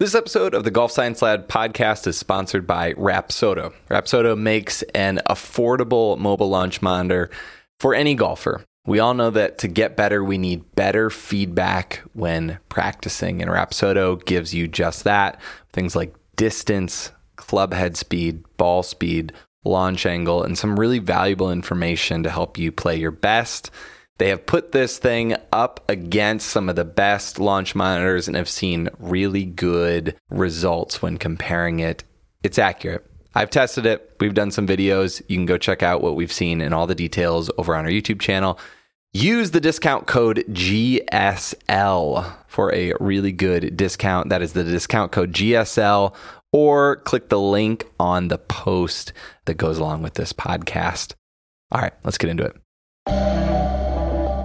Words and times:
This 0.00 0.14
episode 0.14 0.54
of 0.54 0.64
the 0.64 0.70
Golf 0.70 0.90
Science 0.90 1.20
Lab 1.20 1.46
podcast 1.46 2.06
is 2.06 2.16
sponsored 2.16 2.66
by 2.66 2.94
Rapsodo. 2.94 3.74
Rapsodo 3.90 4.34
makes 4.34 4.80
an 4.94 5.20
affordable 5.28 6.16
mobile 6.16 6.48
launch 6.48 6.80
monitor 6.80 7.28
for 7.80 7.94
any 7.94 8.14
golfer. 8.14 8.64
We 8.86 8.98
all 8.98 9.12
know 9.12 9.28
that 9.28 9.58
to 9.58 9.68
get 9.68 9.98
better, 9.98 10.24
we 10.24 10.38
need 10.38 10.74
better 10.74 11.10
feedback 11.10 12.00
when 12.14 12.58
practicing, 12.70 13.42
and 13.42 13.50
Rapsodo 13.50 14.24
gives 14.24 14.54
you 14.54 14.68
just 14.68 15.04
that. 15.04 15.38
Things 15.74 15.94
like 15.94 16.14
distance, 16.34 17.12
club 17.36 17.74
head 17.74 17.98
speed, 17.98 18.42
ball 18.56 18.82
speed, 18.82 19.34
launch 19.66 20.06
angle, 20.06 20.42
and 20.42 20.56
some 20.56 20.80
really 20.80 20.98
valuable 20.98 21.52
information 21.52 22.22
to 22.22 22.30
help 22.30 22.56
you 22.56 22.72
play 22.72 22.96
your 22.96 23.10
best 23.10 23.70
they 24.20 24.28
have 24.28 24.44
put 24.44 24.72
this 24.72 24.98
thing 24.98 25.34
up 25.50 25.82
against 25.88 26.48
some 26.48 26.68
of 26.68 26.76
the 26.76 26.84
best 26.84 27.38
launch 27.38 27.74
monitors 27.74 28.28
and 28.28 28.36
have 28.36 28.50
seen 28.50 28.90
really 28.98 29.46
good 29.46 30.14
results 30.28 31.00
when 31.00 31.16
comparing 31.16 31.80
it. 31.80 32.04
It's 32.42 32.58
accurate. 32.58 33.06
I've 33.34 33.48
tested 33.48 33.86
it. 33.86 34.14
We've 34.20 34.34
done 34.34 34.50
some 34.50 34.66
videos. 34.66 35.22
You 35.28 35.38
can 35.38 35.46
go 35.46 35.56
check 35.56 35.82
out 35.82 36.02
what 36.02 36.16
we've 36.16 36.30
seen 36.30 36.60
and 36.60 36.74
all 36.74 36.86
the 36.86 36.94
details 36.94 37.50
over 37.56 37.74
on 37.74 37.86
our 37.86 37.90
YouTube 37.90 38.20
channel. 38.20 38.58
Use 39.14 39.52
the 39.52 39.60
discount 39.60 40.06
code 40.06 40.44
GSL 40.50 42.30
for 42.46 42.74
a 42.74 42.92
really 43.00 43.32
good 43.32 43.74
discount. 43.74 44.28
That 44.28 44.42
is 44.42 44.52
the 44.52 44.64
discount 44.64 45.12
code 45.12 45.32
GSL, 45.32 46.14
or 46.52 46.96
click 46.96 47.30
the 47.30 47.40
link 47.40 47.86
on 47.98 48.28
the 48.28 48.36
post 48.36 49.14
that 49.46 49.54
goes 49.54 49.78
along 49.78 50.02
with 50.02 50.12
this 50.12 50.34
podcast. 50.34 51.14
All 51.72 51.80
right, 51.80 51.94
let's 52.04 52.18
get 52.18 52.28
into 52.28 52.44
it. 52.44 53.59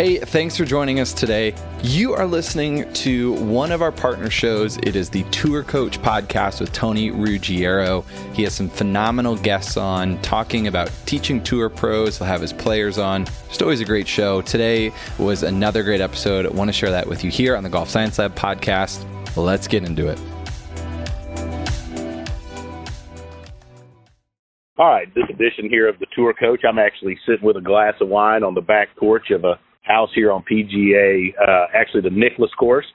Hey, 0.00 0.16
thanks 0.16 0.56
for 0.56 0.64
joining 0.64 0.98
us 0.98 1.12
today. 1.12 1.54
You 1.82 2.14
are 2.14 2.24
listening 2.24 2.90
to 2.94 3.34
one 3.34 3.70
of 3.70 3.82
our 3.82 3.92
partner 3.92 4.30
shows. 4.30 4.78
It 4.78 4.96
is 4.96 5.10
the 5.10 5.24
Tour 5.24 5.62
Coach 5.62 6.00
podcast 6.00 6.58
with 6.58 6.72
Tony 6.72 7.10
Ruggiero. 7.10 8.00
He 8.32 8.42
has 8.44 8.54
some 8.54 8.70
phenomenal 8.70 9.36
guests 9.36 9.76
on 9.76 10.18
talking 10.22 10.68
about 10.68 10.90
teaching 11.04 11.42
tour 11.42 11.68
pros. 11.68 12.16
He'll 12.16 12.26
have 12.26 12.40
his 12.40 12.54
players 12.54 12.96
on. 12.96 13.26
Just 13.48 13.60
always 13.60 13.82
a 13.82 13.84
great 13.84 14.08
show. 14.08 14.40
Today 14.40 14.90
was 15.18 15.42
another 15.42 15.82
great 15.82 16.00
episode. 16.00 16.46
I 16.46 16.48
want 16.48 16.68
to 16.68 16.72
share 16.72 16.92
that 16.92 17.06
with 17.06 17.22
you 17.22 17.30
here 17.30 17.54
on 17.54 17.62
the 17.62 17.68
Golf 17.68 17.90
Science 17.90 18.18
Lab 18.18 18.34
podcast. 18.34 19.04
Let's 19.36 19.68
get 19.68 19.84
into 19.84 20.08
it. 20.08 20.18
All 24.78 24.88
right, 24.88 25.14
this 25.14 25.24
edition 25.28 25.68
here 25.68 25.86
of 25.86 25.98
the 25.98 26.06
Tour 26.16 26.32
Coach, 26.32 26.62
I'm 26.66 26.78
actually 26.78 27.18
sitting 27.26 27.44
with 27.44 27.58
a 27.58 27.60
glass 27.60 27.92
of 28.00 28.08
wine 28.08 28.42
on 28.42 28.54
the 28.54 28.62
back 28.62 28.96
porch 28.96 29.30
of 29.30 29.44
a 29.44 29.58
house 29.90 30.10
here 30.14 30.32
on 30.32 30.44
PGA, 30.50 31.28
uh, 31.36 31.66
actually 31.74 32.02
the 32.02 32.10
Nicklaus 32.10 32.50
course, 32.58 32.86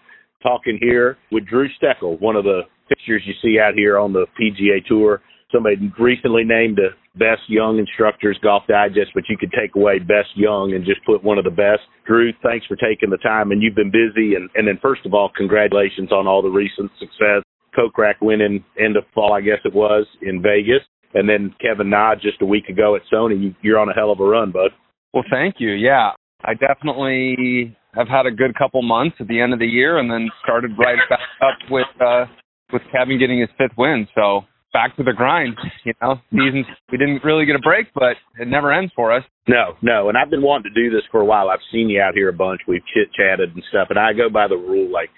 talking 0.42 0.78
here 0.82 1.18
with 1.32 1.46
Drew 1.46 1.68
Steckel, 1.82 2.20
one 2.22 2.36
of 2.36 2.44
the 2.44 2.62
pictures 2.90 3.24
you 3.26 3.34
see 3.42 3.60
out 3.60 3.74
here 3.74 3.98
on 3.98 4.14
the 4.14 4.26
PGA 4.40 4.86
Tour. 4.86 5.22
Somebody 5.52 5.92
recently 6.00 6.44
named 6.44 6.78
the 6.78 6.90
best 7.18 7.42
young 7.48 7.80
instructors 7.80 8.38
golf 8.44 8.64
digest, 8.68 9.12
but 9.14 9.24
you 9.30 9.38
could 9.38 9.52
take 9.52 9.76
away 9.76 10.00
best 10.00 10.30
young 10.36 10.74
and 10.74 10.86
just 10.86 11.04
put 11.06 11.24
one 11.24 11.38
of 11.38 11.46
the 11.46 11.52
best. 11.52 11.82
Drew, 12.06 12.32
thanks 12.44 12.66
for 12.66 12.76
taking 12.76 13.10
the 13.10 13.18
time, 13.18 13.52
and 13.52 13.62
you've 13.62 13.76
been 13.76 13.92
busy. 13.92 14.36
And, 14.36 14.50
and 14.56 14.68
then 14.68 14.80
first 14.82 15.06
of 15.06 15.14
all, 15.14 15.32
congratulations 15.36 16.12
on 16.12 16.28
all 16.28 16.42
the 16.42 16.50
recent 16.50 16.92
success. 17.00 17.44
Kokrak 17.78 18.16
winning 18.22 18.64
end 18.80 18.98
of 18.98 19.04
fall, 19.14 19.34
I 19.34 19.42
guess 19.42 19.60
it 19.66 19.74
was 19.74 20.06
in 20.22 20.42
Vegas, 20.42 20.82
and 21.14 21.28
then 21.28 21.54
Kevin 21.60 21.90
Na 21.90 22.16
just 22.16 22.42
a 22.42 22.46
week 22.46 22.70
ago 22.70 22.96
at 22.96 23.02
Sony. 23.12 23.56
You're 23.62 23.80
on 23.80 23.90
a 23.90 23.94
hell 23.94 24.12
of 24.12 24.20
a 24.20 24.26
run, 24.26 24.52
bud. 24.52 24.72
Well, 25.14 25.26
thank 25.30 25.56
you. 25.60 25.72
Yeah, 25.72 26.12
I 26.46 26.54
definitely 26.54 27.76
have 27.96 28.08
had 28.08 28.26
a 28.26 28.32
good 28.32 28.56
couple 28.56 28.82
months 28.82 29.16
at 29.20 29.28
the 29.28 29.42
end 29.42 29.54
of 29.54 29.60
the 29.60 29.66
year, 29.66 29.98
and 29.98 30.10
then 30.10 30.30
started 30.44 30.72
right 30.78 31.00
back 31.10 31.20
up 31.42 31.72
with 31.72 31.88
uh, 32.00 32.26
with 32.72 32.82
Kevin 32.92 33.20
getting 33.20 33.40
his 33.40 33.50
fifth 33.58 33.76
win. 33.78 34.08
So 34.14 34.42
back 34.72 34.96
to 34.98 35.04
the 35.04 35.14
grind. 35.14 35.58
You 35.86 35.94
know, 36.02 36.20
seasons 36.32 36.66
we 36.92 36.98
didn't 36.98 37.24
really 37.24 37.46
get 37.46 37.56
a 37.56 37.60
break, 37.60 37.88
but 37.94 38.18
it 38.40 38.48
never 38.48 38.72
ends 38.72 38.92
for 38.96 39.12
us. 39.12 39.24
No, 39.48 39.76
no, 39.82 40.10
and 40.10 40.18
I've 40.18 40.30
been 40.30 40.42
wanting 40.42 40.72
to 40.74 40.82
do 40.82 40.90
this 40.90 41.04
for 41.12 41.22
a 41.22 41.26
while. 41.26 41.50
I've 41.50 41.66
seen 41.72 41.90
you 41.90 42.02
out 42.02 42.14
here 42.14 42.30
a 42.30 42.34
bunch. 42.34 42.62
We've 42.68 42.86
chit 42.94 43.14
chatted 43.14 43.54
and 43.54 43.64
stuff, 43.70 43.88
and 43.90 44.00
I 44.00 44.14
go 44.14 44.30
by 44.30 44.48
the 44.48 44.56
rule 44.56 44.92
like 44.92 45.10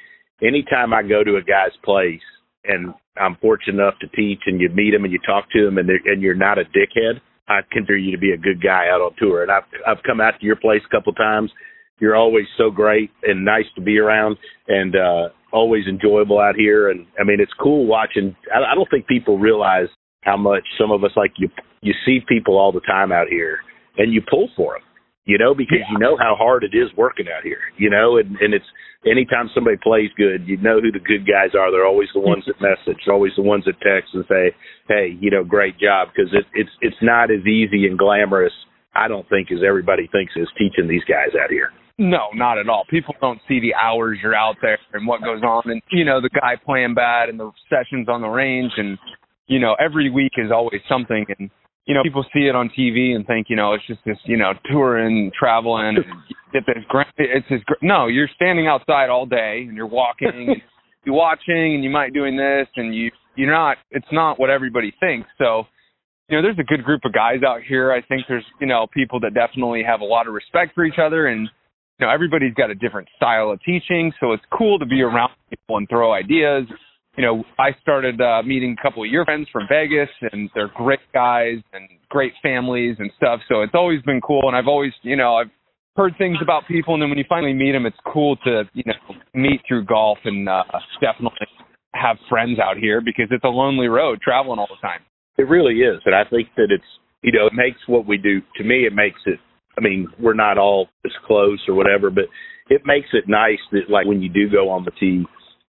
anytime 0.42 0.94
I 0.94 1.04
go 1.04 1.24
to 1.24 1.38
a 1.38 1.42
guy's 1.42 1.76
place 1.84 2.22
and 2.64 2.94
I'm 3.20 3.38
fortunate 3.42 3.82
enough 3.82 4.00
to 4.02 4.08
teach, 4.08 4.42
and 4.46 4.62
you 4.62 4.70
meet 4.70 4.94
him 4.94 5.04
and 5.04 5.12
you 5.12 5.20
talk 5.26 5.50
to 5.52 5.68
him, 5.68 5.78
and 5.78 5.90
and 5.90 6.22
you're 6.22 6.36
not 6.36 6.58
a 6.58 6.64
dickhead. 6.64 7.20
I 7.48 7.60
consider 7.72 7.98
you 7.98 8.12
to 8.12 8.18
be 8.18 8.32
a 8.32 8.38
good 8.38 8.62
guy 8.62 8.88
out 8.92 9.02
on 9.02 9.12
tour. 9.18 9.42
And 9.42 9.52
I've 9.52 9.64
I've 9.88 10.04
come 10.06 10.22
out 10.22 10.40
to 10.40 10.46
your 10.46 10.56
place 10.56 10.82
a 10.86 10.96
couple 10.96 11.14
times. 11.14 11.52
You're 12.00 12.16
always 12.16 12.46
so 12.58 12.70
great 12.70 13.10
and 13.24 13.44
nice 13.44 13.66
to 13.76 13.82
be 13.82 13.98
around, 13.98 14.38
and 14.68 14.96
uh, 14.96 15.30
always 15.52 15.88
enjoyable 15.88 16.40
out 16.40 16.56
here. 16.56 16.90
And 16.90 17.08
I 17.20 17.24
mean, 17.24 17.40
it's 17.40 17.54
cool 17.60 17.86
watching. 17.86 18.36
I, 18.54 18.72
I 18.72 18.76
don't 18.76 18.90
think 18.90 19.08
people 19.08 19.40
realize 19.40 19.88
how 20.22 20.38
much 20.38 20.64
some 20.80 20.92
of 20.92 21.04
us 21.04 21.12
like 21.16 21.32
you. 21.38 21.50
You 21.82 21.94
see 22.06 22.20
people 22.28 22.58
all 22.58 22.72
the 22.72 22.82
time 22.82 23.12
out 23.12 23.28
here, 23.30 23.60
and 23.98 24.14
you 24.14 24.22
pull 24.30 24.50
for 24.56 24.74
them. 24.74 24.87
You 25.28 25.38
know, 25.38 25.54
because 25.54 25.84
yeah. 25.84 25.92
you 25.92 26.00
know 26.00 26.16
how 26.16 26.36
hard 26.40 26.64
it 26.64 26.72
is 26.72 26.88
working 26.96 27.28
out 27.28 27.44
here. 27.44 27.60
You 27.78 27.90
know, 27.90 28.16
and 28.18 28.36
and 28.40 28.54
it's 28.54 28.66
anytime 29.06 29.52
somebody 29.54 29.78
plays 29.78 30.10
good, 30.16 30.48
you 30.48 30.58
know 30.58 30.80
who 30.80 30.92
the 30.92 31.04
good 31.04 31.28
guys 31.28 31.52
are. 31.52 31.70
They're 31.70 31.86
always 31.86 32.10
the 32.14 32.24
ones 32.24 32.46
that 32.48 32.60
message, 32.62 33.04
always 33.12 33.34
the 33.36 33.44
ones 33.44 33.66
that 33.66 33.76
text 33.84 34.16
and 34.16 34.24
say, 34.28 34.56
"Hey, 34.88 35.18
you 35.20 35.30
know, 35.30 35.44
great 35.44 35.78
job," 35.78 36.10
because 36.16 36.32
it, 36.34 36.46
it's 36.54 36.72
it's 36.82 37.02
not 37.02 37.30
as 37.30 37.46
easy 37.46 37.86
and 37.86 38.00
glamorous. 38.00 38.54
I 38.96 39.08
don't 39.08 39.28
think 39.30 39.52
as 39.52 39.60
everybody 39.68 40.08
thinks 40.12 40.34
is 40.36 40.48
teaching 40.58 40.88
these 40.88 41.04
guys 41.04 41.36
out 41.36 41.52
here. 41.52 41.70
No, 42.00 42.30
not 42.34 42.58
at 42.58 42.70
all. 42.70 42.86
People 42.90 43.16
don't 43.20 43.40
see 43.48 43.60
the 43.60 43.74
hours 43.74 44.20
you're 44.22 44.36
out 44.36 44.56
there 44.62 44.78
and 44.94 45.08
what 45.08 45.22
goes 45.22 45.42
on, 45.42 45.64
and 45.66 45.82
you 45.92 46.06
know 46.06 46.22
the 46.22 46.30
guy 46.30 46.56
playing 46.64 46.94
bad 46.94 47.30
and 47.30 47.40
the 47.40 47.52
sessions 47.70 48.08
on 48.08 48.22
the 48.22 48.30
range, 48.30 48.72
and 48.78 48.98
you 49.48 49.60
know 49.60 49.76
every 49.80 50.10
week 50.10 50.34
is 50.38 50.52
always 50.52 50.82
something. 50.88 51.26
And 51.38 51.50
you 51.88 51.94
know, 51.94 52.04
people 52.04 52.26
see 52.34 52.48
it 52.48 52.56
on 52.56 52.70
TV 52.78 53.16
and 53.16 53.26
think, 53.26 53.48
you 53.50 53.56
know, 53.56 53.74
it's 53.74 53.88
just 53.88 54.02
this, 54.06 54.18
you 54.26 54.36
know, 54.36 54.52
touring, 54.70 55.32
traveling, 55.38 55.96
and 55.96 56.06
get 56.52 56.64
this 56.68 56.84
grand. 56.90 57.08
It's 57.18 57.48
this. 57.50 57.62
No, 57.82 58.08
you're 58.08 58.30
standing 58.36 58.68
outside 58.68 59.10
all 59.10 59.26
day 59.26 59.64
and 59.68 59.76
you're 59.76 59.88
walking, 59.88 60.28
and 60.34 60.62
you're 61.06 61.16
watching, 61.16 61.76
and 61.76 61.84
you 61.84 61.90
might 61.90 62.14
doing 62.14 62.36
this, 62.36 62.68
and 62.76 62.94
you 62.94 63.10
you're 63.36 63.52
not. 63.52 63.78
It's 63.92 64.08
not 64.12 64.38
what 64.38 64.50
everybody 64.50 64.94
thinks. 65.00 65.30
So, 65.38 65.64
you 66.28 66.36
know, 66.36 66.42
there's 66.42 66.60
a 66.60 66.64
good 66.64 66.84
group 66.84 67.02
of 67.06 67.14
guys 67.14 67.42
out 67.48 67.62
here. 67.64 67.94
I 67.94 68.02
think 68.02 68.24
there's, 68.28 68.46
you 68.60 68.68
know, 68.68 68.88
people 68.94 69.22
that 69.22 69.34
definitely 69.34 69.82
have 69.84 70.02
a 70.02 70.06
lot 70.06 70.28
of 70.28 70.34
respect 70.34 70.76
for 70.76 70.84
each 70.84 71.00
other, 71.02 71.28
and 71.28 71.48
you 72.00 72.06
know, 72.06 72.12
everybody's 72.12 72.54
got 72.54 72.70
a 72.70 72.76
different 72.76 73.08
style 73.16 73.50
of 73.50 73.62
teaching. 73.64 74.12
So 74.20 74.34
it's 74.34 74.44
cool 74.52 74.78
to 74.78 74.86
be 74.86 75.02
around 75.02 75.32
people 75.50 75.78
and 75.78 75.88
throw 75.88 76.12
ideas 76.12 76.66
you 77.18 77.26
know, 77.26 77.44
I 77.58 77.70
started 77.82 78.22
uh, 78.22 78.44
meeting 78.44 78.76
a 78.78 78.82
couple 78.82 79.04
of 79.04 79.10
your 79.10 79.26
friends 79.26 79.48
from 79.52 79.64
Vegas, 79.68 80.10
and 80.32 80.50
they're 80.54 80.72
great 80.76 81.00
guys 81.14 81.58
and 81.74 81.90
great 82.10 82.34
families 82.44 82.96
and 83.00 83.12
stuff. 83.18 83.40
So 83.50 83.64
it's 83.64 83.74
always 83.74 84.02
been 84.04 84.22
cool, 84.22 84.44
and 84.48 84.56
I've 84.56 84.68
always, 84.68 84.94
you 85.02 85.16
know, 85.16 85.36
I've 85.36 85.50
heard 85.96 86.14
things 86.20 86.38
about 86.44 86.68
people, 86.68 86.94
and 86.94 87.02
then 87.02 87.10
when 87.10 87.18
you 87.18 87.26
finally 87.28 87.54
meet 87.54 87.72
them, 87.72 87.88
it's 87.88 87.98
cool 88.14 88.38
to, 88.46 88.64
you 88.74 88.84
know, 88.86 89.16
meet 89.34 89.62
through 89.68 89.86
golf 89.86 90.20
and 90.26 90.48
uh, 90.48 90.64
definitely 91.02 91.48
have 91.96 92.18
friends 92.30 92.60
out 92.60 92.78
here 92.78 93.02
because 93.02 93.26
it's 93.32 93.44
a 93.44 93.50
lonely 93.50 93.88
road 93.88 94.22
traveling 94.22 94.60
all 94.60 94.70
the 94.70 94.88
time. 94.88 95.02
It 95.40 95.50
really 95.50 95.80
is, 95.80 96.00
and 96.06 96.14
I 96.14 96.24
think 96.30 96.50
that 96.56 96.68
it's, 96.70 96.84
you 97.24 97.32
know, 97.32 97.48
it 97.48 97.54
makes 97.54 97.80
what 97.88 98.06
we 98.06 98.18
do. 98.18 98.42
To 98.58 98.64
me, 98.64 98.86
it 98.86 98.94
makes 98.94 99.20
it. 99.26 99.40
I 99.76 99.82
mean, 99.82 100.08
we're 100.20 100.36
not 100.36 100.60
all 100.60 100.90
as 101.04 101.12
close 101.26 101.64
or 101.68 101.74
whatever, 101.74 102.12
but 102.12 102.26
it 102.70 102.84
makes 102.86 103.10
it 103.14 103.26
nice 103.28 103.60
that, 103.72 103.90
like, 103.90 104.06
when 104.06 104.22
you 104.22 104.30
do 104.30 104.50
go 104.50 104.70
on 104.70 104.86
the 104.86 104.92
tee 105.00 105.26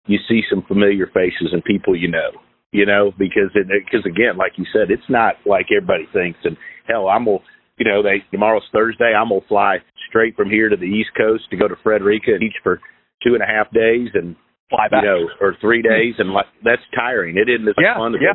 you 0.06 0.19
see 0.29 0.43
some 0.49 0.62
familiar 0.67 1.06
faces 1.06 1.53
and 1.53 1.62
people 1.64 1.97
you 1.97 2.08
know, 2.08 2.31
you 2.73 2.87
know, 2.87 3.12
because 3.19 3.50
it, 3.55 3.67
because 3.69 4.06
again, 4.06 4.37
like 4.37 4.53
you 4.56 4.64
said, 4.73 4.91
it's 4.91 5.08
not 5.08 5.35
like 5.44 5.67
everybody 5.75 6.06
thinks. 6.12 6.38
And 6.44 6.56
hell, 6.87 7.08
I'm 7.08 7.25
gonna, 7.25 7.38
you 7.79 7.85
know, 7.85 8.03
they 8.03 8.25
tomorrow's 8.31 8.67
Thursday. 8.73 9.12
I'm 9.14 9.29
gonna 9.29 9.47
fly 9.49 9.79
straight 10.08 10.37
from 10.37 10.50
here 10.50 10.69
to 10.69 10.76
the 10.76 10.87
East 10.87 11.11
Coast 11.17 11.44
to 11.50 11.56
go 11.56 11.69
to 11.69 11.76
Frederica 11.82 12.32
and 12.32 12.41
teach 12.41 12.56
for 12.62 12.81
two 13.25 13.35
and 13.35 13.43
a 13.43 13.47
half 13.47 13.70
days 13.73 14.11
and 14.14 14.37
fly 14.70 14.88
back, 14.91 15.03
you 15.03 15.08
know, 15.08 15.29
or 15.41 15.56
three 15.61 15.82
days, 15.82 16.14
and 16.19 16.31
like 16.31 16.47
that's 16.64 16.82
tiring. 16.94 17.37
It 17.38 17.49
isn't 17.49 17.69
as 17.69 17.75
yeah, 17.79 17.97
fun 17.97 18.14
as 18.14 18.20
yeah. 18.23 18.35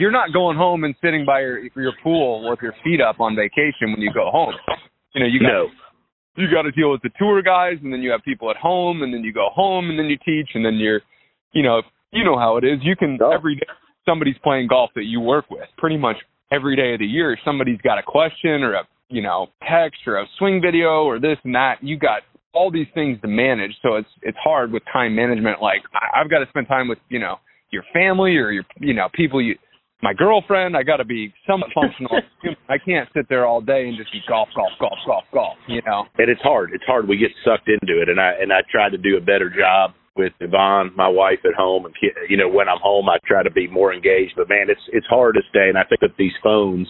You're 0.00 0.12
not 0.12 0.32
going 0.32 0.56
home 0.56 0.84
and 0.84 0.94
sitting 1.02 1.24
by 1.24 1.40
your 1.40 1.60
your 1.76 1.92
pool 2.02 2.48
with 2.48 2.60
your 2.62 2.74
feet 2.84 3.00
up 3.00 3.20
on 3.20 3.36
vacation 3.36 3.92
when 3.92 4.00
you 4.00 4.12
go 4.12 4.30
home. 4.30 4.54
You 5.14 5.24
know, 5.24 5.28
you 5.28 5.40
got 5.40 5.48
no 5.48 5.68
you 6.36 6.46
got 6.52 6.62
to 6.62 6.72
deal 6.72 6.90
with 6.90 7.02
the 7.02 7.10
tour 7.18 7.42
guys, 7.42 7.78
and 7.82 7.92
then 7.92 8.00
you 8.00 8.10
have 8.10 8.22
people 8.22 8.50
at 8.50 8.56
home, 8.56 9.02
and 9.02 9.12
then 9.12 9.22
you 9.22 9.32
go 9.32 9.48
home, 9.54 9.90
and 9.90 9.98
then 9.98 10.06
you 10.06 10.16
teach, 10.24 10.50
and 10.54 10.64
then 10.64 10.74
you're, 10.74 11.00
you 11.52 11.62
know, 11.62 11.82
you 12.12 12.24
know 12.24 12.38
how 12.38 12.56
it 12.56 12.64
is. 12.64 12.78
You 12.82 12.96
can 12.96 13.18
oh. 13.20 13.30
every 13.30 13.56
day 13.56 13.66
somebody's 14.08 14.36
playing 14.42 14.68
golf 14.68 14.90
that 14.94 15.04
you 15.04 15.20
work 15.20 15.50
with. 15.50 15.68
Pretty 15.78 15.96
much 15.96 16.16
every 16.52 16.76
day 16.76 16.94
of 16.94 17.00
the 17.00 17.06
year, 17.06 17.36
somebody's 17.44 17.80
got 17.82 17.98
a 17.98 18.02
question 18.02 18.62
or 18.62 18.74
a 18.74 18.82
you 19.08 19.22
know, 19.22 19.48
text 19.68 20.00
or 20.06 20.18
a 20.18 20.26
swing 20.38 20.60
video 20.60 21.04
or 21.04 21.20
this 21.20 21.38
and 21.44 21.54
that. 21.54 21.76
You 21.82 21.98
got 21.98 22.22
all 22.52 22.70
these 22.70 22.86
things 22.94 23.20
to 23.20 23.28
manage, 23.28 23.72
so 23.82 23.96
it's 23.96 24.08
it's 24.22 24.38
hard 24.42 24.72
with 24.72 24.82
time 24.92 25.14
management. 25.14 25.62
Like 25.62 25.82
I, 25.94 26.20
I've 26.20 26.30
got 26.30 26.40
to 26.40 26.46
spend 26.48 26.66
time 26.68 26.88
with 26.88 26.98
you 27.08 27.18
know 27.18 27.36
your 27.70 27.84
family 27.92 28.36
or 28.36 28.50
your 28.50 28.64
you 28.80 28.94
know 28.94 29.08
people 29.14 29.40
you 29.40 29.56
my 30.02 30.12
girlfriend. 30.12 30.76
I 30.76 30.82
got 30.82 30.98
to 30.98 31.04
be 31.04 31.32
somewhat 31.46 31.70
functional. 31.74 32.20
I 32.68 32.78
can't 32.78 33.08
sit 33.14 33.28
there 33.28 33.46
all 33.46 33.60
day 33.60 33.88
and 33.88 33.96
just 33.96 34.12
be 34.12 34.20
golf, 34.28 34.48
golf, 34.54 34.72
golf, 34.80 34.98
golf, 35.06 35.24
golf. 35.32 35.56
You 35.68 35.82
know. 35.86 36.04
And 36.18 36.30
it's 36.30 36.42
hard. 36.42 36.70
It's 36.72 36.84
hard. 36.86 37.08
We 37.08 37.16
get 37.16 37.30
sucked 37.44 37.68
into 37.68 38.00
it, 38.00 38.08
and 38.08 38.20
I 38.20 38.32
and 38.40 38.52
I 38.52 38.60
try 38.70 38.90
to 38.90 38.98
do 38.98 39.16
a 39.16 39.20
better 39.20 39.50
job 39.50 39.92
with 40.16 40.32
Yvonne, 40.40 40.92
my 40.96 41.08
wife, 41.08 41.40
at 41.44 41.54
home, 41.54 41.84
and 41.84 41.94
you 42.28 42.36
know 42.36 42.48
when 42.48 42.68
I'm 42.68 42.80
home, 42.82 43.08
I 43.08 43.18
try 43.26 43.42
to 43.42 43.50
be 43.50 43.68
more 43.68 43.92
engaged. 43.92 44.34
But 44.36 44.48
man, 44.48 44.68
it's 44.68 44.80
it's 44.92 45.06
hard 45.06 45.34
to 45.34 45.42
stay. 45.50 45.68
And 45.68 45.78
I 45.78 45.84
think 45.84 46.00
that 46.00 46.16
these 46.18 46.34
phones 46.42 46.88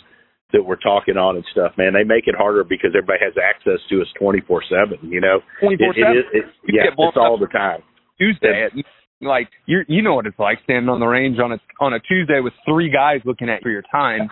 that 0.53 0.63
we're 0.63 0.77
talking 0.77 1.17
on 1.17 1.37
and 1.37 1.45
stuff, 1.51 1.73
man, 1.77 1.93
they 1.93 2.05
make 2.05 2.27
it 2.27 2.35
harder 2.39 2.63
because 2.63 2.91
everybody 2.95 3.19
has 3.23 3.35
access 3.35 3.83
to 3.91 4.01
us 4.01 4.07
24 4.19 4.63
seven. 4.71 5.11
You 5.11 5.21
know, 5.21 5.41
24 5.61 5.95
seven. 5.95 6.23
Yeah, 6.67 6.91
it's 6.91 7.17
all 7.17 7.39
the 7.39 7.51
time. 7.51 7.83
Tuesday 8.19 8.65
at 8.65 8.73
like 9.21 9.49
you 9.67 9.81
you 9.89 10.03
know 10.03 10.15
what 10.15 10.27
it's 10.27 10.39
like 10.39 10.59
standing 10.65 10.89
on 10.89 11.01
the 11.01 11.07
range 11.07 11.39
on 11.39 11.53
a 11.53 11.59
on 11.81 11.95
a 11.95 12.01
Tuesday 12.01 12.41
with 12.41 12.53
three 12.69 12.91
guys 12.91 13.21
looking 13.25 13.49
at 13.49 13.63
for 13.63 13.71
your 13.71 13.85
time, 13.91 14.29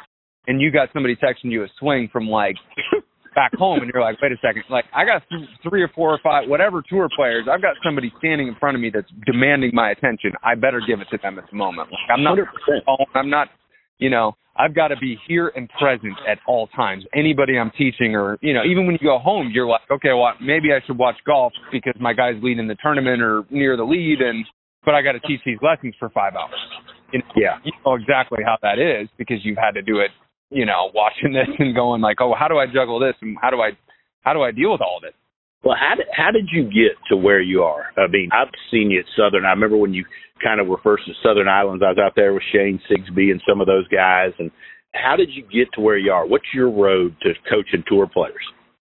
and 0.46 0.60
you 0.60 0.70
got 0.70 0.88
somebody 0.92 1.16
texting 1.16 1.50
you 1.50 1.64
a 1.64 1.68
swing 1.78 2.08
from 2.12 2.28
like 2.28 2.56
back 3.34 3.52
home, 3.54 3.80
and 3.80 3.90
you're 3.92 4.02
like, 4.02 4.20
wait 4.22 4.32
a 4.32 4.36
second, 4.36 4.64
like 4.70 4.84
I 4.94 5.04
got 5.04 5.22
th- 5.28 5.48
three 5.68 5.82
or 5.82 5.90
four 5.94 6.12
or 6.12 6.20
five 6.22 6.48
whatever 6.48 6.82
tour 6.88 7.08
players, 7.14 7.46
I've 7.50 7.62
got 7.62 7.76
somebody 7.84 8.12
standing 8.18 8.48
in 8.48 8.54
front 8.56 8.76
of 8.76 8.80
me 8.80 8.90
that's 8.92 9.08
demanding 9.26 9.70
my 9.72 9.90
attention. 9.90 10.32
I 10.42 10.54
better 10.54 10.80
give 10.86 11.00
it 11.00 11.08
to 11.10 11.18
them 11.22 11.38
at 11.38 11.50
the 11.50 11.56
moment. 11.56 11.90
Like 11.90 12.16
I'm 12.16 12.22
not, 12.22 12.38
100%. 12.38 13.06
I'm 13.14 13.30
not, 13.30 13.48
you 13.98 14.10
know, 14.10 14.36
I've 14.56 14.74
got 14.74 14.88
to 14.88 14.96
be 14.96 15.18
here 15.26 15.50
and 15.56 15.68
present 15.80 16.14
at 16.28 16.38
all 16.46 16.68
times. 16.68 17.04
Anybody 17.14 17.58
I'm 17.58 17.72
teaching, 17.76 18.14
or 18.14 18.38
you 18.40 18.54
know, 18.54 18.62
even 18.64 18.86
when 18.86 18.96
you 19.00 19.06
go 19.06 19.18
home, 19.18 19.50
you're 19.52 19.66
like, 19.66 19.82
okay, 19.90 20.12
well, 20.12 20.32
maybe 20.40 20.72
I 20.72 20.84
should 20.86 20.98
watch 20.98 21.16
golf 21.26 21.52
because 21.72 21.94
my 21.98 22.12
guy's 22.12 22.40
leading 22.42 22.68
the 22.68 22.76
tournament 22.80 23.20
or 23.20 23.42
near 23.50 23.76
the 23.76 23.84
lead, 23.84 24.20
and 24.20 24.44
but 24.84 24.94
I 24.94 25.02
got 25.02 25.12
to 25.12 25.20
teach 25.20 25.40
these 25.44 25.58
lessons 25.62 25.94
for 25.98 26.10
five 26.10 26.34
hours. 26.34 26.54
You 27.12 27.20
know, 27.20 27.24
yeah, 27.36 27.56
you 27.64 27.72
know 27.84 27.94
exactly 27.94 28.42
how 28.44 28.56
that 28.62 28.78
is 28.78 29.08
because 29.18 29.38
you've 29.44 29.58
had 29.58 29.72
to 29.72 29.82
do 29.82 30.00
it. 30.00 30.10
You 30.50 30.66
know, 30.66 30.90
watching 30.94 31.32
this 31.32 31.48
and 31.58 31.74
going 31.74 32.00
like, 32.00 32.20
oh, 32.20 32.34
how 32.38 32.48
do 32.48 32.58
I 32.58 32.66
juggle 32.66 33.00
this 33.00 33.14
and 33.22 33.36
how 33.40 33.50
do 33.50 33.60
I 33.60 33.70
how 34.22 34.32
do 34.32 34.42
I 34.42 34.50
deal 34.50 34.72
with 34.72 34.80
all 34.80 34.98
of 34.98 35.04
it? 35.04 35.14
Well, 35.64 35.76
how 35.78 35.94
did 35.96 36.06
how 36.12 36.30
did 36.30 36.48
you 36.52 36.64
get 36.64 36.96
to 37.08 37.16
where 37.16 37.40
you 37.40 37.62
are? 37.62 37.86
I 37.96 38.06
mean, 38.08 38.28
I've 38.32 38.52
seen 38.70 38.90
you 38.90 39.00
at 39.00 39.06
Southern. 39.16 39.44
I 39.44 39.50
remember 39.50 39.76
when 39.76 39.94
you 39.94 40.04
kind 40.42 40.60
of 40.60 40.66
were 40.66 40.80
first 40.82 41.06
to 41.06 41.12
Southern 41.22 41.46
Highlands. 41.46 41.82
I 41.84 41.88
was 41.88 41.98
out 41.98 42.12
there 42.16 42.34
with 42.34 42.42
Shane 42.52 42.80
Sigsby 42.90 43.30
and 43.30 43.40
some 43.48 43.60
of 43.60 43.66
those 43.66 43.88
guys. 43.88 44.32
And 44.38 44.50
how 44.92 45.16
did 45.16 45.30
you 45.30 45.42
get 45.42 45.72
to 45.74 45.80
where 45.80 45.96
you 45.96 46.12
are? 46.12 46.26
What's 46.26 46.52
your 46.52 46.70
road 46.70 47.16
to 47.22 47.32
coaching 47.48 47.84
tour 47.88 48.06
players? 48.06 48.44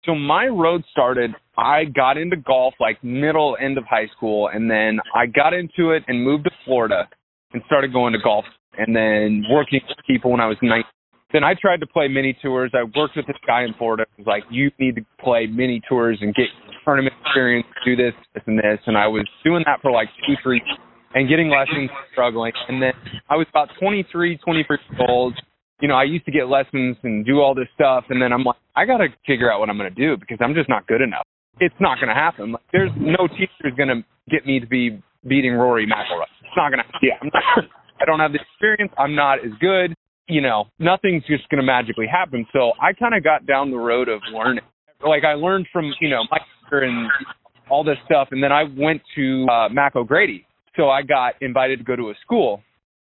So 0.07 0.15
my 0.15 0.47
road 0.47 0.83
started. 0.89 1.31
I 1.57 1.83
got 1.83 2.17
into 2.17 2.37
golf 2.37 2.73
like 2.79 3.03
middle 3.03 3.57
end 3.61 3.77
of 3.77 3.83
high 3.83 4.07
school, 4.15 4.47
and 4.47 4.71
then 4.71 4.99
I 5.13 5.25
got 5.25 5.53
into 5.53 5.91
it 5.91 6.03
and 6.07 6.23
moved 6.23 6.45
to 6.45 6.51
Florida 6.63 7.09
and 7.51 7.61
started 7.65 7.91
going 7.91 8.13
to 8.13 8.19
golf 8.19 8.45
and 8.77 8.95
then 8.95 9.43
working 9.51 9.81
with 9.85 9.97
people 10.07 10.31
when 10.31 10.39
I 10.39 10.47
was 10.47 10.55
19. 10.61 10.83
Then 11.33 11.43
I 11.43 11.55
tried 11.59 11.81
to 11.81 11.87
play 11.87 12.07
mini 12.07 12.37
tours. 12.41 12.71
I 12.73 12.83
worked 12.97 13.17
with 13.17 13.27
this 13.27 13.35
guy 13.45 13.63
in 13.63 13.73
Florida. 13.77 14.05
He 14.15 14.21
was 14.21 14.27
like, 14.27 14.43
"You 14.49 14.71
need 14.79 14.95
to 14.95 15.05
play 15.19 15.45
mini 15.45 15.81
tours 15.89 16.19
and 16.21 16.33
get 16.33 16.47
tournament 16.85 17.13
experience, 17.25 17.67
do 17.83 17.97
this, 17.97 18.13
this, 18.33 18.43
and 18.47 18.57
this." 18.57 18.79
And 18.85 18.97
I 18.97 19.07
was 19.07 19.27
doing 19.43 19.63
that 19.65 19.81
for 19.81 19.91
like 19.91 20.07
two, 20.25 20.35
three, 20.41 20.61
and 21.15 21.27
getting 21.27 21.49
lessons, 21.49 21.89
struggling. 22.13 22.53
And 22.69 22.81
then 22.81 22.93
I 23.29 23.35
was 23.35 23.45
about 23.49 23.71
23, 23.77 24.37
24 24.37 24.79
years 24.79 25.01
old 25.09 25.33
you 25.79 25.87
know, 25.87 25.95
I 25.95 26.03
used 26.03 26.25
to 26.25 26.31
get 26.31 26.47
lessons 26.47 26.97
and 27.03 27.25
do 27.25 27.39
all 27.39 27.53
this 27.53 27.67
stuff, 27.75 28.05
and 28.09 28.21
then 28.21 28.33
I'm 28.33 28.43
like, 28.43 28.57
I 28.75 28.85
got 28.85 28.97
to 28.97 29.07
figure 29.25 29.51
out 29.51 29.59
what 29.59 29.69
I'm 29.69 29.77
going 29.77 29.93
to 29.93 29.95
do 29.95 30.17
because 30.17 30.37
I'm 30.41 30.53
just 30.53 30.69
not 30.69 30.87
good 30.87 31.01
enough. 31.01 31.25
It's 31.59 31.75
not 31.79 31.97
going 31.97 32.09
to 32.09 32.15
happen. 32.15 32.51
Like, 32.51 32.63
there's 32.71 32.91
no 32.97 33.27
teacher 33.27 33.65
is 33.65 33.73
going 33.75 33.89
to 33.89 34.03
get 34.29 34.45
me 34.45 34.59
to 34.59 34.67
be 34.67 35.01
beating 35.27 35.53
Rory 35.53 35.85
McIlroy. 35.85 36.29
It's 36.41 36.55
not 36.55 36.69
going 36.69 36.81
to. 36.81 36.89
Yeah, 37.01 37.15
I'm 37.21 37.29
not, 37.33 37.69
I 38.01 38.05
don't 38.05 38.19
have 38.19 38.31
the 38.31 38.39
experience. 38.41 38.91
I'm 38.97 39.15
not 39.15 39.39
as 39.45 39.51
good. 39.59 39.93
You 40.27 40.41
know, 40.41 40.65
nothing's 40.79 41.23
just 41.25 41.47
going 41.49 41.61
to 41.61 41.65
magically 41.65 42.07
happen. 42.07 42.45
So 42.53 42.73
I 42.81 42.93
kind 42.93 43.15
of 43.15 43.23
got 43.23 43.45
down 43.45 43.71
the 43.71 43.77
road 43.77 44.09
of 44.09 44.21
learning. 44.33 44.63
Like 45.05 45.23
I 45.23 45.33
learned 45.33 45.67
from 45.71 45.93
you 46.01 46.09
know 46.09 46.23
my 46.29 46.39
teacher 46.39 46.81
and 46.81 47.07
all 47.69 47.83
this 47.83 47.97
stuff, 48.05 48.29
and 48.31 48.43
then 48.43 48.51
I 48.51 48.63
went 48.63 49.01
to 49.15 49.45
uh, 49.49 49.69
Mac 49.69 49.95
O'Grady. 49.95 50.45
So 50.75 50.89
I 50.89 51.01
got 51.01 51.35
invited 51.41 51.79
to 51.79 51.85
go 51.85 51.95
to 51.95 52.09
a 52.09 52.13
school 52.23 52.61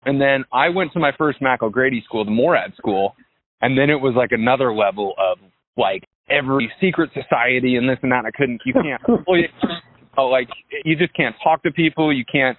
and 0.05 0.21
then 0.21 0.45
I 0.53 0.69
went 0.69 0.93
to 0.95 0.99
my 0.99 1.13
first 1.17 1.43
Mac 1.43 1.63
O'Grady 1.63 2.03
school, 2.07 2.25
the 2.25 2.31
Morad 2.31 2.73
school, 2.77 3.15
and 3.61 3.77
then 3.77 3.91
it 3.91 4.01
was 4.01 4.15
like 4.17 4.33
another 4.33 4.75
level 4.75 5.15
of 5.19 5.39
like 5.77 6.05
every 6.31 6.71
secret 6.81 7.11
society 7.13 7.77
and 7.77 7.89
this 7.89 7.99
and 8.03 8.11
that. 8.13 8.25
I 8.25 8.31
couldn't, 8.31 8.63
you 8.65 8.73
can't, 8.73 9.03
oh, 10.19 10.27
like 10.27 10.49
you 10.85 10.97
just 10.97 11.15
can't 11.15 11.35
talk 11.43 11.63
to 11.65 11.71
people. 11.71 12.13
You 12.13 12.25
can't 12.31 12.57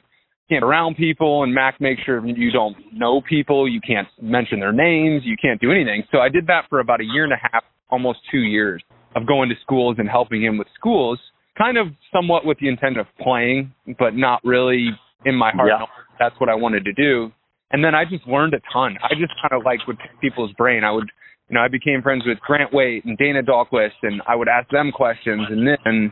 can't 0.49 0.63
around 0.63 0.97
people. 0.97 1.43
And 1.43 1.53
Mac 1.53 1.81
makes 1.81 2.03
sure 2.03 2.25
you 2.25 2.51
don't 2.51 2.75
know 2.93 3.21
people. 3.27 3.67
You 3.67 3.81
can't 3.81 4.07
mention 4.21 4.59
their 4.59 4.73
names. 4.73 5.23
You 5.25 5.35
can't 5.41 5.59
do 5.59 5.71
anything. 5.71 6.03
So 6.11 6.19
I 6.19 6.29
did 6.29 6.45
that 6.47 6.65
for 6.69 6.79
about 6.79 7.01
a 7.01 7.05
year 7.05 7.23
and 7.23 7.33
a 7.33 7.39
half, 7.51 7.63
almost 7.89 8.19
two 8.29 8.41
years 8.41 8.83
of 9.15 9.25
going 9.25 9.49
to 9.49 9.55
schools 9.61 9.95
and 9.97 10.07
helping 10.07 10.43
him 10.43 10.57
with 10.57 10.67
schools, 10.75 11.19
kind 11.57 11.77
of 11.77 11.87
somewhat 12.13 12.45
with 12.45 12.57
the 12.59 12.67
intent 12.67 12.97
of 12.97 13.07
playing, 13.19 13.73
but 13.97 14.15
not 14.15 14.41
really 14.43 14.89
in 15.25 15.35
my 15.35 15.51
heart. 15.51 15.69
Yeah 15.69 15.85
that's 16.21 16.39
what 16.39 16.49
I 16.49 16.55
wanted 16.55 16.85
to 16.85 16.93
do. 16.93 17.31
And 17.71 17.83
then 17.83 17.95
I 17.95 18.05
just 18.05 18.27
learned 18.27 18.53
a 18.53 18.61
ton. 18.71 18.97
I 19.01 19.15
just 19.19 19.33
kind 19.41 19.59
of 19.59 19.65
like 19.65 19.79
would 19.87 19.97
pick 19.97 20.11
people's 20.21 20.51
brain. 20.53 20.83
I 20.83 20.91
would, 20.91 21.09
you 21.49 21.55
know, 21.55 21.61
I 21.61 21.67
became 21.67 22.01
friends 22.03 22.23
with 22.25 22.39
Grant 22.39 22.71
Waite 22.71 23.05
and 23.05 23.17
Dana 23.17 23.41
Dahlquist, 23.41 23.97
and 24.03 24.21
I 24.27 24.35
would 24.35 24.47
ask 24.47 24.69
them 24.69 24.91
questions. 24.91 25.47
And 25.49 25.67
then, 25.67 26.11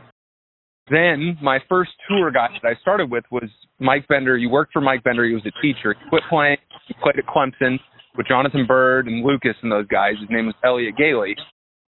then 0.90 1.38
my 1.40 1.58
first 1.68 1.90
tour 2.08 2.32
guy 2.32 2.48
that 2.60 2.68
I 2.68 2.80
started 2.80 3.10
with 3.10 3.24
was 3.30 3.48
Mike 3.78 4.08
Bender. 4.08 4.36
You 4.36 4.50
worked 4.50 4.72
for 4.72 4.80
Mike 4.80 5.04
Bender. 5.04 5.24
He 5.24 5.34
was 5.34 5.46
a 5.46 5.62
teacher. 5.62 5.94
He 5.94 6.08
quit 6.08 6.22
playing. 6.28 6.56
He 6.88 6.94
played 7.02 7.18
at 7.18 7.26
Clemson 7.26 7.78
with 8.16 8.26
Jonathan 8.26 8.66
Byrd 8.66 9.06
and 9.06 9.24
Lucas 9.24 9.54
and 9.62 9.70
those 9.70 9.86
guys. 9.86 10.14
His 10.18 10.30
name 10.30 10.46
was 10.46 10.54
Elliot 10.64 10.96
Gailey. 10.96 11.36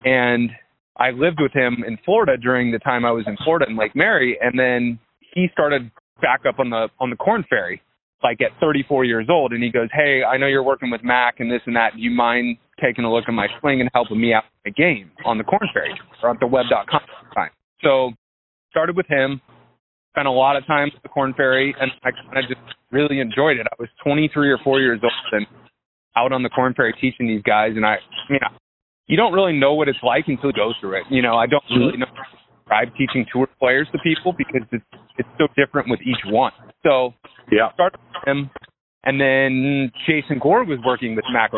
And 0.04 0.50
I 0.96 1.10
lived 1.10 1.40
with 1.40 1.52
him 1.52 1.82
in 1.86 1.98
Florida 2.04 2.36
during 2.36 2.70
the 2.70 2.78
time 2.78 3.04
I 3.04 3.10
was 3.10 3.24
in 3.26 3.36
Florida 3.42 3.66
in 3.68 3.76
Lake 3.76 3.96
Mary. 3.96 4.38
And 4.40 4.58
then 4.58 4.98
he 5.34 5.48
started 5.50 5.90
back 6.20 6.42
up 6.46 6.60
on 6.60 6.70
the 6.70 6.88
on 7.00 7.10
the 7.10 7.16
Korn 7.16 7.44
Ferry 7.50 7.82
like 8.22 8.40
at 8.40 8.50
34 8.60 9.04
years 9.04 9.26
old, 9.28 9.52
and 9.52 9.62
he 9.62 9.70
goes, 9.70 9.88
"Hey, 9.92 10.22
I 10.24 10.36
know 10.36 10.46
you're 10.46 10.62
working 10.62 10.90
with 10.90 11.02
Mac 11.02 11.40
and 11.40 11.50
this 11.50 11.62
and 11.66 11.76
that. 11.76 11.94
Do 11.94 12.00
you 12.00 12.10
mind 12.10 12.58
taking 12.80 13.04
a 13.04 13.12
look 13.12 13.24
at 13.28 13.34
my 13.34 13.48
swing 13.60 13.80
and 13.80 13.90
helping 13.94 14.20
me 14.20 14.32
out 14.32 14.44
in 14.64 14.72
the 14.72 14.82
game 14.82 15.10
on 15.24 15.38
the 15.38 15.44
Korn 15.44 15.68
Ferry 15.72 15.98
or 16.22 16.30
at 16.30 16.40
the 16.40 16.46
web.com 16.46 17.00
time?" 17.34 17.50
So 17.82 18.12
started 18.70 18.96
with 18.96 19.06
him, 19.08 19.40
spent 20.14 20.26
a 20.26 20.30
lot 20.30 20.56
of 20.56 20.66
time 20.66 20.90
at 20.94 21.02
the 21.02 21.08
Korn 21.08 21.34
Ferry, 21.34 21.74
and 21.80 21.90
I 22.04 22.10
kind 22.10 22.38
of 22.38 22.48
just 22.48 22.60
really 22.90 23.20
enjoyed 23.20 23.58
it. 23.58 23.66
I 23.66 23.74
was 23.78 23.88
23 24.04 24.50
or 24.50 24.58
4 24.58 24.80
years 24.80 25.00
old 25.02 25.12
and 25.32 25.46
out 26.16 26.32
on 26.32 26.42
the 26.42 26.50
Korn 26.50 26.74
Ferry 26.74 26.92
teaching 27.00 27.26
these 27.26 27.42
guys, 27.42 27.72
and 27.74 27.86
I, 27.86 27.96
you 28.28 28.38
know, 28.40 28.48
you 29.06 29.16
don't 29.16 29.32
really 29.32 29.58
know 29.58 29.74
what 29.74 29.88
it's 29.88 30.02
like 30.02 30.24
until 30.28 30.50
you 30.50 30.56
go 30.56 30.72
through 30.80 31.00
it. 31.00 31.04
You 31.10 31.22
know, 31.22 31.36
I 31.36 31.46
don't 31.46 31.64
really 31.70 31.92
mm-hmm. 31.92 32.00
know 32.00 32.06
describe 32.72 32.94
teaching 32.96 33.26
tour 33.32 33.48
players 33.58 33.86
to 33.92 33.98
people 34.02 34.34
because 34.36 34.66
it's 34.72 34.84
it's 35.18 35.28
so 35.38 35.46
different 35.56 35.88
with 35.90 36.00
each 36.00 36.20
one. 36.26 36.52
So 36.82 37.12
yeah, 37.50 37.72
started 37.74 37.98
with 37.98 38.28
him, 38.28 38.50
and 39.04 39.20
then 39.20 39.90
Jason 40.06 40.38
Gore 40.40 40.64
was 40.64 40.78
working 40.84 41.14
with 41.14 41.24
Mac 41.32 41.52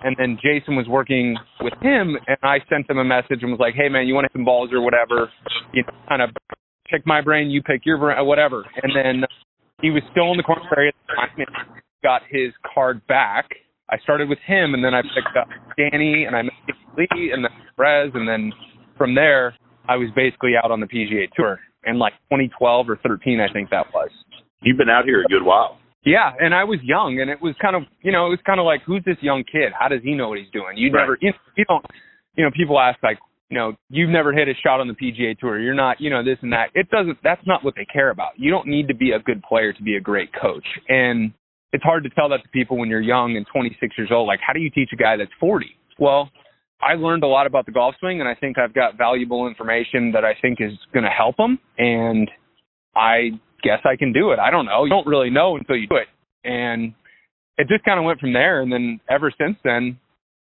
and 0.00 0.14
then 0.18 0.38
Jason 0.42 0.76
was 0.76 0.86
working 0.88 1.36
with 1.60 1.72
him, 1.80 2.16
and 2.26 2.36
I 2.42 2.58
sent 2.68 2.88
him 2.88 2.98
a 2.98 3.04
message 3.04 3.42
and 3.42 3.50
was 3.50 3.60
like, 3.60 3.74
"Hey 3.74 3.88
man, 3.88 4.06
you 4.06 4.14
want 4.14 4.24
to 4.24 4.28
hit 4.28 4.38
some 4.38 4.44
balls 4.44 4.70
or 4.72 4.80
whatever? 4.80 5.30
You 5.72 5.82
know, 5.82 5.92
kind 6.08 6.22
of 6.22 6.30
pick 6.90 7.06
my 7.06 7.20
brain, 7.20 7.50
you 7.50 7.62
pick 7.62 7.84
your 7.84 7.98
brain, 7.98 8.24
whatever." 8.26 8.64
And 8.82 8.92
then 8.94 9.24
he 9.82 9.90
was 9.90 10.02
still 10.12 10.30
in 10.30 10.36
the 10.36 10.42
Korn 10.42 10.60
Ferry 10.72 10.88
at 10.88 10.94
the 11.06 11.14
time 11.14 11.28
and 11.38 11.80
got 12.02 12.22
his 12.30 12.52
card 12.74 13.06
back. 13.06 13.48
I 13.90 13.98
started 13.98 14.28
with 14.28 14.38
him, 14.46 14.74
and 14.74 14.82
then 14.82 14.94
I 14.94 15.02
picked 15.02 15.36
up 15.38 15.48
Danny, 15.76 16.24
and 16.24 16.34
I 16.34 16.42
met 16.42 16.52
Lee, 16.96 17.30
and 17.32 17.44
then 17.44 17.52
Brez, 17.78 18.14
and 18.14 18.26
then 18.26 18.52
from 18.96 19.14
there 19.14 19.54
I 19.88 19.96
was 19.96 20.08
basically 20.14 20.52
out 20.62 20.70
on 20.70 20.80
the 20.80 20.86
PGA 20.86 21.30
Tour 21.34 21.60
in 21.84 21.98
like 21.98 22.14
2012 22.30 22.90
or 22.90 22.96
13, 22.96 23.40
I 23.40 23.52
think 23.52 23.70
that 23.70 23.86
was. 23.94 24.10
You've 24.62 24.78
been 24.78 24.90
out 24.90 25.04
here 25.04 25.20
a 25.20 25.28
good 25.28 25.44
while. 25.44 25.78
Yeah, 26.04 26.30
and 26.38 26.54
I 26.54 26.62
was 26.64 26.78
young, 26.82 27.18
and 27.20 27.30
it 27.30 27.42
was 27.42 27.54
kind 27.60 27.74
of, 27.74 27.82
you 28.02 28.12
know, 28.12 28.26
it 28.26 28.30
was 28.30 28.38
kind 28.46 28.60
of 28.60 28.66
like, 28.66 28.82
who's 28.86 29.02
this 29.04 29.16
young 29.20 29.42
kid? 29.42 29.72
How 29.76 29.88
does 29.88 30.02
he 30.04 30.14
know 30.14 30.28
what 30.28 30.38
he's 30.38 30.50
doing? 30.52 30.76
You 30.76 30.92
right. 30.92 31.02
never, 31.02 31.18
you, 31.20 31.30
know, 31.30 31.38
you 31.56 31.64
don't, 31.64 31.84
you 32.36 32.44
know, 32.44 32.50
people 32.54 32.78
ask 32.78 33.02
like, 33.02 33.18
you 33.50 33.58
know, 33.58 33.74
you've 33.90 34.10
never 34.10 34.32
hit 34.32 34.48
a 34.48 34.54
shot 34.62 34.80
on 34.80 34.88
the 34.88 34.94
PGA 34.94 35.38
Tour. 35.38 35.60
You're 35.60 35.74
not, 35.74 36.00
you 36.00 36.10
know, 36.10 36.24
this 36.24 36.38
and 36.42 36.52
that. 36.52 36.70
It 36.74 36.90
doesn't. 36.90 37.18
That's 37.22 37.44
not 37.46 37.64
what 37.64 37.74
they 37.74 37.84
care 37.84 38.10
about. 38.10 38.32
You 38.36 38.50
don't 38.50 38.66
need 38.66 38.88
to 38.88 38.94
be 38.94 39.12
a 39.12 39.18
good 39.18 39.42
player 39.42 39.72
to 39.72 39.82
be 39.82 39.96
a 39.96 40.00
great 40.00 40.30
coach, 40.32 40.66
and 40.88 41.32
it's 41.72 41.84
hard 41.84 42.04
to 42.04 42.10
tell 42.10 42.28
that 42.30 42.42
to 42.42 42.48
people 42.50 42.78
when 42.78 42.88
you're 42.88 43.00
young 43.00 43.36
and 43.36 43.44
26 43.52 43.98
years 43.98 44.10
old. 44.12 44.26
Like, 44.26 44.40
how 44.46 44.52
do 44.52 44.60
you 44.60 44.70
teach 44.70 44.90
a 44.92 44.96
guy 44.96 45.16
that's 45.16 45.30
40? 45.40 45.66
Well, 45.98 46.30
I 46.80 46.94
learned 46.94 47.22
a 47.24 47.26
lot 47.26 47.46
about 47.46 47.66
the 47.66 47.72
golf 47.72 47.94
swing, 48.00 48.20
and 48.20 48.28
I 48.28 48.34
think 48.34 48.58
I've 48.58 48.74
got 48.74 48.98
valuable 48.98 49.46
information 49.46 50.12
that 50.12 50.24
I 50.24 50.34
think 50.40 50.58
is 50.60 50.72
going 50.92 51.04
to 51.04 51.10
help 51.10 51.36
them. 51.36 51.58
And 51.78 52.30
I 52.94 53.30
guess 53.62 53.80
I 53.84 53.96
can 53.96 54.12
do 54.12 54.30
it. 54.32 54.38
I 54.38 54.50
don't 54.50 54.66
know. 54.66 54.84
You 54.84 54.90
don't 54.90 55.06
really 55.06 55.30
know 55.30 55.56
until 55.56 55.76
you 55.76 55.86
do 55.86 55.96
it. 55.96 56.08
And 56.44 56.92
it 57.56 57.68
just 57.68 57.84
kind 57.84 57.98
of 57.98 58.04
went 58.04 58.20
from 58.20 58.32
there. 58.32 58.60
And 58.60 58.70
then 58.70 59.00
ever 59.08 59.32
since 59.40 59.56
then, 59.64 59.98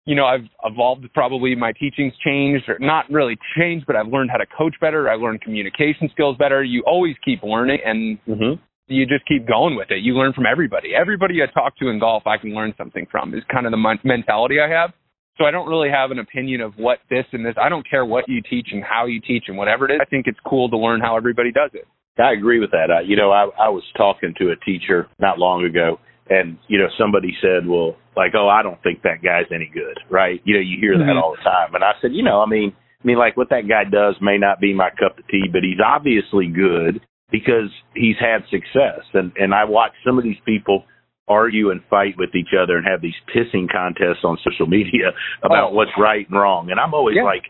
you 0.04 0.14
know, 0.14 0.26
I've 0.26 0.44
evolved 0.64 1.06
probably 1.12 1.54
my 1.54 1.72
teaching's 1.72 2.14
changed 2.24 2.68
or 2.68 2.78
not 2.78 3.10
really 3.10 3.36
changed, 3.58 3.86
but 3.86 3.96
I've 3.96 4.08
learned 4.08 4.30
how 4.30 4.38
to 4.38 4.46
coach 4.46 4.74
better. 4.80 5.10
I've 5.10 5.20
learned 5.20 5.40
communication 5.42 6.08
skills 6.12 6.36
better. 6.38 6.62
You 6.62 6.82
always 6.86 7.16
keep 7.24 7.42
learning 7.42 7.78
and 7.84 8.18
Mm-hmm. 8.26 8.60
you 8.86 9.06
just 9.06 9.26
keep 9.26 9.46
going 9.46 9.76
with 9.76 9.90
it. 9.90 10.02
You 10.02 10.14
learn 10.14 10.32
from 10.32 10.44
everybody. 10.46 10.94
Everybody 10.94 11.42
I 11.42 11.46
talk 11.52 11.76
to 11.78 11.88
in 11.88 11.98
golf, 11.98 12.26
I 12.26 12.38
can 12.38 12.54
learn 12.54 12.74
something 12.78 13.06
from 13.10 13.34
is 13.34 13.42
kind 13.52 13.66
of 13.66 13.72
the 13.72 13.96
mentality 14.04 14.56
I 14.60 14.68
have. 14.68 14.90
So 15.38 15.44
I 15.44 15.52
don't 15.52 15.68
really 15.68 15.88
have 15.90 16.10
an 16.10 16.18
opinion 16.18 16.60
of 16.60 16.74
what 16.76 16.98
this 17.08 17.24
and 17.32 17.46
this. 17.46 17.54
I 17.60 17.68
don't 17.68 17.88
care 17.88 18.04
what 18.04 18.28
you 18.28 18.42
teach 18.42 18.68
and 18.72 18.82
how 18.82 19.06
you 19.06 19.20
teach 19.20 19.44
and 19.46 19.56
whatever 19.56 19.88
it 19.88 19.94
is. 19.94 20.00
I 20.02 20.04
think 20.04 20.26
it's 20.26 20.38
cool 20.44 20.68
to 20.70 20.76
learn 20.76 21.00
how 21.00 21.16
everybody 21.16 21.52
does 21.52 21.70
it. 21.74 21.86
I 22.18 22.32
agree 22.32 22.58
with 22.58 22.72
that. 22.72 22.90
Uh, 22.90 23.00
you 23.00 23.14
know, 23.14 23.30
I, 23.30 23.44
I 23.58 23.68
was 23.68 23.84
talking 23.96 24.34
to 24.38 24.50
a 24.50 24.56
teacher 24.64 25.06
not 25.20 25.38
long 25.38 25.64
ago, 25.64 26.00
and 26.28 26.58
you 26.66 26.76
know, 26.76 26.88
somebody 26.98 27.36
said, 27.40 27.66
"Well, 27.68 27.94
like, 28.16 28.32
oh, 28.34 28.48
I 28.48 28.62
don't 28.62 28.82
think 28.82 29.02
that 29.02 29.22
guy's 29.22 29.46
any 29.54 29.70
good," 29.72 30.00
right? 30.10 30.40
You 30.44 30.54
know, 30.54 30.60
you 30.60 30.78
hear 30.80 30.98
that 30.98 31.04
Mhm. 31.06 31.22
all 31.22 31.36
the 31.36 31.42
time, 31.42 31.76
and 31.76 31.84
I 31.84 31.92
said, 32.02 32.12
you 32.12 32.24
know, 32.24 32.42
I 32.42 32.46
mean, 32.46 32.72
I 32.74 33.06
mean, 33.06 33.18
like, 33.18 33.36
what 33.36 33.50
that 33.50 33.68
guy 33.68 33.84
does 33.84 34.20
may 34.20 34.36
not 34.36 34.58
be 34.58 34.74
my 34.74 34.90
cup 34.90 35.16
of 35.16 35.28
tea, 35.28 35.46
but 35.52 35.62
he's 35.62 35.78
obviously 35.78 36.48
good 36.48 37.00
because 37.30 37.70
he's 37.94 38.16
had 38.18 38.44
success, 38.48 39.06
and 39.14 39.30
and 39.38 39.54
I 39.54 39.64
watch 39.64 39.92
some 40.04 40.18
of 40.18 40.24
these 40.24 40.40
people 40.44 40.84
argue 41.28 41.70
and 41.70 41.80
fight 41.90 42.14
with 42.18 42.34
each 42.34 42.50
other 42.58 42.76
and 42.76 42.86
have 42.86 43.00
these 43.00 43.14
pissing 43.34 43.70
contests 43.70 44.24
on 44.24 44.38
social 44.44 44.66
media 44.66 45.12
about 45.42 45.70
Oh. 45.70 45.74
what's 45.74 45.90
right 45.98 46.28
and 46.28 46.38
wrong, 46.38 46.70
and 46.70 46.78
I'm 46.80 46.94
always 46.94 47.16
Yeah. 47.16 47.24
like, 47.24 47.44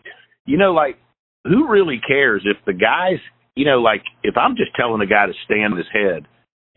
you 0.45 0.57
know, 0.57 0.73
like, 0.73 0.97
who 1.45 1.67
really 1.67 1.99
cares 2.05 2.43
if 2.45 2.57
the 2.65 2.73
guys 2.73 3.19
you 3.55 3.65
know, 3.65 3.81
like 3.81 4.03
if 4.23 4.37
I'm 4.37 4.55
just 4.55 4.73
telling 4.75 5.01
a 5.01 5.05
guy 5.05 5.25
to 5.25 5.33
stand 5.43 5.73
on 5.73 5.77
his 5.77 5.87
head, 5.91 6.25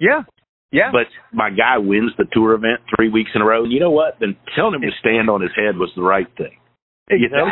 Yeah. 0.01 0.23
Yeah. 0.73 0.91
but 0.91 1.07
my 1.33 1.51
guy 1.51 1.79
wins 1.79 2.11
the 2.19 2.25
tour 2.33 2.55
event 2.55 2.81
three 2.97 3.09
weeks 3.09 3.31
in 3.35 3.43
a 3.43 3.45
row, 3.45 3.63
and 3.63 3.73
you 3.73 3.79
know 3.79 3.91
what? 3.91 4.19
Then 4.19 4.35
telling 4.57 4.75
him 4.75 4.81
to 4.81 4.91
stand 4.99 5.31
on 5.31 5.41
his 5.43 5.53
head 5.55 5.77
was 5.77 5.93
the 5.95 6.03
right 6.03 6.27
thing. 6.37 6.57
You 7.11 7.29
know? 7.29 7.51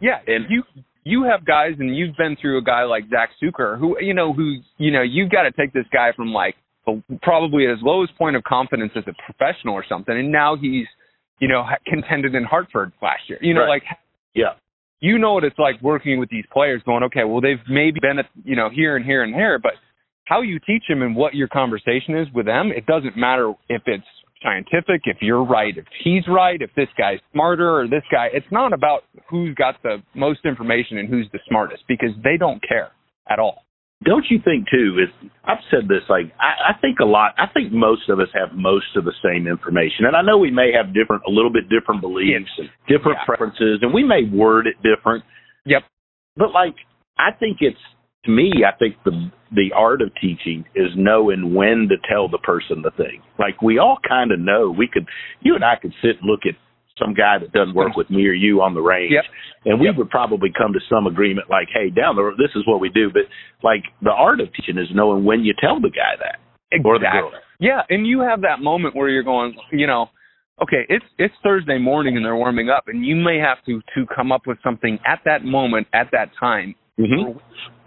Yeah, 0.00 0.20
And- 0.26 0.46
you 0.48 0.62
you 1.04 1.24
have 1.24 1.44
guys, 1.44 1.74
and 1.80 1.94
you've 1.94 2.16
been 2.16 2.36
through 2.36 2.58
a 2.58 2.62
guy 2.62 2.84
like 2.84 3.08
Zack 3.10 3.30
Sucher, 3.42 3.76
who 3.78 3.98
you 4.00 4.14
know 4.14 4.32
who 4.32 4.56
you 4.78 4.90
know 4.92 5.02
you've 5.02 5.30
got 5.30 5.42
to 5.42 5.50
take 5.50 5.72
this 5.72 5.86
guy 5.92 6.12
from 6.12 6.32
like 6.32 6.54
probably 7.22 7.64
at 7.66 7.70
his 7.70 7.80
lowest 7.82 8.16
point 8.16 8.36
of 8.36 8.42
confidence 8.44 8.92
as 8.96 9.04
a 9.06 9.14
professional 9.24 9.74
or 9.74 9.84
something, 9.88 10.16
and 10.16 10.30
now 10.32 10.56
he's 10.56 10.86
you 11.38 11.48
know 11.48 11.62
ha- 11.62 11.78
contended 11.86 12.34
in 12.34 12.44
Hartford 12.44 12.92
last 13.02 13.28
year. 13.28 13.38
You 13.40 13.54
know, 13.54 13.60
Right. 13.62 13.68
like 13.68 13.84
Yeah. 14.34 14.54
you 15.00 15.18
know 15.18 15.34
what 15.34 15.44
it's 15.44 15.58
like 15.58 15.80
working 15.82 16.18
with 16.18 16.28
these 16.30 16.44
players, 16.52 16.82
going 16.84 17.02
okay, 17.04 17.24
well 17.24 17.40
they've 17.40 17.60
maybe 17.68 18.00
been 18.00 18.18
at 18.18 18.28
you 18.44 18.56
know 18.56 18.68
here 18.68 18.96
and 18.96 19.04
here 19.04 19.22
and 19.22 19.34
here, 19.34 19.58
but 19.58 19.74
how 20.26 20.40
you 20.42 20.58
teach 20.60 20.84
them 20.88 21.02
and 21.02 21.16
what 21.16 21.34
your 21.34 21.48
conversation 21.48 22.16
is 22.16 22.28
with 22.32 22.46
them, 22.46 22.70
it 22.72 22.86
doesn't 22.86 23.16
matter 23.16 23.52
if 23.68 23.82
it's 23.86 24.04
scientific, 24.42 25.02
if 25.04 25.18
you're 25.20 25.44
right, 25.44 25.76
if 25.76 25.84
he's 26.02 26.26
right, 26.28 26.60
if 26.60 26.70
this 26.74 26.88
guy's 26.98 27.18
smarter 27.32 27.76
or 27.78 27.86
this 27.88 28.02
guy. 28.10 28.28
It's 28.32 28.46
not 28.50 28.72
about 28.72 29.04
who's 29.28 29.54
got 29.54 29.80
the 29.82 30.02
most 30.14 30.40
information 30.44 30.98
and 30.98 31.08
who's 31.08 31.28
the 31.32 31.38
smartest 31.48 31.84
because 31.86 32.10
they 32.24 32.36
don't 32.36 32.60
care 32.66 32.90
at 33.30 33.38
all. 33.38 33.61
Don't 34.04 34.24
you 34.30 34.38
think 34.42 34.66
too? 34.70 34.98
Is 35.02 35.30
I've 35.44 35.62
said 35.70 35.88
this 35.88 36.02
like 36.08 36.32
I, 36.40 36.72
I 36.72 36.80
think 36.80 36.98
a 37.00 37.04
lot. 37.04 37.34
I 37.38 37.46
think 37.52 37.72
most 37.72 38.08
of 38.08 38.20
us 38.20 38.28
have 38.34 38.56
most 38.56 38.96
of 38.96 39.04
the 39.04 39.14
same 39.22 39.46
information, 39.46 40.06
and 40.06 40.16
I 40.16 40.22
know 40.22 40.38
we 40.38 40.50
may 40.50 40.72
have 40.72 40.94
different, 40.94 41.22
a 41.26 41.30
little 41.30 41.52
bit 41.52 41.68
different 41.68 42.00
beliefs 42.00 42.50
and 42.58 42.68
different 42.88 43.18
Yeah. 43.20 43.26
preferences, 43.26 43.80
and 43.82 43.92
we 43.92 44.02
may 44.04 44.24
word 44.24 44.66
it 44.66 44.76
different. 44.82 45.24
Yep. 45.66 45.82
But 46.36 46.52
like, 46.52 46.74
I 47.18 47.30
think 47.38 47.58
it's 47.60 47.78
to 48.24 48.30
me, 48.30 48.64
I 48.66 48.76
think 48.76 48.96
the 49.04 49.30
the 49.50 49.70
art 49.76 50.00
of 50.00 50.10
teaching 50.20 50.64
is 50.74 50.88
knowing 50.96 51.54
when 51.54 51.88
to 51.90 51.96
tell 52.08 52.28
the 52.28 52.38
person 52.38 52.82
the 52.82 52.90
thing. 52.92 53.22
Like 53.38 53.60
we 53.60 53.78
all 53.78 53.98
kind 54.06 54.32
of 54.32 54.38
know. 54.38 54.70
We 54.70 54.88
could, 54.88 55.06
you 55.40 55.54
and 55.54 55.64
I 55.64 55.76
could 55.80 55.92
sit 56.00 56.20
and 56.20 56.30
look 56.30 56.40
at 56.48 56.54
some 56.98 57.14
guy 57.14 57.38
that 57.38 57.52
doesn't 57.52 57.74
work 57.74 57.96
with 57.96 58.10
me 58.10 58.26
or 58.26 58.32
you 58.32 58.60
on 58.62 58.74
the 58.74 58.80
range, 58.80 59.12
Yep. 59.12 59.24
and 59.66 59.80
we 59.80 59.86
Yep. 59.86 59.96
would 59.96 60.10
probably 60.10 60.50
come 60.50 60.72
to 60.72 60.80
some 60.88 61.06
agreement. 61.06 61.48
Like, 61.48 61.68
hey, 61.72 61.90
down 61.90 62.16
the 62.16 62.22
road, 62.22 62.38
this 62.38 62.54
is 62.54 62.66
what 62.66 62.80
we 62.80 62.88
do. 62.88 63.10
But 63.10 63.22
like 63.62 63.84
the 64.02 64.12
art 64.12 64.40
of 64.40 64.52
teaching 64.52 64.78
is 64.78 64.88
knowing 64.94 65.24
when 65.24 65.44
you 65.44 65.54
tell 65.58 65.80
the 65.80 65.90
guy 65.90 66.16
that 66.18 66.38
or 66.84 66.98
the 66.98 67.06
girl. 67.10 67.32
Yeah, 67.58 67.82
and 67.90 68.06
you 68.06 68.20
have 68.20 68.42
that 68.42 68.60
moment 68.60 68.96
where 68.96 69.08
you're 69.08 69.22
going, 69.22 69.54
you 69.70 69.86
know, 69.86 70.10
okay, 70.60 70.84
it's 70.88 71.04
it's 71.18 71.34
Thursday 71.42 71.78
morning 71.78 72.16
and 72.16 72.24
they're 72.24 72.36
warming 72.36 72.68
up, 72.68 72.88
and 72.88 73.04
you 73.04 73.16
may 73.16 73.38
have 73.38 73.64
to 73.66 73.80
to 73.94 74.06
come 74.14 74.32
up 74.32 74.46
with 74.46 74.58
something 74.62 74.98
at 75.06 75.20
that 75.24 75.44
moment, 75.44 75.86
at 75.92 76.08
that 76.12 76.30
time, 76.38 76.74
Mm-hmm. 76.98 77.38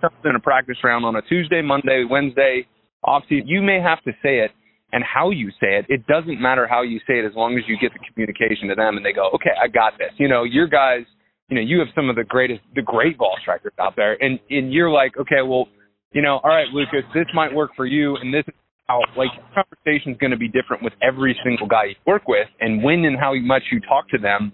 something 0.02 0.30
in 0.32 0.36
a 0.36 0.40
practice 0.40 0.78
round 0.84 1.06
on 1.06 1.16
a 1.16 1.22
Tuesday, 1.22 1.62
Monday, 1.62 2.06
Wednesday, 2.10 2.66
off 3.04 3.24
season. 3.30 3.48
You 3.48 3.62
may 3.62 3.80
have 3.80 4.02
to 4.04 4.12
say 4.24 4.40
it 4.40 4.52
and 4.92 5.04
how 5.04 5.30
you 5.32 5.50
say 5.60 5.78
it. 5.78 5.86
It 5.90 6.06
doesn't 6.08 6.40
matter 6.40 6.68
how 6.68 6.82
you 6.84 7.00
say 7.08 7.20
it 7.20 7.26
as 7.26 7.34
long 7.36 7.58
as 7.58 7.64
you 7.68 7.78
get 7.80 7.92
the 7.94 8.00
communication 8.00 8.68
to 8.70 8.76
them 8.76 8.98
and 8.98 9.06
they 9.06 9.14
go, 9.14 9.30
okay, 9.36 9.52
I 9.62 9.68
got 9.68 9.98
this. 9.98 10.12
You 10.18 10.28
know, 10.28 10.44
your 10.44 10.68
guys, 10.68 11.04
you 11.50 11.56
know, 11.56 11.62
you 11.62 11.80
have 11.80 11.90
some 11.96 12.10
of 12.10 12.16
the 12.16 12.24
greatest, 12.24 12.62
the 12.76 12.82
great 12.82 13.18
ball 13.18 13.36
strikers 13.42 13.74
out 13.80 13.96
there, 13.96 14.18
and 14.22 14.40
and 14.50 14.74
you're 14.74 14.90
like, 14.90 15.18
okay, 15.18 15.42
well, 15.46 15.68
you 16.12 16.22
know, 16.22 16.40
all 16.44 16.50
right, 16.50 16.68
Lucas, 16.70 17.04
this 17.14 17.28
might 17.34 17.54
work 17.54 17.72
for 17.76 17.86
you, 17.86 18.16
and 18.18 18.34
this 18.34 18.44
is 18.48 18.54
how 18.88 19.02
like 19.18 19.30
conversation 19.54 20.14
is 20.14 20.18
going 20.18 20.32
to 20.32 20.38
be 20.38 20.48
different 20.48 20.82
with 20.82 20.94
every 21.02 21.38
single 21.44 21.68
guy 21.68 21.86
you 21.86 21.96
work 22.08 22.28
with, 22.28 22.48
and 22.62 22.84
when 22.84 23.06
and 23.06 23.18
how 23.20 23.34
much 23.36 23.64
you 23.72 23.80
talk 23.82 24.10
to 24.10 24.18
them 24.18 24.52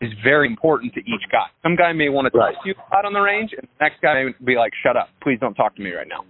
is 0.00 0.10
very 0.22 0.46
important 0.48 0.92
to 0.92 1.00
each 1.00 1.24
guy. 1.30 1.46
Some 1.62 1.76
guy 1.76 1.92
may 1.92 2.08
want 2.08 2.26
to 2.26 2.30
talk 2.30 2.40
Right. 2.40 2.56
to 2.62 2.68
you 2.68 2.74
out 2.94 3.04
on 3.04 3.12
the 3.12 3.20
range, 3.20 3.52
and 3.52 3.62
the 3.62 3.84
next 3.84 4.02
guy 4.02 4.24
may 4.24 4.34
be 4.44 4.56
like, 4.56 4.72
"Shut 4.82 4.96
up, 4.96 5.08
please 5.22 5.38
don't 5.40 5.54
talk 5.54 5.76
to 5.76 5.82
me 5.82 5.92
right 5.92 6.08
now." 6.08 6.24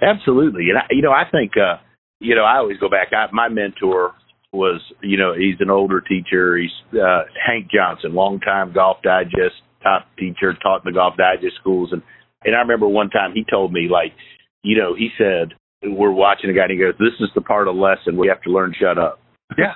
Absolutely, 0.00 0.70
and 0.70 0.78
I, 0.78 0.86
you 0.90 1.02
know, 1.02 1.12
I 1.12 1.24
think, 1.30 1.56
uh, 1.56 1.76
you 2.20 2.34
know, 2.34 2.44
I 2.44 2.58
always 2.58 2.78
go 2.78 2.88
back. 2.88 3.08
I, 3.12 3.26
my 3.32 3.48
mentor 3.48 4.14
was, 4.52 4.80
you 5.02 5.16
know, 5.16 5.34
he's 5.34 5.56
an 5.60 5.70
older 5.70 6.00
teacher. 6.00 6.56
He's 6.56 6.70
uh, 6.94 7.22
Hank 7.46 7.70
Johnson, 7.70 8.14
longtime 8.14 8.72
Golf 8.72 8.98
Digest 9.02 9.56
top 9.82 10.06
teacher, 10.18 10.54
taught 10.62 10.84
in 10.84 10.92
the 10.92 10.96
Golf 10.96 11.16
Digest 11.16 11.56
schools, 11.60 11.90
and 11.92 12.02
and 12.44 12.54
I 12.56 12.60
remember 12.60 12.88
one 12.88 13.10
time 13.10 13.32
he 13.34 13.44
told 13.50 13.72
me, 13.72 13.88
like, 13.90 14.12
you 14.62 14.78
know, 14.78 14.94
he 14.94 15.10
said 15.18 15.52
we're 15.82 16.12
watching 16.12 16.50
a 16.50 16.52
guy, 16.52 16.62
and 16.62 16.72
he 16.72 16.78
goes, 16.78 16.94
"This 16.98 17.18
is 17.20 17.28
the 17.34 17.40
part 17.40 17.68
of 17.68 17.74
the 17.74 17.80
lesson 17.80 18.16
we 18.16 18.28
have 18.28 18.42
to 18.42 18.50
learn. 18.50 18.74
Shut 18.78 18.98
up." 18.98 19.20
Yeah, 19.58 19.74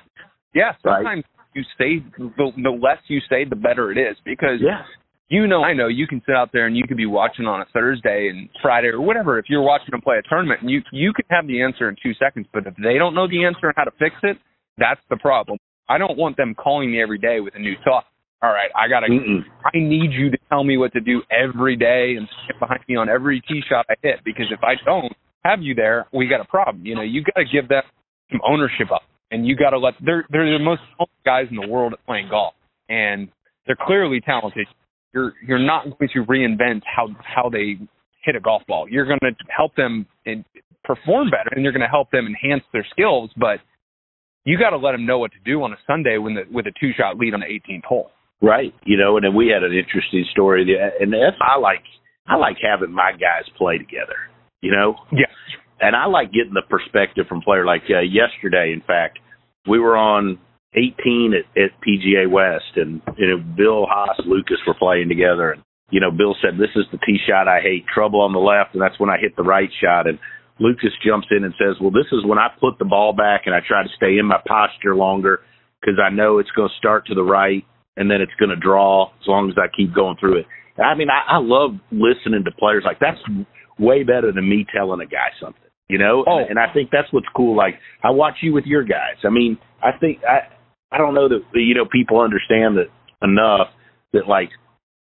yeah. 0.55 0.73
Right. 0.85 1.05
Sometimes 1.05 1.25
you 1.55 1.63
say 1.79 2.05
the, 2.19 2.51
the 2.57 2.71
less 2.71 2.99
you 3.09 3.21
say, 3.29 3.45
the 3.45 3.57
better 3.57 3.93
it 3.93 3.99
is 3.99 4.17
because 4.25 4.61
Yeah, 4.61 4.83
you 5.29 5.47
know, 5.47 5.63
I 5.63 5.73
know 5.73 5.89
you 5.89 6.07
can 6.07 6.23
sit 6.27 6.35
out 6.35 6.51
there 6.53 6.67
and 6.67 6.77
you 6.77 6.85
could 6.87 6.97
be 6.97 7.07
watching 7.07 7.47
on 7.47 7.61
a 7.61 7.65
Thursday 7.73 8.29
and 8.29 8.49
Friday 8.61 8.89
or 8.89 9.01
whatever. 9.01 9.39
If 9.39 9.47
you're 9.49 9.63
watching 9.63 9.89
them 9.91 10.03
play 10.03 10.17
a 10.19 10.29
tournament, 10.29 10.61
and 10.61 10.71
you 10.71 10.83
you 10.93 11.13
can 11.13 11.25
have 11.31 11.47
the 11.47 11.63
answer 11.63 11.89
in 11.89 11.97
two 12.03 12.13
seconds, 12.15 12.47
but 12.53 12.67
if 12.67 12.75
they 12.77 12.99
don't 12.99 13.15
know 13.15 13.27
the 13.29 13.45
answer 13.45 13.67
and 13.67 13.75
how 13.77 13.85
to 13.85 13.91
fix 13.99 14.17
it, 14.23 14.37
that's 14.77 15.01
the 15.09 15.17
problem. 15.17 15.59
I 15.89 15.99
don't 15.99 16.19
want 16.19 16.37
them 16.37 16.55
calling 16.55 16.91
me 16.91 17.03
every 17.03 17.19
day 17.19 17.41
with 17.41 17.55
a 17.55 17.59
new 17.59 17.75
thought. 17.85 18.05
All 18.43 18.51
right, 18.51 18.71
I 18.77 18.89
gotta. 18.89 19.07
Mm-mm. 19.07 19.41
I 19.65 19.71
need 19.75 20.13
you 20.13 20.31
to 20.31 20.37
tell 20.51 20.65
me 20.65 20.77
what 20.77 20.93
to 20.93 21.01
do 21.01 21.23
every 21.31 21.77
day 21.77 22.15
and 22.19 22.29
stand 22.45 22.61
behind 22.61 22.81
me 22.87 22.97
on 22.97 23.09
every 23.09 23.41
tee 23.49 23.63
shot 23.69 23.87
I 23.89 23.95
hit 24.03 24.21
because 24.25 24.47
if 24.51 24.61
I 24.63 24.75
don't 24.85 25.13
have 25.45 25.63
you 25.63 25.75
there, 25.75 26.07
we 26.13 26.29
got 26.29 26.41
a 26.41 26.45
problem. 26.45 26.85
You 26.85 26.95
know, 26.95 27.03
you 27.03 27.23
got 27.23 27.41
to 27.41 27.45
give 27.51 27.69
them 27.69 27.83
some 28.31 28.41
ownership 28.47 28.93
up, 28.93 29.03
and 29.31 29.47
you 29.47 29.57
got 29.57 29.71
to 29.71 29.79
let. 29.79 29.95
They're 30.05 30.27
they're 30.31 30.59
the 30.59 30.63
most 30.63 30.83
talented 30.97 31.25
guys 31.25 31.47
in 31.51 31.57
the 31.57 31.67
world 31.67 31.95
at 31.95 32.05
playing 32.05 32.29
golf, 32.29 32.53
and 32.91 33.29
they're 33.67 33.79
clearly 33.81 34.21
talented. 34.21 34.67
You're 35.15 35.33
you're 35.47 35.59
not 35.65 35.85
going 35.85 36.11
to 36.13 36.25
reinvent 36.25 36.83
how 36.85 37.09
how 37.23 37.49
they 37.49 37.79
hit 38.25 38.37
a 38.37 38.41
golf 38.41 38.63
ball. 38.67 38.87
You're 38.91 39.07
going 39.07 39.21
to 39.21 39.33
help 39.55 39.75
them 39.77 40.07
and 40.27 40.45
perform 40.83 41.31
better, 41.31 41.51
and 41.53 41.63
you're 41.63 41.73
going 41.73 41.83
to 41.83 41.89
help 41.89 42.11
them 42.11 42.27
enhance 42.27 42.65
their 42.73 42.87
skills, 42.91 43.31
but. 43.37 43.61
You 44.47 44.59
got 44.59 44.71
to 44.71 44.77
let 44.77 44.93
them 44.93 45.07
know 45.07 45.19
what 45.19 45.33
to 45.33 45.39
do 45.43 45.63
on 45.63 45.73
a 45.73 45.77
Sunday 45.87 46.19
when 46.19 46.35
the, 46.35 46.43
with 46.53 46.67
a 46.67 46.73
two-shot 46.79 47.17
lead 47.17 47.33
on 47.33 47.41
the 47.41 47.47
18th 47.47 47.85
hole. 47.85 48.11
Right. 48.43 48.75
You 48.85 48.99
know, 48.99 49.17
and 49.17 49.25
then 49.25 49.35
we 49.35 49.49
had 49.49 49.63
an 49.63 49.73
interesting 49.73 50.23
story, 50.33 50.61
and 51.01 51.11
that's 51.15 51.37
I 51.41 51.59
like. 51.59 51.81
I 52.27 52.37
like 52.37 52.59
having 52.63 52.93
my 52.93 53.13
guys 53.13 53.49
play 53.57 53.79
together. 53.79 54.17
You 54.61 54.73
know, 54.73 54.97
Yeah. 55.13 55.33
and 55.81 55.97
I 55.97 56.05
like 56.05 56.31
getting 56.31 56.53
the 56.53 56.61
perspective 56.69 57.25
from 57.27 57.41
player. 57.41 57.65
Like 57.65 57.85
uh, 57.89 58.01
yesterday, 58.01 58.75
in 58.75 58.83
fact, 58.87 59.19
we 59.67 59.79
were 59.79 59.97
on 59.97 60.39
18 60.77 61.35
at, 61.35 61.63
at 61.63 61.71
PGA 61.81 62.31
West, 62.31 62.77
and 62.77 63.01
you 63.17 63.29
know 63.29 63.39
Bill 63.57 63.87
Haas, 63.87 64.21
Lucas 64.27 64.59
were 64.67 64.75
playing 64.75 65.09
together, 65.09 65.53
and 65.53 65.63
you 65.91 66.01
know 66.01 66.11
Bill 66.11 66.37
said, 66.43 66.59
"This 66.59 66.75
is 66.77 66.85
the 66.93 66.99
tee 66.99 67.19
shot 67.27 67.49
I 67.49 67.61
hate, 67.61 67.85
trouble 67.93 68.21
on 68.21 68.33
the 68.33 68.39
left," 68.39 68.75
and 68.75 68.83
that's 68.83 68.99
when 68.99 69.11
I 69.11 69.19
hit 69.19 69.37
the 69.37 69.43
right 69.43 69.71
shot, 69.83 70.07
and 70.07 70.19
Lucas 70.59 70.93
jumps 71.05 71.29
in 71.31 71.45
and 71.45 71.55
says, 71.59 71.81
"Well, 71.81 71.91
this 71.91 72.11
is 72.13 72.25
when 72.25 72.39
I 72.39 72.49
put 72.61 72.79
the 72.79 72.85
ball 72.85 73.13
back 73.13 73.43
and 73.47 73.55
I 73.55 73.61
try 73.67 73.83
to 73.83 73.89
stay 73.97 74.19
in 74.19 74.27
my 74.27 74.41
posture 74.47 74.95
longer 74.95 75.41
because 75.81 75.99
I 75.99 76.11
know 76.11 76.39
it's 76.39 76.51
going 76.51 76.69
to 76.69 76.77
start 76.77 77.07
to 77.07 77.15
the 77.15 77.25
right." 77.25 77.65
And 77.97 78.11
then 78.11 78.21
it's 78.21 78.35
going 78.41 78.51
to 78.51 78.57
draw 78.57 79.07
as 79.21 79.29
long 79.29 79.49
as 79.51 79.57
I 79.57 79.69
keep 79.71 79.95
going 79.95 80.17
through 80.19 80.39
it. 80.39 80.47
I 80.83 80.97
mean, 80.97 81.07
I, 81.11 81.37
I 81.37 81.39
love 81.39 81.79
listening 81.93 82.43
to 82.45 82.51
players 82.51 82.83
like 82.85 82.99
that's 82.99 83.21
way 83.79 84.03
better 84.03 84.33
than 84.33 84.49
me 84.49 84.67
telling 84.75 85.01
a 85.01 85.07
guy 85.07 85.31
something, 85.41 85.63
you 85.89 85.99
know. 85.99 86.25
Oh. 86.27 86.39
And 86.49 86.59
I 86.59 86.73
think 86.73 86.91
that's 86.91 87.13
what's 87.13 87.29
cool. 87.37 87.57
Like 87.57 87.75
I 88.03 88.11
watch 88.11 88.35
you 88.43 88.53
with 88.53 88.65
your 88.65 88.83
guys. 88.83 89.23
I 89.25 89.31
mean, 89.31 89.59
I 89.83 89.97
think 89.99 90.19
I 90.29 90.49
I 90.95 90.99
don't 90.99 91.15
know 91.15 91.29
that 91.29 91.43
you 91.55 91.75
know 91.75 91.87
people 91.91 92.21
understand 92.21 92.77
that 92.79 92.89
enough 93.23 93.69
that 94.13 94.29
like 94.29 94.51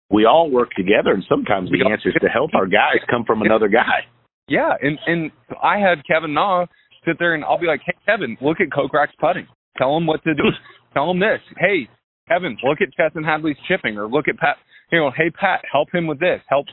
we 0.10 0.26
all 0.26 0.50
work 0.50 0.70
together, 0.76 1.12
and 1.14 1.24
sometimes 1.30 1.70
the 1.72 1.90
answers 1.90 2.16
to 2.22 2.28
help 2.28 2.52
our 2.54 2.68
guys 2.68 3.00
come 3.10 3.24
from 3.26 3.42
another 3.42 3.68
guy. 3.68 4.06
Yeah, 4.48 4.72
and 4.82 5.00
and 5.06 5.32
I 5.62 5.80
had 5.80 6.06
Kevin 6.06 6.34
Na 6.34 6.66
sit 7.06 7.18
there 7.20 7.36
and 7.36 7.44
I'll 7.44 7.60
be 7.60 7.68
like, 7.68 7.82
hey 7.86 7.96
Kevin, 8.06 8.38
look 8.42 8.58
at 8.60 8.70
Kokrak's 8.70 9.16
putting. 9.20 9.48
Tell 9.78 9.96
him 9.96 10.08
what 10.08 10.24
to 10.24 10.34
do. 10.34 10.44
Tell 10.94 11.12
him 11.12 11.20
this. 11.20 11.40
Hey, 11.58 11.88
Kevin, 12.28 12.58
look 12.64 12.80
at 12.82 12.90
Chesson 12.98 13.24
Hadley's 13.24 13.58
chipping, 13.68 13.98
or 13.98 14.08
look 14.08 14.28
at 14.28 14.38
Pat. 14.38 14.58
You 14.92 15.00
know, 15.00 15.12
hey 15.16 15.30
Pat, 15.30 15.62
help 15.72 15.94
him 15.94 16.08
with 16.08 16.20
this. 16.20 16.42
Help. 16.50 16.66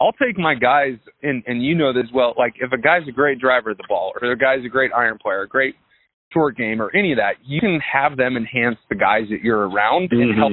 I'll 0.00 0.12
take 0.12 0.38
my 0.38 0.54
guys, 0.54 0.96
and 1.22 1.42
and 1.46 1.62
you 1.62 1.74
know 1.74 1.92
this 1.92 2.10
well. 2.12 2.34
Like 2.36 2.54
if 2.60 2.72
a 2.72 2.78
guy's 2.78 3.08
a 3.08 3.12
great 3.12 3.38
driver 3.38 3.70
of 3.70 3.78
the 3.78 3.84
ball, 3.88 4.12
or 4.20 4.30
a 4.30 4.36
guy's 4.36 4.64
a 4.64 4.68
great 4.68 4.90
iron 4.96 5.18
player, 5.20 5.42
a 5.42 5.48
great 5.48 5.74
short 6.32 6.56
game, 6.56 6.80
or 6.82 6.94
any 6.94 7.12
of 7.12 7.18
that, 7.18 7.34
you 7.44 7.60
can 7.60 7.80
have 7.80 8.16
them 8.16 8.36
enhance 8.36 8.76
the 8.88 8.94
guys 8.94 9.24
that 9.30 9.40
you're 9.42 9.68
around 9.68 10.12
and 10.12 10.20
Mm-hmm. 10.30 10.38
help. 10.38 10.52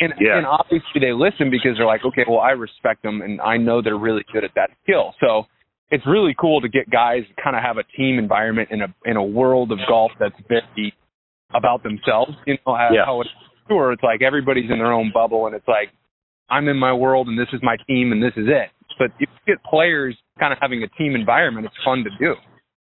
And, 0.00 0.14
Yeah. 0.18 0.38
and 0.38 0.46
obviously 0.46 1.00
they 1.00 1.12
listen 1.12 1.50
because 1.50 1.76
they're 1.76 1.86
like, 1.86 2.04
okay, 2.04 2.24
well 2.26 2.40
I 2.40 2.50
respect 2.52 3.02
them 3.02 3.22
and 3.22 3.40
I 3.40 3.56
know 3.56 3.80
they're 3.82 3.98
really 3.98 4.24
good 4.32 4.42
at 4.42 4.50
that 4.56 4.70
skill. 4.82 5.14
So 5.20 5.46
it's 5.90 6.04
really 6.06 6.34
cool 6.40 6.60
to 6.62 6.68
get 6.68 6.88
guys 6.90 7.22
kind 7.42 7.54
of 7.54 7.62
have 7.62 7.76
a 7.76 7.84
team 7.96 8.18
environment 8.18 8.70
in 8.72 8.80
a 8.82 8.88
in 9.04 9.16
a 9.16 9.22
world 9.22 9.70
of 9.70 9.78
golf 9.86 10.10
that's 10.18 10.34
very 10.48 10.92
about 11.54 11.82
themselves. 11.82 12.32
You 12.46 12.56
know 12.66 12.74
how, 12.74 12.88
Yeah. 12.92 13.04
how 13.04 13.20
it's 13.20 13.30
sure 13.68 13.92
it's 13.92 14.02
like 14.02 14.22
everybody's 14.22 14.70
in 14.70 14.78
their 14.78 14.92
own 14.92 15.12
bubble 15.12 15.46
and 15.46 15.54
it's 15.54 15.68
like 15.68 15.90
I'm 16.48 16.66
in 16.68 16.78
my 16.78 16.92
world 16.92 17.28
and 17.28 17.38
this 17.38 17.48
is 17.52 17.60
my 17.62 17.76
team 17.86 18.10
and 18.12 18.20
this 18.22 18.32
is 18.36 18.48
it. 18.48 18.70
But 18.98 19.10
if 19.20 19.28
you 19.30 19.54
get 19.54 19.62
players 19.64 20.16
kind 20.40 20.52
of 20.52 20.58
having 20.60 20.82
a 20.82 20.88
team 20.98 21.14
environment, 21.14 21.66
it's 21.66 21.84
fun 21.84 22.02
to 22.04 22.10
do. 22.18 22.34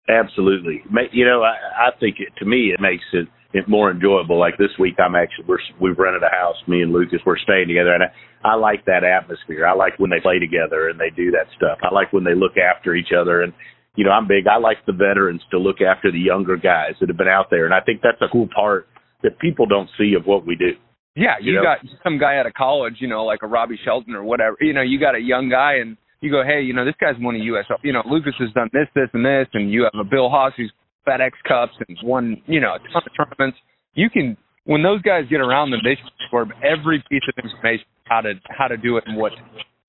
Absolutely. 0.10 0.82
Ma- 0.90 1.12
You 1.12 1.26
know, 1.26 1.44
I, 1.44 1.88
I 1.88 2.00
think 2.00 2.18
it, 2.20 2.34
to 2.40 2.46
me 2.46 2.72
it 2.74 2.80
makes 2.80 3.04
it, 3.14 3.28
it 3.54 3.68
more 3.68 3.92
enjoyable. 3.92 4.40
Like 4.40 4.58
this 4.58 4.72
week, 4.80 4.96
I'm 5.00 5.16
actually 5.16 5.46
we're 5.48 5.60
we've 5.80 5.98
rented 5.98 6.24
a 6.24 6.30
house. 6.30 6.56
Me 6.68 6.82
and 6.82 6.92
Lucas 6.94 7.20
we're 7.26 7.38
staying 7.38 7.68
together, 7.68 7.94
and 7.94 8.04
I, 8.04 8.50
I 8.50 8.56
like 8.56 8.86
that 8.86 9.04
atmosphere. 9.04 9.66
I 9.66 9.74
like 9.74 9.98
when 10.00 10.10
they 10.10 10.20
play 10.20 10.40
together 10.40 10.90
and 10.90 11.00
they 11.00 11.10
do 11.10 11.32
that 11.32 11.48
stuff. 11.56 11.80
I 11.82 11.94
like 11.94 12.14
when 12.14 12.24
they 12.24 12.36
look 12.36 12.58
after 12.58 12.96
each 12.96 13.12
other. 13.18 13.42
And 13.42 13.54
you 13.96 14.04
know, 14.04 14.12
I'm 14.12 14.28
big. 14.28 14.48
I 14.48 14.58
like 14.58 14.86
the 14.86 14.94
veterans 14.94 15.42
to 15.52 15.58
look 15.58 15.82
after 15.82 16.12
the 16.12 16.20
younger 16.20 16.56
guys 16.56 16.94
that 17.00 17.10
have 17.10 17.18
been 17.18 17.28
out 17.28 17.48
there, 17.50 17.66
and 17.66 17.74
I 17.74 17.82
think 17.82 18.02
that's 18.02 18.22
a 18.22 18.32
cool 18.32 18.48
part 18.54 18.88
that 19.24 19.40
people 19.40 19.66
don't 19.66 19.90
see 19.98 20.14
of 20.14 20.26
what 20.26 20.46
we 20.46 20.56
do. 20.56 20.72
Yeah, 21.16 21.36
you, 21.42 21.54
You 21.54 21.58
know? 21.58 21.64
got 21.64 21.80
some 22.04 22.20
guy 22.20 22.38
out 22.38 22.46
of 22.46 22.54
college, 22.54 22.98
you 23.00 23.08
know, 23.08 23.26
like 23.26 23.40
a 23.42 23.48
Robbie 23.48 23.80
Shelton 23.84 24.14
or 24.14 24.24
whatever. 24.24 24.56
You 24.62 24.74
know, 24.74 24.84
you 24.84 25.00
got 25.00 25.16
a 25.16 25.20
young 25.20 25.50
guy 25.50 25.78
and 25.82 25.98
you 26.22 26.32
go, 26.32 26.44
hey, 26.44 26.62
you 26.62 26.74
know, 26.74 26.86
this 26.86 26.96
guy's 27.00 27.16
won 27.20 27.36
a 27.36 27.40
U.S. 27.40 27.66
You 27.84 27.94
know, 27.94 28.04
Lucas 28.10 28.34
has 28.40 28.52
done 28.54 28.70
this, 28.74 28.88
this, 28.96 29.10
and 29.14 29.26
this, 29.26 29.48
and 29.54 29.72
you 29.72 29.84
have 29.84 30.00
a 30.00 30.04
Bill 30.04 30.30
Haas 30.30 30.54
who's 30.58 30.72
FedEx 31.08 31.32
Cups 31.48 31.74
and 31.88 31.98
won, 32.04 32.42
you 32.48 32.60
know, 32.60 32.76
a 32.76 32.80
ton 32.80 33.04
of 33.06 33.12
tournaments. 33.16 33.58
You 33.94 34.10
can, 34.10 34.38
when 34.66 34.84
those 34.84 35.02
guys 35.02 35.26
get 35.30 35.40
around 35.40 35.72
them, 35.72 35.82
they 35.84 35.98
absorb 36.26 36.50
every 36.64 37.04
piece 37.10 37.24
of 37.28 37.44
information 37.44 37.86
how 38.06 38.22
to 38.22 38.34
how 38.50 38.68
to 38.68 38.78
do 38.78 38.98
it 38.98 39.04
and 39.06 39.18
what, 39.18 39.34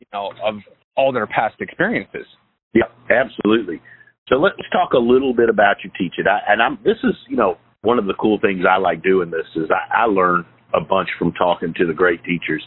you 0.00 0.06
know, 0.12 0.32
of 0.44 0.56
all 0.96 1.12
their 1.12 1.26
past 1.26 1.54
experiences. 1.60 2.26
Yeah, 2.74 2.90
absolutely. 3.10 3.80
So 4.28 4.36
let's 4.36 4.56
talk 4.72 4.92
a 4.92 4.98
little 4.98 5.32
bit 5.32 5.48
about 5.48 5.76
your 5.82 5.92
teaching. 5.94 6.24
I, 6.28 6.52
and 6.52 6.62
I'm 6.62 6.78
this 6.84 6.98
is 7.04 7.14
you 7.28 7.36
know 7.36 7.56
one 7.82 7.98
of 7.98 8.06
the 8.06 8.14
cool 8.14 8.38
things 8.40 8.64
I 8.68 8.78
like 8.78 9.02
doing 9.02 9.30
this 9.30 9.46
is 9.56 9.70
I, 9.70 10.02
I 10.02 10.04
learn 10.04 10.44
a 10.74 10.80
bunch 10.80 11.08
from 11.18 11.32
talking 11.32 11.72
to 11.78 11.86
the 11.86 11.94
great 11.94 12.22
teachers. 12.24 12.62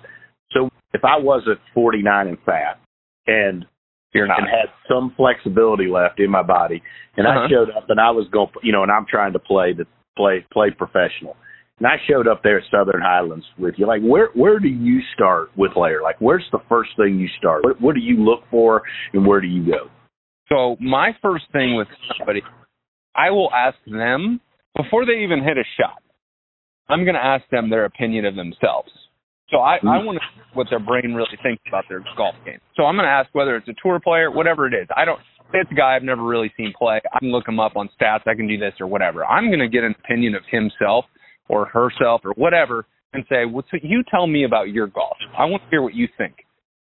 So 0.52 0.70
if 0.94 1.06
I 1.06 1.18
wasn't 1.20 1.60
49 1.74 2.28
and 2.28 2.38
fat 2.46 2.80
and 3.28 3.66
You're 4.14 4.28
not. 4.28 4.40
and 4.40 4.48
had 4.48 4.70
some 4.90 5.14
flexibility 5.16 5.88
left 5.88 6.20
in 6.20 6.30
my 6.30 6.44
body, 6.44 6.82
and 7.18 7.28
Uh-huh. 7.28 7.42
I 7.46 7.50
showed 7.50 7.70
up 7.72 7.90
and 7.90 8.00
I 8.00 8.12
was 8.12 8.28
going, 8.30 8.50
you 8.64 8.72
know, 8.72 8.84
and 8.84 8.92
I'm 8.92 9.06
trying 9.06 9.34
to 9.34 9.40
play 9.40 9.74
the 9.74 9.86
play 10.18 10.46
play 10.52 10.72
professional. 10.72 11.36
And 11.80 11.88
I 11.88 11.96
showed 12.08 12.28
up 12.28 12.44
there 12.44 12.60
at 12.60 12.64
Southern 12.70 13.02
Highlands 13.02 13.46
with 13.58 13.74
you. 13.78 13.88
Like, 13.88 14.02
where 14.04 14.30
where 14.36 14.60
do 14.60 14.68
you 14.68 15.02
start 15.16 15.50
with 15.58 15.72
player? 15.72 16.02
Like, 16.04 16.18
where's 16.20 16.46
the 16.52 16.60
first 16.70 16.92
thing 16.96 17.18
you 17.18 17.28
start? 17.40 17.64
What, 17.64 17.82
what 17.82 17.96
do 17.96 18.02
you 18.02 18.18
look 18.24 18.44
for, 18.52 18.84
and 19.14 19.26
where 19.26 19.42
do 19.42 19.48
you 19.48 19.66
go? 19.66 19.90
So 20.50 20.76
my 20.80 21.16
first 21.22 21.46
thing 21.54 21.76
with 21.76 21.88
somebody, 22.18 22.44
I 23.16 23.32
will 23.32 23.52
ask 23.54 23.78
them 23.88 24.42
before 24.76 25.06
they 25.06 25.24
even 25.24 25.42
hit 25.44 25.58
a 25.58 25.64
shot. 25.80 26.04
I'm 26.90 27.04
going 27.06 27.16
to 27.16 27.24
ask 27.24 27.48
them 27.50 27.70
their 27.70 27.86
opinion 27.86 28.26
of 28.26 28.36
themselves. 28.36 28.92
So 29.52 29.60
I, 29.60 29.76
I 29.84 30.00
want 30.00 30.18
to 30.18 30.38
know 30.38 30.44
what 30.54 30.68
their 30.70 30.80
brain 30.80 31.14
really 31.14 31.38
thinks 31.44 31.62
about 31.68 31.84
their 31.90 32.04
golf 32.16 32.36
game. 32.46 32.60
So 32.76 32.84
I'm 32.84 32.96
going 32.96 33.06
to 33.06 33.12
ask 33.12 33.30
whether 33.34 33.58
it's 33.58 33.68
a 33.68 33.76
tour 33.84 34.00
player, 34.00 34.32
whatever 34.32 34.66
it 34.66 34.74
is. 34.74 34.88
I 34.96 35.06
don't. 35.06 35.20
It's 35.54 35.70
a 35.70 35.76
guy 35.76 35.98
I've 35.98 36.04
never 36.04 36.24
really 36.24 36.52
seen 36.56 36.74
play. 36.78 37.02
I 37.14 37.20
can 37.20 37.32
look 37.32 37.46
him 37.46 37.60
up 37.60 37.76
on 37.76 37.90
stats. 38.00 38.22
I 38.26 38.36
can 38.36 38.48
do 38.48 38.58
this 38.58 38.74
or 38.80 38.88
whatever. 38.88 39.26
I'm 39.26 39.48
going 39.48 39.60
to 39.60 39.68
get 39.68 39.84
an 39.84 39.94
opinion 40.02 40.34
of 40.34 40.44
himself 40.50 41.04
or 41.50 41.66
herself 41.66 42.22
or 42.24 42.32
whatever 42.36 42.86
and 43.12 43.26
say, 43.28 43.44
well, 43.44 43.66
so 43.70 43.78
you 43.84 44.04
tell 44.10 44.28
me 44.28 44.46
about 44.46 44.70
your 44.70 44.88
golf. 44.88 45.18
I 45.38 45.44
want 45.44 45.64
to 45.64 45.70
hear 45.70 45.82
what 45.82 45.94
you 45.94 46.08
think 46.18 46.36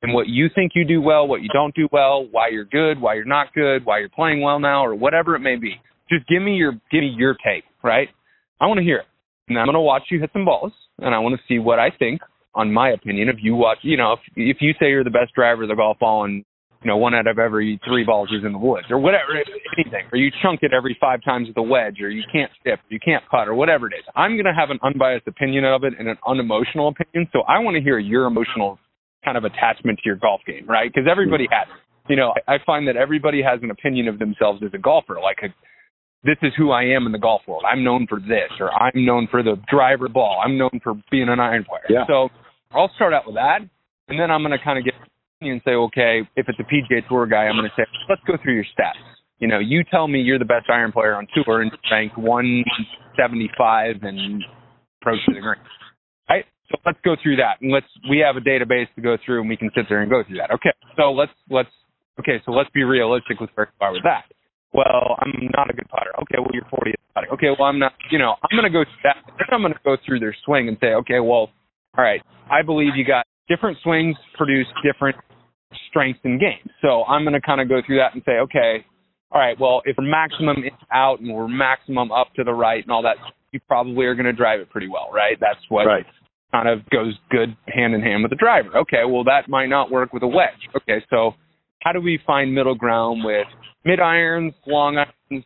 and 0.02 0.12
what 0.12 0.28
you 0.28 0.48
think 0.54 0.72
you 0.74 0.84
do 0.84 1.00
well, 1.00 1.26
what 1.26 1.40
you 1.40 1.48
don't 1.54 1.74
do 1.74 1.88
well, 1.90 2.26
why 2.30 2.48
you're 2.48 2.66
good, 2.66 3.00
why 3.00 3.14
you're 3.14 3.24
not 3.24 3.54
good, 3.54 3.86
why 3.86 4.00
you're 4.00 4.10
playing 4.10 4.42
well 4.42 4.60
now, 4.60 4.84
or 4.84 4.94
whatever 4.94 5.34
it 5.34 5.40
may 5.40 5.56
be. 5.56 5.80
Just 6.10 6.26
give 6.28 6.42
me 6.42 6.56
your 6.56 6.72
give 6.90 7.00
me 7.00 7.14
your 7.16 7.36
take, 7.42 7.64
right? 7.82 8.08
I 8.60 8.66
want 8.66 8.76
to 8.76 8.84
hear 8.84 8.98
it, 8.98 9.06
and 9.48 9.58
I'm 9.58 9.64
going 9.64 9.74
to 9.74 9.80
watch 9.80 10.02
you 10.10 10.20
hit 10.20 10.30
some 10.34 10.44
balls, 10.44 10.72
and 10.98 11.14
I 11.14 11.18
want 11.18 11.34
to 11.34 11.40
see 11.48 11.58
what 11.58 11.78
I 11.78 11.90
think 11.98 12.20
on 12.54 12.72
my 12.72 12.90
opinion. 12.90 13.28
If 13.28 13.36
you 13.42 13.54
watch, 13.54 13.78
you 13.82 13.96
know, 13.96 14.14
if 14.14 14.20
if 14.36 14.56
you 14.60 14.72
say 14.80 14.90
you're 14.90 15.04
the 15.04 15.10
best 15.10 15.34
driver 15.34 15.62
of 15.64 15.68
the 15.68 15.76
golf 15.76 15.98
ball, 15.98 16.24
and 16.24 16.44
you 16.82 16.88
know 16.88 16.96
one 16.96 17.14
out 17.14 17.26
of 17.26 17.38
every 17.38 17.80
three 17.86 18.04
balls 18.04 18.30
is 18.30 18.44
in 18.44 18.52
the 18.52 18.58
woods, 18.58 18.86
or 18.90 18.98
whatever, 18.98 19.32
anything, 19.78 20.06
or 20.12 20.18
you 20.18 20.30
chunk 20.42 20.60
it 20.62 20.72
every 20.72 20.96
five 21.00 21.22
times 21.22 21.48
with 21.48 21.56
a 21.56 21.62
wedge, 21.62 22.00
or 22.00 22.10
you 22.10 22.22
can't 22.32 22.50
chip, 22.64 22.80
you 22.88 22.98
can't 22.98 23.22
putt, 23.30 23.48
or 23.48 23.54
whatever 23.54 23.86
it 23.86 23.94
is, 23.94 24.04
I'm 24.16 24.32
going 24.32 24.46
to 24.46 24.54
have 24.54 24.70
an 24.70 24.78
unbiased 24.82 25.26
opinion 25.26 25.64
of 25.64 25.84
it 25.84 25.94
and 25.98 26.08
an 26.08 26.16
unemotional 26.26 26.88
opinion. 26.88 27.28
So 27.32 27.42
I 27.48 27.58
want 27.58 27.76
to 27.76 27.82
hear 27.82 27.98
your 27.98 28.26
emotional 28.26 28.78
kind 29.24 29.36
of 29.36 29.44
attachment 29.44 29.98
to 29.98 30.02
your 30.06 30.16
golf 30.16 30.40
game, 30.46 30.66
right? 30.66 30.90
Because 30.92 31.08
everybody 31.10 31.46
has. 31.50 31.68
You 32.08 32.16
know, 32.16 32.32
I 32.48 32.54
I 32.54 32.58
find 32.66 32.88
that 32.88 32.96
everybody 32.96 33.40
has 33.42 33.60
an 33.62 33.70
opinion 33.70 34.08
of 34.08 34.18
themselves 34.18 34.62
as 34.64 34.70
a 34.74 34.78
golfer. 34.78 35.18
Like, 35.22 35.38
a, 35.44 35.54
this 36.24 36.36
is 36.42 36.52
who 36.56 36.70
I 36.70 36.82
am 36.82 37.06
in 37.06 37.12
the 37.12 37.18
golf 37.18 37.42
world. 37.46 37.62
I'm 37.70 37.84
known 37.84 38.06
for 38.08 38.18
this, 38.20 38.50
or 38.58 38.72
I'm 38.72 39.04
known 39.04 39.28
for 39.30 39.42
the 39.42 39.56
driver 39.70 40.08
ball. 40.08 40.40
I'm 40.44 40.58
known 40.58 40.80
for 40.82 40.94
being 41.10 41.28
an 41.28 41.40
iron 41.40 41.64
player. 41.64 41.84
Yeah. 41.88 42.04
So 42.06 42.28
I'll 42.72 42.90
start 42.94 43.12
out 43.12 43.26
with 43.26 43.34
that, 43.34 43.60
and 44.08 44.20
then 44.20 44.30
I'm 44.30 44.42
going 44.42 44.56
to 44.56 44.62
kind 44.62 44.78
of 44.78 44.84
get 44.84 44.94
you 45.40 45.52
and 45.52 45.60
say, 45.64 45.72
okay, 45.72 46.20
if 46.36 46.46
it's 46.48 46.58
a 46.58 46.64
PGA 46.64 47.06
Tour 47.08 47.26
guy, 47.26 47.46
I'm 47.46 47.56
going 47.56 47.68
to 47.68 47.74
say, 47.76 47.86
let's 48.08 48.22
go 48.26 48.34
through 48.42 48.54
your 48.54 48.64
stats. 48.64 49.00
You 49.38 49.48
know, 49.48 49.58
you 49.58 49.82
tell 49.90 50.06
me 50.06 50.20
you're 50.20 50.38
the 50.38 50.44
best 50.44 50.68
iron 50.68 50.92
player 50.92 51.16
on 51.16 51.26
tour 51.34 51.62
and 51.62 51.72
rank 51.90 52.16
175 52.16 54.02
and 54.02 54.44
approach 55.00 55.18
to 55.26 55.34
the 55.34 55.40
green. 55.40 55.56
Right? 56.28 56.44
So 56.68 56.76
let's 56.86 56.98
go 57.04 57.16
through 57.20 57.36
that, 57.36 57.58
and 57.60 57.72
let's 57.72 57.86
we 58.08 58.18
have 58.18 58.36
a 58.36 58.40
database 58.40 58.86
to 58.94 59.00
go 59.00 59.16
through, 59.24 59.40
and 59.40 59.48
we 59.48 59.56
can 59.56 59.70
sit 59.74 59.86
there 59.88 60.02
and 60.02 60.10
go 60.10 60.22
through 60.22 60.36
that. 60.38 60.52
Okay, 60.54 60.70
so 60.96 61.10
let's 61.10 61.32
let's 61.50 61.72
okay, 62.20 62.40
so 62.46 62.52
let's 62.52 62.70
be 62.70 62.84
realistic 62.84 63.40
with 63.40 63.50
where 63.54 63.66
we 63.66 63.84
are 63.84 63.92
with 63.92 64.04
that. 64.04 64.30
Well, 64.72 65.18
I'm 65.18 65.50
not 65.56 65.68
a 65.68 65.72
good 65.72 65.88
putter. 65.88 66.14
Okay, 66.22 66.38
well 66.38 66.50
you're 66.52 66.68
40 66.70 66.92
at 66.92 67.00
putting. 67.14 67.30
Okay, 67.30 67.50
well 67.58 67.66
I'm 67.66 67.80
not. 67.80 67.92
You 68.12 68.20
know, 68.20 68.36
I'm 68.38 68.56
going 68.56 68.70
to 68.70 68.76
go 68.76 68.84
through 68.84 69.02
that. 69.02 69.16
Then 69.26 69.50
I'm 69.50 69.62
going 69.62 69.74
to 69.74 69.80
go 69.82 69.96
through 70.06 70.20
their 70.20 70.36
swing 70.44 70.68
and 70.68 70.76
say, 70.80 70.94
okay, 71.02 71.18
well, 71.18 71.50
all 71.96 72.04
right, 72.04 72.20
I 72.50 72.62
believe 72.62 72.96
you 72.96 73.04
got 73.04 73.26
different 73.48 73.78
swings 73.82 74.16
produce 74.36 74.66
different 74.84 75.16
strengths 75.88 76.20
in 76.24 76.38
games. 76.38 76.70
So 76.82 77.04
I'm 77.04 77.22
going 77.24 77.34
to 77.34 77.40
kind 77.40 77.60
of 77.60 77.68
go 77.68 77.80
through 77.84 77.98
that 77.98 78.14
and 78.14 78.22
say, 78.24 78.38
okay, 78.42 78.84
all 79.32 79.40
right, 79.40 79.58
well, 79.60 79.82
if 79.84 79.96
we're 79.96 80.08
maximum 80.08 80.58
in 80.64 80.70
out 80.92 81.20
and 81.20 81.32
we're 81.32 81.48
maximum 81.48 82.10
up 82.10 82.32
to 82.34 82.44
the 82.44 82.52
right 82.52 82.82
and 82.82 82.90
all 82.90 83.02
that, 83.02 83.16
you 83.52 83.60
probably 83.68 84.06
are 84.06 84.14
going 84.14 84.26
to 84.26 84.32
drive 84.32 84.60
it 84.60 84.70
pretty 84.70 84.88
well, 84.88 85.10
right? 85.12 85.36
That's 85.40 85.60
what 85.68 85.86
Right. 85.86 86.06
kind 86.52 86.68
of 86.68 86.88
goes 86.90 87.14
good 87.30 87.56
hand 87.68 87.94
in 87.94 88.02
hand 88.02 88.22
with 88.22 88.30
the 88.30 88.36
driver. 88.36 88.76
Okay, 88.78 89.04
well, 89.06 89.24
that 89.24 89.48
might 89.48 89.68
not 89.68 89.90
work 89.90 90.12
with 90.12 90.22
a 90.22 90.28
wedge. 90.28 90.68
Okay, 90.76 91.04
so 91.10 91.34
how 91.82 91.92
do 91.92 92.00
we 92.00 92.18
find 92.26 92.54
middle 92.54 92.74
ground 92.74 93.24
with 93.24 93.46
mid 93.84 94.00
irons, 94.00 94.52
long 94.66 94.96
irons, 94.96 95.44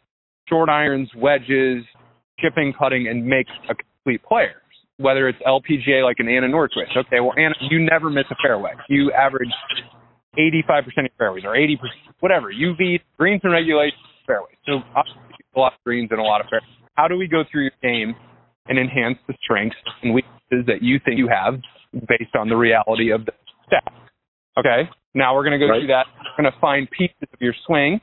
short 0.48 0.68
irons, 0.68 1.08
wedges, 1.16 1.84
chipping, 2.38 2.72
putting, 2.78 3.06
and 3.08 3.24
make 3.24 3.46
a 3.68 3.74
complete 3.74 4.22
player? 4.22 4.62
Whether 4.98 5.28
it's 5.28 5.38
LPGA 5.46 6.04
like 6.04 6.16
an 6.20 6.28
Anna 6.28 6.46
Nordqvist. 6.48 6.96
Okay, 6.96 7.18
well, 7.20 7.34
Anna, 7.36 7.54
you 7.70 7.80
never 7.80 8.10
miss 8.10 8.24
a 8.30 8.36
fairway. 8.42 8.72
You 8.88 9.10
average 9.12 9.50
85% 10.38 10.86
of 11.06 11.10
fairways 11.18 11.44
or 11.44 11.54
80%, 11.56 11.76
whatever. 12.20 12.52
UV, 12.52 13.00
greens 13.18 13.40
and 13.44 13.52
regulations, 13.52 14.00
fairways. 14.26 14.56
So 14.66 14.80
obviously 14.94 15.20
a 15.56 15.58
lot 15.60 15.72
of 15.74 15.78
greens 15.84 16.08
and 16.10 16.20
a 16.20 16.22
lot 16.22 16.40
of 16.40 16.46
fairways. 16.48 16.68
How 16.94 17.08
do 17.08 17.16
we 17.16 17.26
go 17.26 17.42
through 17.50 17.62
your 17.62 17.72
game 17.82 18.14
and 18.68 18.78
enhance 18.78 19.18
the 19.26 19.34
strengths 19.42 19.76
and 20.02 20.14
weaknesses 20.14 20.64
that 20.66 20.80
you 20.82 20.98
think 21.04 21.18
you 21.18 21.28
have 21.28 21.54
based 22.08 22.34
on 22.38 22.48
the 22.48 22.56
reality 22.56 23.10
of 23.10 23.24
the 23.26 23.32
stats? 23.70 23.94
Okay, 24.58 24.88
now 25.14 25.34
we're 25.34 25.42
going 25.42 25.58
to 25.58 25.64
go 25.64 25.70
Right. 25.70 25.80
through 25.80 25.88
that. 25.88 26.06
We're 26.38 26.44
going 26.44 26.52
to 26.52 26.60
find 26.60 26.88
pieces 26.90 27.16
of 27.32 27.40
your 27.40 27.54
swing 27.66 28.00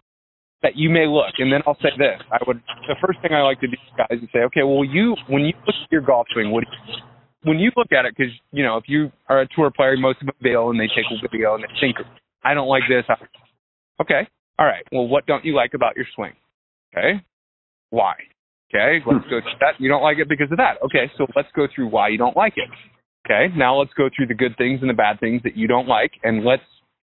that 0.64 0.76
you 0.76 0.90
may 0.90 1.08
look. 1.08 1.34
And 1.38 1.52
then 1.52 1.62
I'll 1.66 1.78
say 1.82 1.90
this: 1.98 2.22
I 2.32 2.38
would 2.48 2.62
the 2.88 2.96
first 3.06 3.22
thing 3.22 3.34
I 3.34 3.42
like 3.42 3.60
to 3.62 3.68
do, 3.68 3.78
guys, 3.98 4.20
is 4.22 4.30
say, 4.34 4.40
okay, 4.52 4.64
well, 4.64 4.84
you 4.84 5.16
when 5.28 5.44
you 5.44 5.54
look 5.66 5.76
at 5.84 5.92
your 5.92 6.02
golf 6.02 6.28
swing, 6.34 6.52
what 6.52 6.64
do 6.64 6.70
you, 6.72 6.96
when 7.44 7.60
you 7.60 7.72
look 7.76 7.92
at 7.92 8.06
it, 8.06 8.14
because 8.16 8.34
you 8.52 8.64
know 8.64 8.78
if 8.78 8.86
you 8.88 9.12
are 9.30 9.42
a 9.42 9.48
tour 9.56 9.72
player, 9.72 9.98
most 9.98 10.22
of 10.22 10.28
them 10.28 10.36
bail 10.42 10.70
and 10.70 10.80
they 10.80 10.88
take 10.88 11.06
a 11.12 11.22
video 11.22 11.56
and 11.56 11.64
they 11.64 11.74
think, 11.80 11.98
I 12.44 12.54
don't 12.54 12.68
like 12.68 12.84
this. 12.90 13.06
Okay, 14.00 14.28
all 14.60 14.66
right. 14.66 14.86
Well, 14.92 15.08
what 15.08 15.26
don't 15.26 15.46
you 15.46 15.56
like 15.56 15.74
about 15.74 15.96
your 15.96 16.06
swing? 16.16 16.34
Okay, 16.94 17.24
why? 17.90 18.14
Okay, 18.74 19.04
let's 19.06 19.26
go 19.26 19.42
through 19.42 19.60
that. 19.60 19.80
You 19.80 19.90
don't 19.90 20.02
like 20.02 20.18
it 20.18 20.30
because 20.30 20.52
of 20.52 20.58
that. 20.58 20.82
Okay, 20.86 21.12
so 21.18 21.28
let's 21.36 21.50
go 21.56 21.68
through 21.74 21.90
why 21.90 22.08
you 22.08 22.18
don't 22.18 22.38
like 22.38 22.54
it. 22.56 22.70
Okay, 23.26 23.54
now 23.56 23.78
let's 23.78 23.94
go 23.94 24.10
through 24.16 24.28
the 24.28 24.34
good 24.34 24.56
things 24.58 24.80
and 24.82 24.90
the 24.90 24.94
bad 24.94 25.20
things 25.20 25.42
that 25.44 25.58
you 25.58 25.68
don't 25.68 25.88
like, 25.88 26.12
and 26.24 26.44
let's 26.44 26.64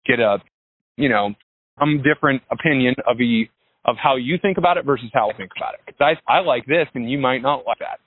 get 0.06 0.20
a, 0.20 0.38
you 0.98 1.10
know, 1.10 1.34
some 1.80 2.02
different 2.04 2.42
opinion 2.52 2.96
of 3.08 3.18
the 3.18 3.46
of 3.86 3.98
how 4.02 4.16
you 4.16 4.38
think 4.42 4.58
about 4.58 4.78
it 4.78 4.86
versus 4.86 5.10
how 5.14 5.30
I 5.30 5.36
think 5.36 5.52
about 5.58 5.74
it. 5.76 5.96
I 6.00 6.14
I 6.32 6.40
like 6.40 6.66
this, 6.66 6.88
and 6.96 7.10
you 7.10 7.18
might 7.18 7.42
not 7.42 7.66
like 7.66 7.80
that. 7.80 8.00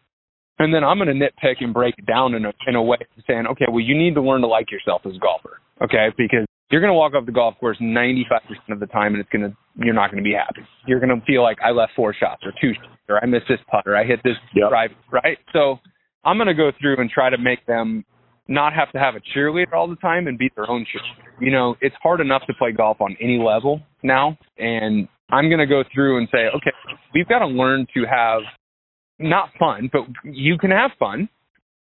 And 0.59 0.72
then 0.72 0.85
I'm 0.85 0.98
going 0.98 1.09
to 1.09 1.14
nitpick 1.14 1.57
and 1.61 1.74
break 1.74 1.94
it 1.98 2.07
down 2.07 2.35
in 2.35 2.46
a, 2.46 2.52
in 2.66 2.76
a 2.76 2.83
way 2.83 2.98
saying, 3.26 3.46
okay, 3.52 3.66
well, 3.68 3.81
you 3.81 3.96
need 3.96 4.14
to 4.14 4.22
learn 4.22 4.40
to 4.40 4.46
like 4.46 4.70
yourself 4.70 5.02
as 5.05 5.16
a 5.16 5.18
golfer. 5.18 5.61
Okay. 5.83 6.09
Because 6.16 6.46
you're 6.70 6.81
going 6.81 6.90
to 6.90 6.94
walk 6.94 7.14
off 7.14 7.26
the 7.26 7.33
golf 7.33 7.55
course 7.61 7.76
95% 7.79 8.22
of 8.70 8.81
the 8.81 8.87
time 8.87 9.14
and 9.14 9.20
it's 9.20 9.29
going 9.31 9.42
to, 9.42 9.57
you're 9.76 9.94
not 9.94 10.11
going 10.11 10.22
to 10.22 10.26
be 10.26 10.35
happy. 10.35 10.66
You're 10.87 11.00
going 11.00 11.14
to 11.14 11.24
feel 11.26 11.42
like 11.42 11.59
I 11.62 11.70
left 11.70 11.92
four 11.94 12.14
shots 12.14 12.42
or 12.44 12.52
two 12.61 12.72
shots 12.74 12.88
or 13.09 13.22
I 13.22 13.26
missed 13.26 13.46
this 13.48 13.61
putt 13.70 13.85
or 13.87 13.96
I 13.96 14.05
hit 14.05 14.20
this 14.24 14.37
yep. 14.55 14.70
drive, 14.70 14.90
right? 15.12 15.38
So 15.52 15.79
I'm 16.24 16.38
going 16.38 16.48
to 16.48 16.55
go 16.55 16.72
through 16.81 16.96
and 16.98 17.11
try 17.11 17.29
to 17.29 17.38
make 17.38 17.64
them 17.66 18.05
not 18.48 18.72
have 18.72 18.92
to 18.92 18.98
have 18.98 19.14
a 19.14 19.20
cheerleader 19.37 19.72
all 19.72 19.88
the 19.88 19.96
time 19.96 20.26
and 20.26 20.38
beat 20.38 20.54
their 20.54 20.70
own 20.70 20.82
cheerleader. 20.85 21.40
You 21.40 21.50
know, 21.50 21.76
it's 21.80 21.96
hard 22.02 22.20
enough 22.20 22.42
to 22.46 22.54
play 22.54 22.72
golf 22.72 23.00
on 23.00 23.16
any 23.20 23.38
level 23.38 23.80
now. 24.02 24.38
And 24.59 25.09
I'm 25.30 25.48
going 25.48 25.59
to 25.59 25.66
go 25.66 25.82
through 25.92 26.18
and 26.18 26.28
say, 26.30 26.46
okay, 26.54 26.72
we've 27.14 27.28
got 27.28 27.40
to 27.40 27.46
learn 27.46 27.87
to 27.94 28.04
have 28.04 28.42
not 29.18 29.50
fun, 29.59 29.90
but 29.92 30.02
you 30.24 30.59
can 30.59 30.70
have 30.70 30.92
fun, 30.98 31.28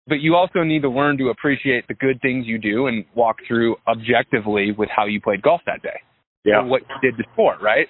but 0.07 0.21
you 0.21 0.35
also 0.35 0.63
need 0.63 0.83
to 0.83 0.91
learn 0.91 1.17
to 1.19 1.29
appreciate 1.29 1.87
the 1.89 1.95
good 1.95 2.21
things 2.21 2.47
you 2.47 2.59
do 2.59 2.87
and 2.89 3.05
walk 3.15 3.37
through 3.47 3.77
objectively 3.89 4.73
with 4.77 4.89
how 4.95 5.07
you 5.07 5.21
played 5.21 5.43
golf 5.43 5.61
that 5.67 5.83
day. 5.83 6.01
Yeah. 6.45 6.63
what 6.65 6.83
you 6.83 7.11
did 7.11 7.17
before, 7.17 7.57
right? 7.63 7.87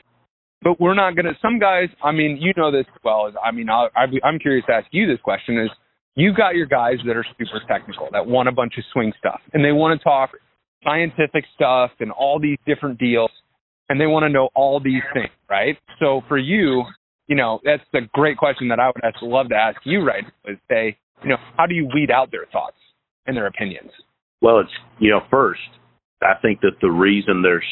But 0.61 0.79
we're 0.79 0.95
not 0.95 1.17
going 1.17 1.25
to, 1.25 1.33
some 1.41 1.59
guys, 1.59 1.89
I 2.05 2.13
mean, 2.13 2.37
you 2.39 2.53
know 2.57 2.71
this 2.71 2.85
well 3.03 3.27
as, 3.27 3.35
I 3.43 3.51
mean, 3.51 3.71
i 3.71 3.89
I'm 4.23 4.39
curious 4.39 4.65
to 4.67 4.75
ask 4.75 4.87
you 4.91 5.07
this 5.07 5.21
question 5.23 5.59
is, 5.59 5.71
you've 6.17 6.37
got 6.37 6.55
your 6.55 6.67
guys 6.67 6.97
that 7.07 7.17
are 7.17 7.25
super 7.39 7.61
technical, 7.69 8.09
that 8.13 8.27
want 8.27 8.49
a 8.49 8.53
bunch 8.53 8.75
of 8.79 8.85
swing 8.93 9.13
stuff, 9.19 9.41
and 9.53 9.65
they 9.65 9.73
want 9.73 9.99
to 9.99 10.05
talk 10.05 10.31
scientific 10.85 11.45
stuff 11.55 11.91
and 12.01 12.11
all 12.11 12.39
these 12.41 12.59
different 12.67 12.99
deals, 12.99 13.31
and 13.89 14.01
they 14.01 14.07
want 14.07 14.25
to 14.25 14.29
know 14.29 14.49
all 14.55 14.81
these 14.81 15.03
things, 15.15 15.31
right? 15.49 15.77
So 15.99 16.23
for 16.29 16.39
you, 16.39 16.85
you 17.29 17.37
know, 17.37 17.61
that's 17.65 17.83
a 17.95 18.01
great 18.13 18.37
question 18.37 18.69
that 18.69 18.81
I 18.81 18.89
would 18.89 19.05
ask, 19.05 19.17
love 19.23 19.49
to 19.51 19.55
ask 19.55 19.79
you 19.85 20.05
right 20.05 20.25
is 20.47 20.59
say, 20.69 20.97
you 21.23 21.31
know, 21.31 21.37
how 21.57 21.67
do 21.67 21.75
you 21.75 21.89
weed 21.95 22.11
out 22.11 22.31
their 22.31 22.47
thoughts 22.53 22.77
and 23.27 23.37
their 23.37 23.47
opinions? 23.47 23.91
Well, 24.41 24.59
it's, 24.59 24.73
you 24.99 25.11
know, 25.11 25.21
first, 25.31 25.61
I 26.21 26.35
think 26.43 26.61
that 26.61 26.73
the 26.81 26.91
reason 26.91 27.43
there's 27.43 27.65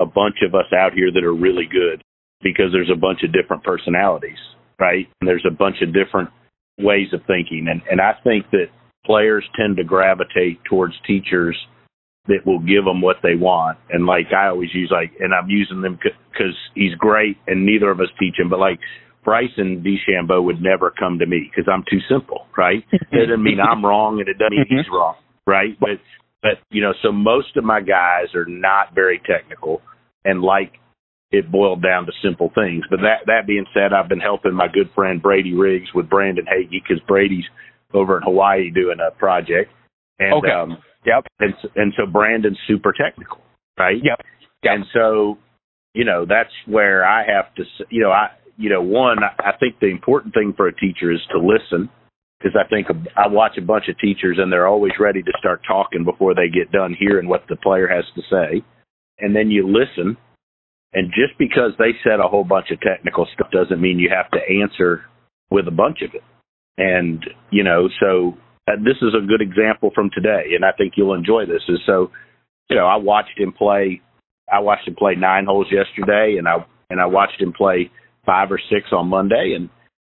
a 0.00 0.06
bunch 0.06 0.36
of 0.46 0.54
us 0.54 0.72
out 0.76 0.92
here 0.92 1.10
that 1.12 1.24
are 1.24 1.34
really 1.34 1.66
good 1.70 2.02
because 2.42 2.66
there's 2.72 2.90
a 2.92 2.98
bunch 2.98 3.20
of 3.22 3.32
different 3.32 3.62
personalities, 3.62 4.38
right? 4.80 5.06
And 5.20 5.28
there's 5.28 5.46
a 5.46 5.54
bunch 5.54 5.76
of 5.82 5.94
different 5.94 6.30
ways 6.78 7.08
of 7.12 7.20
thinking. 7.26 7.66
And, 7.70 7.82
and 7.90 8.00
I 8.00 8.12
think 8.24 8.50
that 8.52 8.66
players 9.04 9.44
tend 9.58 9.76
to 9.76 9.84
gravitate 9.84 10.62
towards 10.64 10.94
teachers 11.06 11.56
that 12.26 12.44
will 12.46 12.60
give 12.60 12.84
them 12.84 13.00
what 13.00 13.16
they 13.22 13.34
want. 13.34 13.78
And 13.90 14.06
like 14.06 14.26
I 14.36 14.48
always 14.48 14.70
use 14.74 14.90
like, 14.92 15.12
and 15.18 15.32
I'm 15.34 15.48
using 15.48 15.80
them 15.80 15.98
because 15.98 16.54
he's 16.74 16.94
great 16.94 17.36
and 17.46 17.64
neither 17.64 17.90
of 17.90 18.00
us 18.00 18.08
teach 18.20 18.38
him, 18.38 18.50
but 18.50 18.58
like 18.58 18.78
Bryce 19.24 19.50
Bryson 19.56 19.84
DeChambeau 19.84 20.44
would 20.44 20.62
never 20.62 20.90
come 20.90 21.18
to 21.18 21.26
me 21.26 21.50
because 21.50 21.70
I'm 21.72 21.84
too 21.90 22.00
simple, 22.08 22.46
right? 22.56 22.84
it 22.92 23.26
doesn't 23.26 23.42
mean 23.42 23.58
I'm 23.60 23.84
wrong 23.84 24.20
and 24.20 24.28
it 24.28 24.38
doesn't 24.38 24.56
mean 24.56 24.66
he's 24.68 24.86
mm-hmm. 24.86 24.94
wrong, 24.94 25.16
right? 25.46 25.78
But, 25.80 26.00
but, 26.42 26.58
you 26.70 26.82
know, 26.82 26.92
so 27.02 27.10
most 27.10 27.56
of 27.56 27.64
my 27.64 27.80
guys 27.80 28.34
are 28.34 28.46
not 28.46 28.94
very 28.94 29.20
technical 29.26 29.80
and 30.24 30.42
like 30.42 30.72
it 31.30 31.50
boiled 31.50 31.82
down 31.82 32.06
to 32.06 32.12
simple 32.22 32.50
things. 32.54 32.84
But 32.88 33.00
that 33.00 33.26
that 33.26 33.46
being 33.46 33.66
said, 33.74 33.92
I've 33.92 34.08
been 34.08 34.20
helping 34.20 34.54
my 34.54 34.68
good 34.68 34.90
friend 34.94 35.20
Brady 35.20 35.54
Riggs 35.54 35.88
with 35.94 36.08
Brandon 36.08 36.46
Hagy 36.46 36.82
because 36.82 37.02
Brady's 37.06 37.44
over 37.92 38.16
in 38.16 38.22
Hawaii 38.22 38.70
doing 38.70 38.98
a 39.00 39.10
project. 39.16 39.72
And, 40.18 40.34
okay. 40.34 40.50
Um, 40.50 40.78
yep. 41.04 41.24
And 41.40 41.54
and 41.76 41.92
so 41.96 42.06
Brandon's 42.06 42.58
super 42.66 42.92
technical, 42.92 43.40
right? 43.78 43.96
Yep. 43.96 44.20
yep. 44.62 44.72
And 44.74 44.84
so, 44.92 45.38
you 45.94 46.04
know, 46.04 46.24
that's 46.26 46.52
where 46.66 47.04
I 47.04 47.24
have 47.26 47.54
to, 47.56 47.64
you 47.90 48.02
know, 48.02 48.10
I, 48.10 48.28
you 48.56 48.70
know, 48.70 48.82
one, 48.82 49.18
I 49.22 49.52
think 49.60 49.78
the 49.80 49.86
important 49.86 50.34
thing 50.34 50.52
for 50.56 50.66
a 50.66 50.74
teacher 50.74 51.12
is 51.12 51.20
to 51.30 51.38
listen 51.38 51.88
because 52.38 52.56
I 52.58 52.68
think 52.68 52.88
I 53.16 53.28
watch 53.28 53.56
a 53.58 53.62
bunch 53.62 53.84
of 53.88 53.98
teachers 53.98 54.38
and 54.40 54.52
they're 54.52 54.66
always 54.66 54.92
ready 54.98 55.22
to 55.22 55.32
start 55.38 55.60
talking 55.66 56.04
before 56.04 56.34
they 56.34 56.48
get 56.48 56.72
done 56.72 56.96
hearing 56.98 57.28
what 57.28 57.44
the 57.48 57.56
player 57.56 57.88
has 57.88 58.04
to 58.14 58.22
say. 58.30 58.62
And 59.20 59.34
then 59.34 59.50
you 59.50 59.66
listen 59.66 60.16
and 60.92 61.10
just 61.10 61.38
because 61.38 61.72
they 61.78 61.92
said 62.02 62.20
a 62.20 62.28
whole 62.28 62.44
bunch 62.44 62.70
of 62.70 62.80
technical 62.80 63.26
stuff 63.34 63.50
doesn't 63.50 63.80
mean 63.80 63.98
you 63.98 64.10
have 64.14 64.30
to 64.30 64.38
answer 64.62 65.02
with 65.50 65.68
a 65.68 65.72
bunch 65.72 65.98
of 66.02 66.14
it. 66.14 66.22
And, 66.78 67.24
you 67.50 67.64
know, 67.64 67.88
so 68.00 68.38
uh, 68.68 68.76
this 68.76 68.96
is 69.02 69.14
a 69.14 69.26
good 69.26 69.42
example 69.42 69.90
from 69.94 70.10
today, 70.14 70.54
and 70.54 70.64
I 70.64 70.72
think 70.72 70.94
you'll 70.96 71.14
enjoy 71.14 71.46
this. 71.46 71.62
Is 71.68 71.80
so, 71.86 72.10
you 72.70 72.76
know, 72.76 72.86
I 72.86 72.96
watched 72.96 73.38
him 73.38 73.52
play. 73.52 74.00
I 74.50 74.60
watched 74.60 74.88
him 74.88 74.94
play 74.94 75.14
nine 75.14 75.44
holes 75.44 75.66
yesterday, 75.70 76.36
and 76.38 76.48
I 76.48 76.64
and 76.88 77.00
I 77.00 77.06
watched 77.06 77.40
him 77.40 77.52
play 77.52 77.90
five 78.24 78.50
or 78.50 78.60
six 78.70 78.88
on 78.92 79.08
Monday. 79.08 79.54
And 79.56 79.68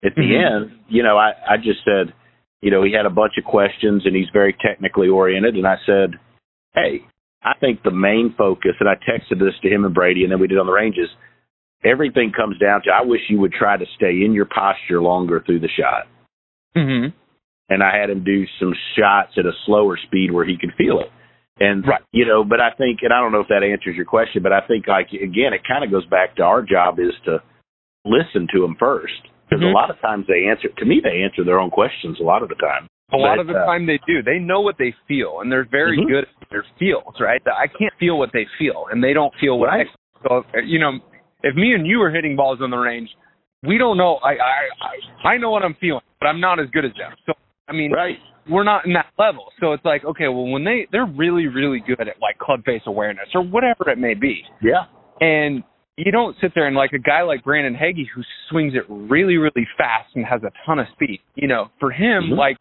at 0.05 0.15
the 0.17 0.23
mm-hmm. 0.23 0.73
end, 0.73 0.81
you 0.89 1.03
know, 1.03 1.17
I 1.17 1.33
I 1.49 1.57
just 1.57 1.81
said, 1.85 2.15
you 2.63 2.71
know, 2.71 2.83
he 2.83 2.93
had 2.93 3.07
a 3.07 3.11
bunch 3.11 3.35
of 3.39 3.45
questions, 3.45 4.03
and 4.07 4.17
he's 4.17 4.31
very 4.33 4.57
technically 4.65 5.09
oriented, 5.09 5.55
and 5.57 5.67
I 5.67 5.77
said, 5.85 6.15
hey, 6.75 7.07
I 7.45 7.53
think 7.59 7.83
the 7.83 7.91
main 7.91 8.35
focus, 8.37 8.73
and 8.81 8.89
I 8.89 8.95
texted 8.95 9.39
this 9.39 9.55
to 9.63 9.69
him 9.69 9.85
and 9.85 9.95
Brady, 9.95 10.23
and 10.23 10.33
then 10.33 10.41
we 10.41 10.49
did 10.49 10.59
on 10.59 10.67
the 10.67 10.73
ranges. 10.73 11.09
Everything 11.85 12.33
comes 12.35 12.59
down 12.59 12.83
to 12.85 12.91
I 12.91 13.05
wish 13.05 13.21
you 13.29 13.39
would 13.41 13.53
try 13.53 13.77
to 13.77 13.85
stay 13.97 14.25
in 14.25 14.33
your 14.33 14.47
posture 14.47 15.03
longer 15.03 15.43
through 15.45 15.61
the 15.61 15.69
shot. 15.69 16.09
Mm-hmm. 16.75 17.15
And 17.69 17.83
I 17.83 17.97
had 17.97 18.11
him 18.11 18.25
do 18.25 18.45
some 18.59 18.73
shots 18.97 19.33
at 19.37 19.45
a 19.45 19.53
slower 19.67 19.99
speed 20.07 20.33
where 20.33 20.47
he 20.47 20.57
could 20.59 20.73
feel 20.77 21.01
it. 21.01 21.11
And 21.61 21.87
right. 21.87 22.01
you 22.13 22.27
know, 22.27 22.43
but 22.43 22.61
I 22.61 22.71
think, 22.77 23.01
and 23.03 23.13
I 23.13 23.21
don't 23.21 23.31
know 23.31 23.41
if 23.41 23.49
that 23.49 23.63
answers 23.63 23.95
your 23.95 24.07
question, 24.07 24.43
but 24.43 24.53
I 24.53 24.67
think 24.67 24.89
like 24.89 25.09
again, 25.13 25.53
it 25.53 25.63
kind 25.69 25.85
of 25.85 25.91
goes 25.91 26.07
back 26.07 26.37
to 26.37 26.43
our 26.43 26.63
job 26.63 26.99
is 26.99 27.15
to 27.27 27.39
listen 28.05 28.49
to 28.53 28.61
them 28.61 28.77
first 28.79 29.23
because 29.49 29.63
mm-hmm. 29.63 29.71
a 29.71 29.79
lot 29.79 29.91
of 29.91 30.01
times 30.01 30.27
they 30.27 30.49
answer. 30.51 30.69
To 30.77 30.85
me, 30.85 31.01
they 31.03 31.23
answer 31.23 31.45
their 31.45 31.61
own 31.61 31.71
questions 31.71 32.19
a 32.21 32.25
lot 32.25 32.43
of 32.43 32.49
the 32.49 32.57
time. 32.57 32.89
A 33.15 33.21
lot 33.21 33.39
of 33.39 33.47
the 33.47 33.55
uh, 33.55 33.65
time 33.65 33.87
they 33.87 34.01
do. 34.07 34.23
They 34.23 34.39
know 34.39 34.61
what 34.61 34.77
they 34.79 34.95
feel, 35.07 35.41
and 35.41 35.51
they're 35.51 35.69
very 35.71 35.99
mm-hmm. 35.99 36.11
good 36.11 36.25
at 36.41 36.49
their 36.51 36.65
feels, 36.79 37.15
right? 37.21 37.41
I 37.47 37.67
can't 37.67 37.95
feel 37.99 38.19
what 38.19 38.31
they 38.33 38.47
feel, 38.59 38.87
and 38.91 39.03
they 39.03 39.13
don't 39.13 39.33
feel 39.41 39.59
what 39.59 39.67
right. 39.67 39.87
I. 39.87 40.23
Feel. 40.23 40.45
So 40.53 40.59
you 40.65 40.79
know, 40.79 40.93
if 41.43 41.55
me 41.55 41.75
and 41.75 41.87
you 41.87 42.01
are 42.03 42.11
hitting 42.11 42.37
balls 42.37 42.59
on 42.63 42.71
the 42.71 42.77
range, 42.77 43.09
we 43.67 43.79
don't 43.79 43.97
know. 43.97 44.17
I 44.17 44.33
I 44.33 45.29
I 45.29 45.37
know 45.39 45.51
what 45.51 45.63
I'm 45.63 45.77
feeling, 45.81 46.03
but 46.21 46.27
I'm 46.27 46.41
not 46.41 46.59
as 46.59 46.69
good 46.71 46.85
as 46.85 46.93
them. 46.93 47.13
So 47.27 47.33
I 47.69 47.73
mean, 47.73 47.93
right. 47.93 48.17
we're 48.51 48.65
not 48.65 48.87
in 48.87 48.93
that 48.95 49.07
level. 49.19 49.47
So 49.61 49.73
it's 49.73 49.85
like, 49.85 50.05
okay, 50.05 50.29
well, 50.29 50.47
when 50.47 50.65
they 50.65 50.87
they're 50.93 51.07
really 51.07 51.47
really 51.47 51.83
good 51.87 52.01
at 52.01 52.21
like 52.21 52.39
club 52.39 52.65
face 52.65 52.83
awareness 52.87 53.27
or 53.35 53.43
whatever 53.43 53.89
it 53.91 53.99
may 53.99 54.15
be. 54.15 54.43
Yeah. 54.63 54.85
And 55.21 55.63
you 55.97 56.11
don't 56.11 56.37
sit 56.41 56.53
there 56.55 56.67
and 56.67 56.77
like 56.77 56.93
a 56.93 56.99
guy 56.99 57.23
like 57.23 57.45
Brandon 57.45 57.75
Hagy 57.75 58.09
who 58.15 58.23
swings 58.51 58.75
it 58.75 58.85
really 58.89 59.37
really 59.37 59.67
fast 59.79 60.11
and 60.15 60.25
has 60.25 60.43
a 60.43 60.51
ton 60.67 60.79
of 60.79 60.87
speed. 60.93 61.21
You 61.35 61.49
know, 61.49 61.69
for 61.81 61.91
him, 61.91 62.25
mm-hmm. 62.25 62.39
like 62.39 62.57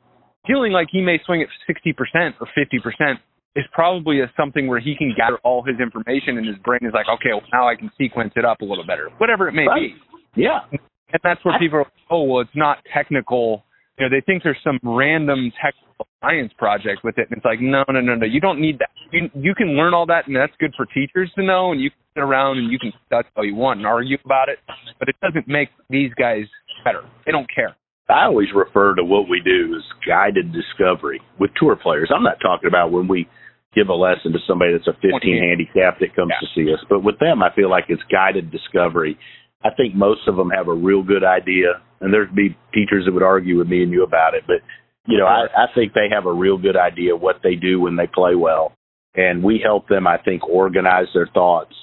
feeling 0.48 0.72
like 0.72 0.88
he 0.92 1.02
may 1.02 1.20
swing 1.26 1.42
at 1.42 1.48
60% 1.68 2.34
or 2.40 2.48
50% 2.58 3.16
is 3.56 3.66
probably 3.72 4.22
a, 4.22 4.32
something 4.36 4.68
where 4.68 4.80
he 4.80 4.96
can 4.98 5.14
gather 5.16 5.38
all 5.44 5.64
his 5.64 5.80
information 5.80 6.38
and 6.38 6.48
his 6.48 6.58
brain 6.64 6.80
is 6.82 6.94
like, 6.94 7.06
okay, 7.08 7.30
well, 7.32 7.44
now 7.52 7.68
I 7.68 7.76
can 7.76 7.92
sequence 7.98 8.34
it 8.36 8.46
up 8.46 8.62
a 8.62 8.66
little 8.66 8.86
better, 8.86 9.10
whatever 9.18 9.48
it 9.48 9.54
may 9.54 9.68
right. 9.68 9.92
be. 10.36 10.42
Yeah. 10.42 10.60
And 10.72 11.22
that's 11.24 11.44
where 11.46 11.58
people 11.60 11.80
are, 11.80 11.92
oh, 12.10 12.24
well, 12.24 12.42
it's 12.42 12.56
not 12.56 12.80
technical. 12.94 13.64
You 14.00 14.06
know, 14.06 14.16
they 14.16 14.26
think 14.26 14.42
there's 14.44 14.58
some 14.64 14.80
random 14.82 15.52
technical 15.64 16.08
science 16.22 16.52
project 16.58 17.04
with 17.04 17.18
it. 17.20 17.28
And 17.30 17.38
it's 17.38 17.46
like, 17.46 17.62
no, 17.62 17.84
no, 17.90 18.02
no, 18.02 18.16
no. 18.16 18.26
You 18.26 18.40
don't 18.40 18.60
need 18.60 18.80
that. 18.80 18.90
You, 19.12 19.30
you 19.36 19.54
can 19.54 19.78
learn 19.78 19.94
all 19.94 20.08
that, 20.08 20.26
and 20.26 20.36
that's 20.36 20.54
good 20.60 20.74
for 20.76 20.88
teachers 20.88 21.32
to 21.36 21.44
know, 21.44 21.72
and 21.72 21.80
you 21.80 21.92
can 21.92 22.00
sit 22.16 22.24
around 22.24 22.58
and 22.58 22.72
you 22.72 22.80
can 22.80 22.92
study 23.06 23.28
all 23.38 23.46
you 23.46 23.54
want 23.54 23.78
and 23.78 23.86
argue 23.86 24.18
about 24.26 24.50
it, 24.50 24.58
but 24.98 25.08
it 25.08 25.16
doesn't 25.22 25.48
make 25.48 25.70
these 25.90 26.12
guys 26.18 26.46
better. 26.84 27.04
They 27.28 27.32
don't 27.32 27.48
care. 27.54 27.76
I 28.10 28.26
always 28.26 28.50
refer 28.54 28.96
to 28.96 29.04
what 29.04 29.30
we 29.30 29.42
do 29.44 29.76
as 29.76 29.84
guided 30.08 30.52
discovery 30.54 31.22
with 31.40 31.52
tour 31.56 31.76
players. 31.76 32.12
I'm 32.14 32.24
not 32.24 32.42
talking 32.42 32.68
about 32.68 32.92
when 32.92 33.08
we 33.08 33.28
give 33.74 33.90
a 33.90 33.94
lesson 33.94 34.34
to 34.34 34.40
somebody 34.48 34.74
that's 34.74 34.88
a 34.88 34.94
15 34.94 35.20
handicap 35.24 36.00
that 36.00 36.16
comes 36.16 36.32
yeah. 36.32 36.48
to 36.48 36.48
see 36.54 36.74
us, 36.74 36.84
but 36.90 37.04
with 37.04 37.18
them, 37.20 37.42
I 37.42 37.54
feel 37.56 37.70
like 37.70 37.86
it's 37.88 38.04
guided 38.12 38.52
discovery. 38.52 39.18
I 39.64 39.70
think 39.76 39.96
most 39.96 40.28
of 40.28 40.36
them 40.36 40.50
have 40.50 40.68
a 40.68 40.74
real 40.74 41.02
good 41.02 41.24
idea, 41.24 41.82
and 42.02 42.14
there'd 42.14 42.36
be 42.36 42.58
teachers 42.74 43.06
that 43.06 43.14
would 43.14 43.24
argue 43.24 43.58
with 43.58 43.68
me 43.68 43.82
and 43.82 43.92
you 43.92 44.04
about 44.04 44.36
it, 44.36 44.44
but 44.46 44.58
you 45.06 45.18
know, 45.18 45.26
I, 45.26 45.48
I 45.56 45.66
think 45.76 45.94
they 45.94 46.08
have 46.14 46.26
a 46.26 46.34
real 46.34 46.58
good 46.58 46.78
idea 46.78 47.16
what 47.16 47.38
they 47.44 47.56
do 47.56 47.80
when 47.82 47.96
they 47.96 48.08
play 48.08 48.36
well, 48.36 48.74
and 49.16 49.44
we 49.44 49.60
help 49.64 49.88
them, 49.88 50.08
I 50.08 50.18
think, 50.18 50.48
organize 50.48 51.08
their 51.14 51.30
thoughts 51.34 51.76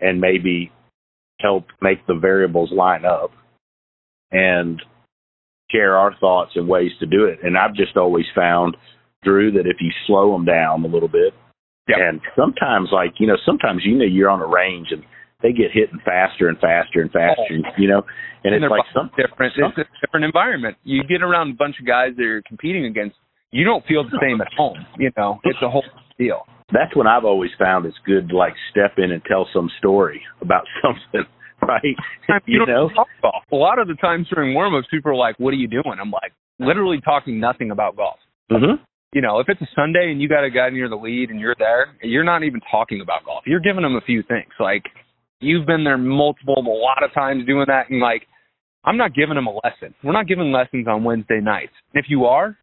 and 0.00 0.20
maybe 0.20 0.72
help 1.38 1.66
make 1.80 2.06
the 2.06 2.14
variables 2.14 2.72
line 2.72 3.04
up. 3.04 3.30
And 4.30 4.80
share 5.72 5.96
our 5.96 6.14
thoughts 6.18 6.52
and 6.54 6.68
ways 6.68 6.90
to 7.00 7.06
do 7.06 7.24
it. 7.24 7.38
And 7.42 7.56
I've 7.56 7.74
just 7.74 7.96
always 7.96 8.26
found, 8.34 8.76
Drew, 9.24 9.52
that 9.52 9.66
if 9.66 9.76
you 9.80 9.90
slow 10.06 10.32
them 10.32 10.44
down 10.44 10.84
a 10.84 10.88
little 10.88 11.08
bit, 11.08 11.34
yep. 11.88 11.98
and 12.00 12.20
sometimes, 12.36 12.90
like, 12.92 13.14
you 13.18 13.26
know, 13.26 13.36
sometimes, 13.44 13.82
you 13.84 13.96
know, 13.96 14.04
you're 14.04 14.30
on 14.30 14.40
a 14.40 14.46
range 14.46 14.88
and 14.90 15.02
they 15.42 15.52
get 15.52 15.72
hitting 15.72 15.98
faster 16.04 16.48
and 16.48 16.58
faster 16.58 17.02
and 17.02 17.10
faster, 17.10 17.42
oh. 17.50 17.70
you 17.76 17.88
know, 17.88 18.02
and, 18.44 18.54
and 18.54 18.64
it's 18.64 18.70
like 18.70 18.86
something 18.94 19.16
different. 19.16 19.52
It's 19.56 19.78
a 19.78 20.06
different 20.06 20.24
environment. 20.24 20.76
You 20.84 21.02
get 21.04 21.22
around 21.22 21.50
a 21.52 21.54
bunch 21.54 21.76
of 21.80 21.86
guys 21.86 22.10
that 22.16 22.22
you're 22.22 22.42
competing 22.42 22.86
against, 22.86 23.16
you 23.50 23.64
don't 23.64 23.84
feel 23.86 24.04
the 24.04 24.18
same 24.22 24.40
at 24.40 24.48
home, 24.56 24.78
you 24.98 25.10
know, 25.16 25.40
it's 25.44 25.58
a 25.62 25.68
whole 25.68 25.84
deal. 26.18 26.46
That's 26.72 26.96
when 26.96 27.06
I've 27.06 27.24
always 27.24 27.50
found 27.58 27.84
it's 27.84 27.98
good 28.06 28.30
to 28.30 28.36
like 28.36 28.54
step 28.70 28.94
in 28.96 29.12
and 29.12 29.22
tell 29.28 29.46
some 29.52 29.68
story 29.78 30.22
about 30.40 30.64
something 30.82 31.26
right? 31.68 31.82
you, 32.46 32.60
you 32.60 32.66
know, 32.66 32.88
talk 32.94 33.08
golf. 33.20 33.44
A 33.52 33.56
lot 33.56 33.78
of 33.78 33.88
the 33.88 33.94
times 33.94 34.26
during 34.32 34.54
warm 34.54 34.74
ups, 34.74 34.86
people 34.90 35.12
are 35.12 35.16
like, 35.16 35.38
"What 35.38 35.52
are 35.52 35.56
you 35.56 35.68
doing?" 35.68 35.96
I'm 36.00 36.10
like, 36.10 36.32
literally 36.58 37.00
talking 37.00 37.40
nothing 37.40 37.70
about 37.70 37.96
golf. 37.96 38.18
Mm-hmm. 38.50 38.82
You 39.12 39.20
know, 39.20 39.40
if 39.40 39.48
it's 39.48 39.60
a 39.60 39.68
Sunday 39.74 40.10
and 40.10 40.22
you 40.22 40.28
got 40.28 40.44
a 40.44 40.50
guy 40.50 40.70
near 40.70 40.88
the 40.88 40.96
lead 40.96 41.30
and 41.30 41.38
you're 41.38 41.54
there, 41.58 41.94
you're 42.02 42.24
not 42.24 42.44
even 42.44 42.60
talking 42.70 43.00
about 43.02 43.24
golf. 43.24 43.44
You're 43.46 43.60
giving 43.60 43.82
them 43.82 43.96
a 43.96 44.00
few 44.00 44.22
things. 44.22 44.52
Like 44.58 44.84
you've 45.40 45.66
been 45.66 45.84
there 45.84 45.98
multiple, 45.98 46.54
a 46.56 46.60
lot 46.60 47.02
of 47.02 47.12
times 47.12 47.46
doing 47.46 47.66
that, 47.68 47.90
and 47.90 48.00
like 48.00 48.26
I'm 48.84 48.96
not 48.96 49.14
giving 49.14 49.34
them 49.34 49.46
a 49.46 49.54
lesson. 49.64 49.94
We're 50.02 50.12
not 50.12 50.26
giving 50.26 50.50
lessons 50.50 50.86
on 50.88 51.04
Wednesday 51.04 51.40
nights. 51.40 51.72
If 51.94 52.06
you 52.08 52.24
are, 52.24 52.56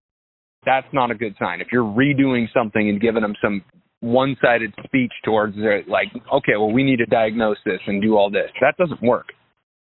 that's 0.66 0.88
not 0.92 1.12
a 1.12 1.16
good 1.16 1.36
sign. 1.40 1.62
If 1.62 1.68
you're 1.72 1.84
redoing 1.84 2.48
something 2.54 2.90
and 2.90 3.00
giving 3.00 3.22
them 3.22 3.36
some 3.42 3.64
one-sided 4.02 4.74
speech 4.84 5.12
towards 5.26 5.56
it, 5.58 5.88
like, 5.88 6.08
okay, 6.34 6.54
well, 6.58 6.72
we 6.72 6.84
need 6.84 6.98
to 6.98 7.06
diagnose 7.06 7.58
this 7.66 7.80
and 7.88 8.02
do 8.02 8.16
all 8.16 8.30
this. 8.30 8.50
That 8.62 8.78
doesn't 8.78 9.02
work. 9.02 9.28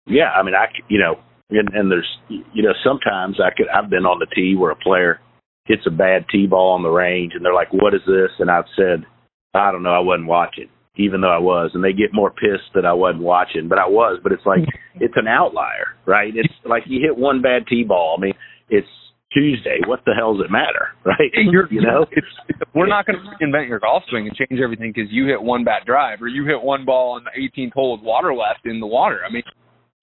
Yeah, 0.05 0.31
I 0.31 0.43
mean, 0.43 0.55
I 0.55 0.67
c- 0.67 0.83
you 0.89 0.99
know, 0.99 1.15
and, 1.49 1.69
and 1.73 1.91
there's 1.91 2.07
you 2.29 2.63
know 2.63 2.73
sometimes 2.83 3.39
I 3.39 3.49
could 3.55 3.67
I've 3.69 3.89
been 3.89 4.05
on 4.05 4.19
the 4.19 4.27
tee 4.33 4.55
where 4.55 4.71
a 4.71 4.75
player 4.75 5.19
hits 5.65 5.83
a 5.85 5.91
bad 5.91 6.25
tee 6.31 6.47
ball 6.47 6.73
on 6.73 6.83
the 6.83 6.89
range 6.89 7.33
and 7.35 7.45
they're 7.45 7.53
like, 7.53 7.71
"What 7.71 7.93
is 7.93 8.01
this?" 8.07 8.31
And 8.39 8.49
I've 8.49 8.65
said, 8.75 9.05
"I 9.53 9.71
don't 9.71 9.83
know, 9.83 9.93
I 9.93 9.99
wasn't 9.99 10.27
watching." 10.27 10.69
Even 10.97 11.21
though 11.21 11.31
I 11.31 11.39
was, 11.39 11.71
and 11.73 11.83
they 11.83 11.93
get 11.93 12.13
more 12.13 12.31
pissed 12.31 12.73
that 12.75 12.85
I 12.85 12.93
wasn't 12.93 13.23
watching, 13.23 13.69
but 13.69 13.79
I 13.79 13.87
was. 13.87 14.19
But 14.23 14.31
it's 14.33 14.45
like 14.45 14.63
it's 14.95 15.15
an 15.17 15.27
outlier, 15.27 15.95
right? 16.05 16.33
It's 16.35 16.53
like 16.65 16.83
you 16.87 16.99
hit 17.01 17.17
one 17.17 17.41
bad 17.41 17.67
tee 17.67 17.83
ball. 17.83 18.15
I 18.17 18.21
mean, 18.21 18.33
it's 18.69 18.87
Tuesday. 19.33 19.79
What 19.87 20.01
the 20.05 20.13
hell 20.13 20.35
does 20.35 20.45
it 20.45 20.51
matter, 20.51 20.89
right? 21.05 21.31
You're, 21.33 21.71
you 21.71 21.81
know, 21.81 22.05
it's, 22.11 22.27
we're 22.73 22.87
not 22.87 23.05
going 23.05 23.19
to 23.19 23.45
reinvent 23.45 23.69
your 23.69 23.79
golf 23.79 24.03
swing 24.09 24.27
and 24.27 24.35
change 24.35 24.59
everything 24.61 24.91
because 24.93 25.11
you 25.11 25.27
hit 25.27 25.41
one 25.41 25.63
bad 25.63 25.85
drive 25.85 26.21
or 26.21 26.27
you 26.27 26.45
hit 26.45 26.61
one 26.61 26.85
ball 26.85 27.13
on 27.13 27.23
the 27.23 27.61
18th 27.61 27.73
hole 27.73 27.97
with 27.97 28.05
water 28.05 28.33
left 28.33 28.65
in 28.65 28.79
the 28.79 28.87
water. 28.87 29.21
I 29.27 29.31
mean, 29.31 29.43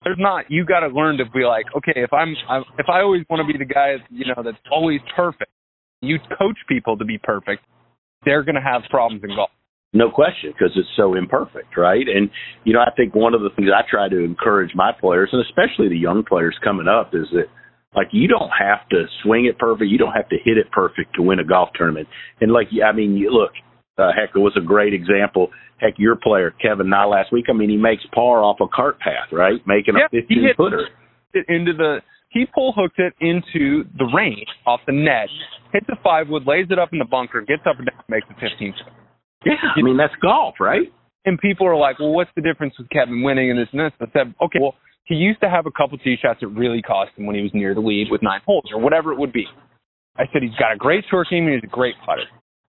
there's 0.04 0.18
not. 0.18 0.46
You 0.48 0.64
got 0.64 0.80
to 0.80 0.88
learn 0.88 1.18
to 1.18 1.24
be 1.30 1.44
like, 1.44 1.66
okay, 1.76 1.92
if 1.96 2.12
I'm, 2.12 2.34
I'm 2.48 2.64
if 2.78 2.86
I 2.88 3.00
always 3.00 3.24
want 3.28 3.46
to 3.46 3.52
be 3.52 3.58
the 3.58 3.70
guy, 3.70 3.96
you 4.10 4.26
know, 4.26 4.42
that's 4.42 4.56
always 4.70 5.00
perfect. 5.14 5.50
You 6.00 6.18
coach 6.38 6.56
people 6.68 6.96
to 6.96 7.04
be 7.04 7.18
perfect. 7.18 7.64
They're 8.24 8.44
going 8.44 8.54
to 8.54 8.60
have 8.60 8.82
problems 8.90 9.22
in 9.24 9.34
golf. 9.34 9.50
No 9.94 10.10
question, 10.10 10.52
because 10.52 10.70
it's 10.76 10.88
so 10.96 11.14
imperfect, 11.14 11.76
right? 11.76 12.06
And 12.06 12.30
you 12.64 12.74
know, 12.74 12.80
I 12.80 12.90
think 12.94 13.14
one 13.14 13.34
of 13.34 13.40
the 13.40 13.48
things 13.56 13.70
I 13.74 13.82
try 13.90 14.08
to 14.08 14.18
encourage 14.22 14.74
my 14.74 14.92
players, 14.92 15.30
and 15.32 15.42
especially 15.42 15.88
the 15.88 15.96
young 15.96 16.24
players 16.28 16.56
coming 16.62 16.86
up, 16.86 17.14
is 17.14 17.26
that 17.32 17.46
like 17.94 18.08
you 18.12 18.28
don't 18.28 18.50
have 18.50 18.88
to 18.90 19.04
swing 19.22 19.46
it 19.46 19.58
perfect, 19.58 19.90
you 19.90 19.98
don't 19.98 20.12
have 20.12 20.28
to 20.28 20.36
hit 20.44 20.58
it 20.58 20.70
perfect 20.72 21.14
to 21.14 21.22
win 21.22 21.38
a 21.38 21.44
golf 21.44 21.70
tournament. 21.74 22.08
And 22.40 22.52
like, 22.52 22.68
I 22.84 22.92
mean, 22.92 23.16
you 23.16 23.30
look, 23.30 23.52
uh, 23.98 24.10
heck, 24.14 24.30
it 24.34 24.38
was 24.38 24.52
a 24.56 24.64
great 24.64 24.92
example. 24.94 25.48
Heck, 25.78 25.94
your 25.96 26.16
player 26.16 26.50
Kevin 26.62 26.88
Na 26.88 27.06
last 27.06 27.32
week. 27.32 27.46
I 27.48 27.52
mean, 27.52 27.70
he 27.70 27.76
makes 27.76 28.02
par 28.14 28.42
off 28.42 28.58
a 28.60 28.66
cart 28.68 28.98
path, 29.00 29.28
right? 29.32 29.60
Making 29.66 29.94
Yep, 29.96 30.12
a 30.12 30.16
he 30.16 30.20
15 30.22 30.42
hit- 30.42 30.56
footer. 30.56 30.88
It 31.34 31.44
into 31.48 31.72
the 31.72 31.98
he 32.30 32.44
pull 32.54 32.72
hooked 32.76 32.98
it 32.98 33.14
into 33.20 33.84
the 33.96 34.04
range 34.14 34.48
off 34.66 34.80
the 34.86 34.92
net, 34.92 35.28
hits 35.72 35.86
a 35.90 35.96
five 36.02 36.28
wood, 36.28 36.42
lays 36.46 36.66
it 36.70 36.78
up 36.78 36.90
in 36.92 36.98
the 36.98 37.04
bunker, 37.06 37.40
gets 37.40 37.62
up 37.68 37.78
and 37.78 37.86
down, 37.86 38.02
makes 38.08 38.26
a 38.30 38.34
15. 38.38 38.74
Yeah, 39.46 39.52
I 39.76 39.82
mean 39.82 39.96
that's 39.96 40.14
golf, 40.20 40.54
right? 40.60 40.92
And 41.24 41.38
people 41.38 41.66
are 41.66 41.76
like, 41.76 41.98
well, 41.98 42.12
what's 42.12 42.30
the 42.36 42.42
difference 42.42 42.74
with 42.78 42.88
Kevin 42.90 43.22
winning 43.22 43.50
and 43.50 43.58
this 43.58 43.68
and 43.72 43.80
this? 43.80 43.92
I 44.00 44.06
said, 44.12 44.34
okay, 44.42 44.58
well, 44.60 44.74
he 45.08 45.14
used 45.14 45.40
to 45.40 45.48
have 45.48 45.66
a 45.66 45.70
couple 45.70 45.96
tee 45.98 46.16
shots 46.20 46.40
that 46.40 46.48
really 46.48 46.82
cost 46.82 47.10
him 47.16 47.26
when 47.26 47.34
he 47.34 47.42
was 47.42 47.50
near 47.54 47.74
the 47.74 47.80
lead 47.80 48.08
with 48.10 48.22
nine 48.22 48.40
holes 48.46 48.64
or 48.72 48.80
whatever 48.80 49.10
it 49.12 49.18
would 49.18 49.32
be. 49.32 49.46
I 50.16 50.24
said 50.32 50.42
he's 50.42 50.54
got 50.58 50.72
a 50.72 50.76
great 50.76 51.04
short 51.10 51.28
game 51.30 51.44
and 51.46 51.54
he's 51.54 51.64
a 51.64 51.66
great 51.74 51.94
putter. 52.04 52.24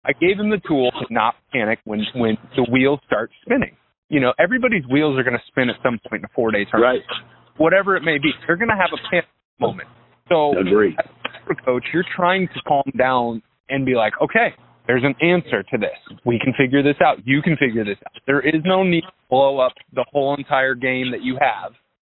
I 0.04 0.12
gave 0.12 0.38
him 0.38 0.48
the 0.48 0.60
tool 0.66 0.90
to 0.92 1.06
not 1.12 1.34
panic 1.52 1.80
when 1.84 2.06
when 2.14 2.38
the 2.56 2.62
wheels 2.70 3.00
start 3.06 3.30
spinning. 3.44 3.76
You 4.08 4.20
know, 4.20 4.32
everybody's 4.38 4.86
wheels 4.88 5.18
are 5.18 5.22
going 5.24 5.36
to 5.36 5.42
spin 5.48 5.68
at 5.68 5.76
some 5.82 5.98
point 6.08 6.20
in 6.20 6.24
a 6.24 6.28
four 6.34 6.50
day 6.52 6.64
tournament, 6.70 7.02
Right. 7.08 7.16
whatever 7.56 7.96
it 7.96 8.02
may 8.04 8.18
be. 8.18 8.30
They're 8.46 8.56
going 8.56 8.70
to 8.70 8.76
have 8.76 8.90
a 8.94 9.00
panic 9.10 9.26
moment. 9.60 9.88
So, 10.28 10.56
Agree. 10.58 10.96
as 10.98 11.06
a 11.50 11.54
coach, 11.64 11.84
you're 11.92 12.04
trying 12.16 12.48
to 12.54 12.60
calm 12.66 12.84
down 12.96 13.42
and 13.68 13.84
be 13.84 13.94
like, 13.94 14.12
okay, 14.22 14.54
there's 14.86 15.04
an 15.04 15.14
answer 15.20 15.62
to 15.62 15.76
this. 15.78 15.98
We 16.24 16.38
can 16.38 16.54
figure 16.56 16.82
this 16.82 16.96
out. 17.04 17.18
You 17.26 17.42
can 17.42 17.56
figure 17.56 17.84
this 17.84 17.98
out. 18.06 18.12
There 18.26 18.40
is 18.40 18.62
no 18.64 18.82
need 18.82 19.02
to 19.02 19.12
blow 19.28 19.58
up 19.58 19.72
the 19.94 20.04
whole 20.12 20.34
entire 20.36 20.74
game 20.74 21.10
that 21.10 21.22
you 21.22 21.36
have 21.40 21.72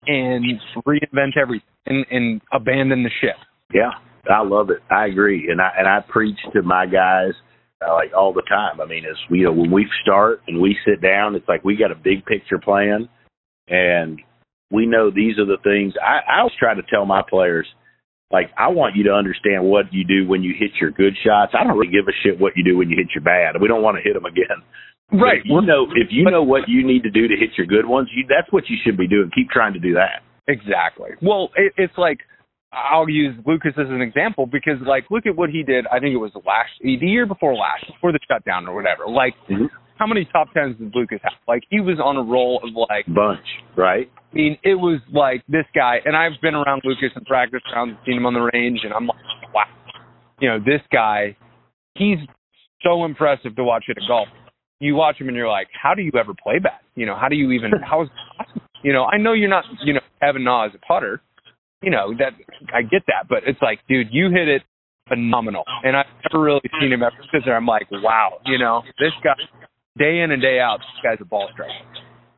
and 0.08 0.46
reinvent 0.86 1.38
everything 1.42 1.68
and, 1.86 2.06
and 2.12 2.42
abandon 2.52 3.04
the 3.04 3.12
ship. 3.22 3.36
Yeah, 3.74 3.92
I 4.30 4.44
love 4.44 4.70
it. 4.70 4.80
I 4.90 5.06
agree, 5.08 5.50
and 5.50 5.62
I 5.62 5.70
and 5.78 5.88
I 5.88 6.00
preach 6.08 6.38
to 6.54 6.62
my 6.62 6.86
guys 6.86 7.34
uh, 7.86 7.94
like 7.94 8.12
all 8.16 8.34
the 8.34 8.44
time. 8.50 8.82
I 8.82 8.86
mean, 8.86 9.06
as 9.06 9.18
we 9.30 9.40
you 9.40 9.46
know, 9.46 9.54
when 9.54 9.72
we 9.72 9.88
start 10.02 10.42
and 10.48 10.62
we 10.62 10.78
sit 10.86 11.02
down, 11.02 11.36
it's 11.36 11.48
like 11.48 11.64
we 11.64 11.78
got 11.78 11.92
a 11.92 11.96
big 11.96 12.26
picture 12.26 12.58
plan, 12.58 13.08
and 13.68 14.20
we 14.72 14.86
know 14.86 15.10
these 15.10 15.38
are 15.40 15.46
the 15.46 15.58
things. 15.64 15.94
I, 16.02 16.20
I 16.32 16.40
always 16.40 16.54
try 16.60 16.74
to 16.74 16.84
tell 16.90 17.06
my 17.06 17.24
players, 17.28 17.68
like, 18.32 18.52
I 18.58 18.68
want 18.70 18.96
you 18.96 19.04
to 19.06 19.14
understand 19.14 19.64
what 19.64 19.92
you 19.92 20.04
do 20.06 20.28
when 20.28 20.44
you 20.44 20.54
hit 20.58 20.72
your 20.80 20.92
good 20.92 21.16
shots. 21.26 21.54
I 21.58 21.64
don't 21.64 21.78
really 21.78 21.92
give 21.92 22.08
a 22.08 22.14
shit 22.24 22.40
what 22.40 22.54
you 22.56 22.64
do 22.64 22.78
when 22.78 22.90
you 22.90 22.96
hit 22.96 23.10
your 23.16 23.24
bad. 23.24 23.60
We 23.60 23.68
don't 23.68 23.82
want 23.82 23.98
to 23.98 24.04
hit 24.04 24.14
them 24.14 24.26
again. 24.26 24.62
But 25.12 25.38
if 25.38 25.46
you 25.46 25.62
know, 25.62 25.88
if 25.96 26.08
you 26.12 26.26
know 26.30 26.44
what 26.44 26.68
you 26.68 26.86
need 26.86 27.04
to 27.04 27.10
do 27.10 27.28
to 27.28 27.36
hit 27.36 27.52
your 27.58 27.66
good 27.66 27.86
ones, 27.86 28.10
you, 28.14 28.26
that's 28.30 28.52
what 28.52 28.70
you 28.70 28.78
should 28.84 28.98
be 28.98 29.08
doing. 29.08 29.32
Keep 29.34 29.50
trying 29.50 29.74
to 29.74 29.80
do 29.80 29.94
that. 29.96 30.22
Exactly. 30.48 31.12
Well, 31.22 31.50
it, 31.56 31.74
it's 31.78 31.98
like 31.98 32.20
I'll 32.72 33.10
use 33.10 33.36
Lucas 33.46 33.74
as 33.78 33.88
an 33.90 34.02
example 34.02 34.46
because, 34.46 34.78
like, 34.86 35.06
look 35.10 35.26
at 35.26 35.36
what 35.36 35.50
he 35.50 35.64
did. 35.64 35.88
I 35.88 36.00
think 36.00 36.14
it 36.14 36.18
was 36.18 36.32
last 36.46 36.70
the 36.84 36.92
year 37.02 37.26
before 37.26 37.56
last, 37.56 37.86
before 37.88 38.12
the 38.12 38.20
shutdown 38.30 38.68
or 38.68 38.76
whatever. 38.76 39.08
Like, 39.08 39.34
Mhm. 39.50 39.70
how 39.98 40.06
many 40.06 40.26
top 40.26 40.54
tens 40.54 40.78
did 40.78 40.94
Lucas 40.96 41.20
have? 41.24 41.34
Like, 41.48 41.64
he 41.72 41.80
was 41.80 42.00
on 42.00 42.16
a 42.18 42.22
roll 42.22 42.62
of 42.64 42.70
like, 42.90 43.06
Bunch, 43.08 43.46
right? 43.76 44.10
I 44.32 44.36
mean, 44.36 44.58
it 44.64 44.76
was 44.76 45.00
like 45.12 45.44
this 45.48 45.66
guy, 45.74 46.00
and 46.06 46.16
I've 46.16 46.40
been 46.42 46.54
around 46.54 46.84
Lucas 46.86 47.10
in 47.16 47.26
practice 47.26 47.62
around, 47.74 47.90
and 47.90 47.98
seen 48.06 48.18
him 48.18 48.28
on 48.28 48.36
the 48.36 48.48
range, 48.54 48.82
and 48.84 48.94
I'm 48.94 49.08
like, 49.08 49.54
wow, 49.54 49.64
you 50.40 50.48
know, 50.50 50.60
this 50.60 50.82
guy, 50.92 51.36
he's 51.96 52.20
so 52.84 53.06
impressive 53.06 53.56
to 53.56 53.64
watch 53.64 53.86
at 53.90 53.98
a 53.98 54.08
golf. 54.08 54.28
You 54.80 54.96
watch 54.96 55.20
him 55.20 55.28
and 55.28 55.36
you're 55.36 55.50
like, 55.50 55.68
how 55.72 55.94
do 55.94 56.02
you 56.02 56.12
ever 56.18 56.34
play 56.34 56.60
bad? 56.60 56.80
You 56.96 57.06
know, 57.06 57.16
how 57.16 57.28
do 57.28 57.36
you 57.36 57.52
even? 57.52 57.72
How 57.90 58.04
is? 58.04 58.10
You 58.82 58.94
know, 58.94 59.06
I 59.06 59.18
know 59.18 59.34
you're 59.34 59.50
not, 59.50 59.66
you 59.84 59.94
know, 59.94 60.00
Kevin 60.22 60.44
Na 60.44 60.66
as 60.66 60.72
a 60.74 60.80
putter. 60.80 61.22
You 61.82 61.92
know 61.92 62.14
that 62.18 62.34
I 62.74 62.82
get 62.82 63.04
that, 63.08 63.28
but 63.30 63.40
it's 63.46 63.62
like, 63.62 63.80
dude, 63.88 64.08
you 64.12 64.30
hit 64.30 64.48
it 64.48 64.64
phenomenal, 65.08 65.64
and 65.84 65.96
I've 65.96 66.06
never 66.30 66.44
really 66.44 66.62
seen 66.80 66.92
him 66.92 67.04
ever 67.04 67.16
sit 67.32 67.42
there. 67.46 67.56
I'm 67.56 67.66
like, 67.66 67.88
wow, 67.92 68.40
you 68.46 68.58
know, 68.58 68.84
this 69.00 69.12
guy, 69.24 69.34
day 69.98 70.20
in 70.20 70.32
and 70.32 70.42
day 70.42 70.60
out, 70.60 70.80
this 70.80 71.04
guy's 71.04 71.18
a 71.22 71.26
ball 71.26 71.50
striker. 71.54 71.74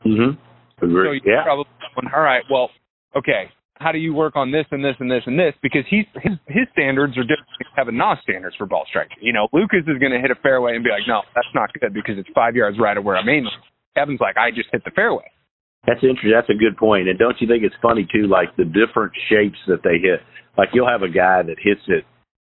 Mm-hmm. 0.06 0.40
So 0.80 0.86
you're 0.88 1.16
yeah. 1.16 1.44
probably 1.44 1.66
going, 1.96 2.14
all 2.16 2.22
right, 2.22 2.44
well, 2.52 2.70
okay, 3.16 3.50
how 3.82 3.92
do 3.92 3.98
you 3.98 4.14
work 4.14 4.36
on 4.36 4.52
this 4.52 4.66
and 4.72 4.84
this 4.86 4.96
and 5.00 5.10
this 5.10 5.24
and 5.26 5.38
this? 5.38 5.54
Because 5.62 5.84
he's 5.90 6.06
his 6.22 6.34
his 6.48 6.68
standards 6.72 7.18
are 7.18 7.24
different 7.26 7.50
than 7.58 7.68
Kevin 7.76 7.98
Na's 7.98 8.20
standards 8.24 8.56
for 8.56 8.66
ball 8.66 8.86
striking. 8.88 9.18
You 9.22 9.34
know, 9.34 9.48
Lucas 9.52 9.82
is 9.88 9.98
going 9.98 10.12
to 10.14 10.20
hit 10.20 10.30
a 10.32 10.36
fairway 10.42 10.76
and 10.76 10.84
be 10.84 10.92
like, 10.92 11.08
no, 11.08 11.22
that's 11.34 11.50
not 11.56 11.72
good 11.80 11.94
because 11.94 12.18
it's 12.18 12.30
five 12.36 12.56
yards 12.56 12.78
right 12.80 12.96
of 12.98 13.04
where 13.04 13.18
I'm 13.18 13.28
aiming. 13.28 13.52
Kevin's 13.98 14.22
like, 14.22 14.38
I 14.38 14.52
just 14.52 14.70
hit 14.72 14.84
the 14.86 14.92
fairway. 14.92 15.26
That's 15.88 16.04
interesting. 16.04 16.32
That's 16.32 16.50
a 16.50 16.60
good 16.60 16.78
point. 16.78 17.10
And 17.10 17.18
don't 17.18 17.36
you 17.42 17.48
think 17.48 17.64
it's 17.64 17.76
funny 17.82 18.08
too, 18.14 18.28
like 18.28 18.56
the 18.56 18.66
different 18.66 19.14
shapes 19.30 19.58
that 19.68 19.82
they 19.84 19.98
hit? 19.98 20.22
Like 20.58 20.70
you'll 20.74 20.88
have 20.90 21.02
a 21.02 21.10
guy 21.10 21.42
that 21.42 21.58
hits 21.60 21.82
it 21.88 22.06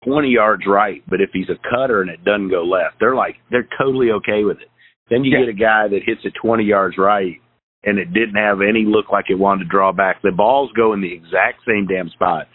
20 0.04 0.28
yards 0.30 0.62
right, 0.66 1.02
but 1.08 1.20
if 1.20 1.30
he's 1.32 1.48
a 1.50 1.58
cutter 1.68 2.00
and 2.00 2.10
it 2.10 2.24
doesn't 2.24 2.48
go 2.50 2.64
left, 2.64 2.96
they're 3.00 3.14
like 3.16 3.36
they're 3.50 3.68
totally 3.78 4.10
okay 4.12 4.44
with 4.44 4.56
it. 4.60 4.68
Then 5.10 5.24
you 5.24 5.32
Yeah. 5.32 5.44
get 5.44 5.48
a 5.50 5.58
guy 5.58 5.88
that 5.88 6.00
hits 6.04 6.20
it 6.24 6.32
20 6.40 6.64
yards 6.64 6.96
right 6.96 7.36
and 7.84 7.98
it 7.98 8.12
didn't 8.12 8.36
have 8.36 8.60
any 8.60 8.84
look 8.86 9.10
like 9.10 9.26
it 9.28 9.38
wanted 9.38 9.64
to 9.64 9.70
draw 9.70 9.92
back. 9.92 10.20
The 10.22 10.32
balls 10.32 10.70
go 10.76 10.92
in 10.92 11.00
the 11.00 11.12
exact 11.12 11.60
same 11.66 11.86
damn 11.86 12.08
spot, 12.10 12.46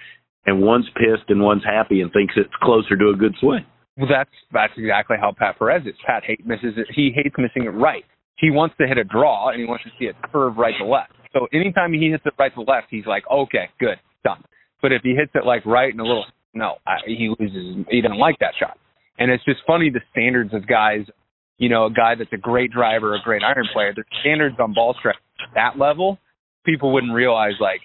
and 0.45 0.61
one's 0.61 0.89
pissed 0.95 1.29
and 1.29 1.41
one's 1.41 1.63
happy 1.63 2.01
and 2.01 2.11
thinks 2.11 2.33
it's 2.37 2.53
closer 2.61 2.97
to 2.97 3.09
a 3.09 3.15
good 3.15 3.35
swing. 3.39 3.65
Well, 3.97 4.07
that's 4.09 4.31
that's 4.51 4.73
exactly 4.75 5.17
how 5.19 5.33
Pat 5.37 5.59
Perez 5.59 5.83
is. 5.85 5.93
Pat 6.05 6.23
hate 6.25 6.45
misses 6.45 6.73
it. 6.77 6.87
He 6.93 7.11
hates 7.13 7.35
missing 7.37 7.65
it 7.65 7.75
right. 7.75 8.03
He 8.37 8.49
wants 8.49 8.75
to 8.81 8.87
hit 8.87 8.97
a 8.97 9.03
draw 9.03 9.49
and 9.49 9.59
he 9.59 9.65
wants 9.65 9.83
to 9.83 9.91
see 9.99 10.05
it 10.05 10.15
curve 10.31 10.57
right 10.57 10.73
to 10.79 10.85
left. 10.85 11.13
So 11.31 11.47
anytime 11.53 11.93
he 11.93 12.09
hits 12.09 12.23
it 12.25 12.33
right 12.37 12.53
to 12.55 12.61
left, 12.61 12.87
he's 12.89 13.05
like, 13.05 13.23
okay, 13.31 13.69
good, 13.79 13.97
done. 14.23 14.43
But 14.81 14.91
if 14.91 15.01
he 15.03 15.11
hits 15.11 15.31
it 15.35 15.45
like 15.45 15.65
right 15.65 15.91
and 15.91 15.99
a 15.99 16.03
little, 16.03 16.25
no, 16.53 16.75
I, 16.85 16.97
he 17.05 17.33
loses. 17.39 17.85
He 17.89 18.01
doesn't 18.01 18.17
like 18.17 18.37
that 18.39 18.53
shot. 18.59 18.77
And 19.19 19.31
it's 19.31 19.43
just 19.45 19.59
funny 19.65 19.89
the 19.89 20.01
standards 20.11 20.53
of 20.53 20.67
guys. 20.67 21.05
You 21.57 21.69
know, 21.69 21.85
a 21.85 21.91
guy 21.91 22.15
that's 22.15 22.33
a 22.33 22.37
great 22.37 22.71
driver, 22.71 23.15
a 23.15 23.19
great 23.23 23.43
iron 23.43 23.67
player. 23.71 23.93
Their 23.93 24.05
standards 24.21 24.55
on 24.59 24.73
ball 24.73 24.95
strike 24.99 25.15
at 25.39 25.53
that 25.55 25.79
level, 25.79 26.17
people 26.65 26.91
wouldn't 26.93 27.13
realize 27.13 27.53
like 27.59 27.81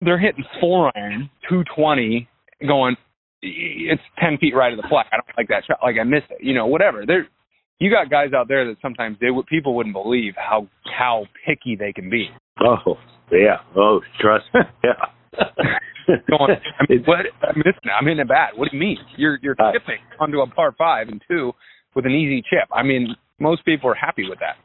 they're 0.00 0.18
hitting 0.18 0.44
four 0.60 0.92
iron, 0.96 1.30
two 1.48 1.64
twenty, 1.74 2.28
going 2.66 2.96
it's 3.42 4.02
ten 4.18 4.38
feet 4.38 4.54
right 4.54 4.72
of 4.72 4.78
the 4.78 4.88
flag. 4.88 5.06
I 5.12 5.16
don't 5.16 5.36
like 5.36 5.48
that 5.48 5.64
shot. 5.66 5.78
Like 5.82 5.96
I 6.00 6.04
missed 6.04 6.30
it. 6.30 6.38
You 6.40 6.54
know, 6.54 6.66
whatever. 6.66 7.04
There, 7.06 7.26
you 7.78 7.90
got 7.90 8.10
guys 8.10 8.32
out 8.34 8.48
there 8.48 8.66
that 8.66 8.76
sometimes 8.80 9.18
they 9.20 9.30
would 9.30 9.46
people 9.46 9.74
wouldn't 9.74 9.94
believe 9.94 10.34
how 10.36 10.68
how 10.98 11.26
picky 11.46 11.76
they 11.76 11.92
can 11.92 12.10
be. 12.10 12.28
Oh, 12.60 12.96
yeah. 13.30 13.58
Oh, 13.76 14.00
trust 14.20 14.46
me. 14.54 14.60
Yeah. 14.84 15.38
Going, 16.30 16.54
I 16.78 16.84
mean, 16.88 17.02
what 17.04 17.26
I'm 17.42 17.58
missing. 17.58 17.90
I'm 17.92 18.06
in 18.06 18.20
a 18.20 18.24
bad. 18.24 18.50
What 18.54 18.70
do 18.70 18.76
you 18.76 18.80
mean? 18.80 18.96
You're 19.16 19.38
you're 19.42 19.56
chipping 19.56 19.98
onto 20.20 20.40
a 20.40 20.46
par 20.46 20.72
five 20.78 21.08
and 21.08 21.20
two 21.28 21.52
with 21.96 22.06
an 22.06 22.12
easy 22.12 22.42
chip. 22.42 22.68
I 22.72 22.84
mean, 22.84 23.16
most 23.40 23.64
people 23.64 23.90
are 23.90 23.94
happy 23.94 24.28
with 24.28 24.38
that. 24.38 24.56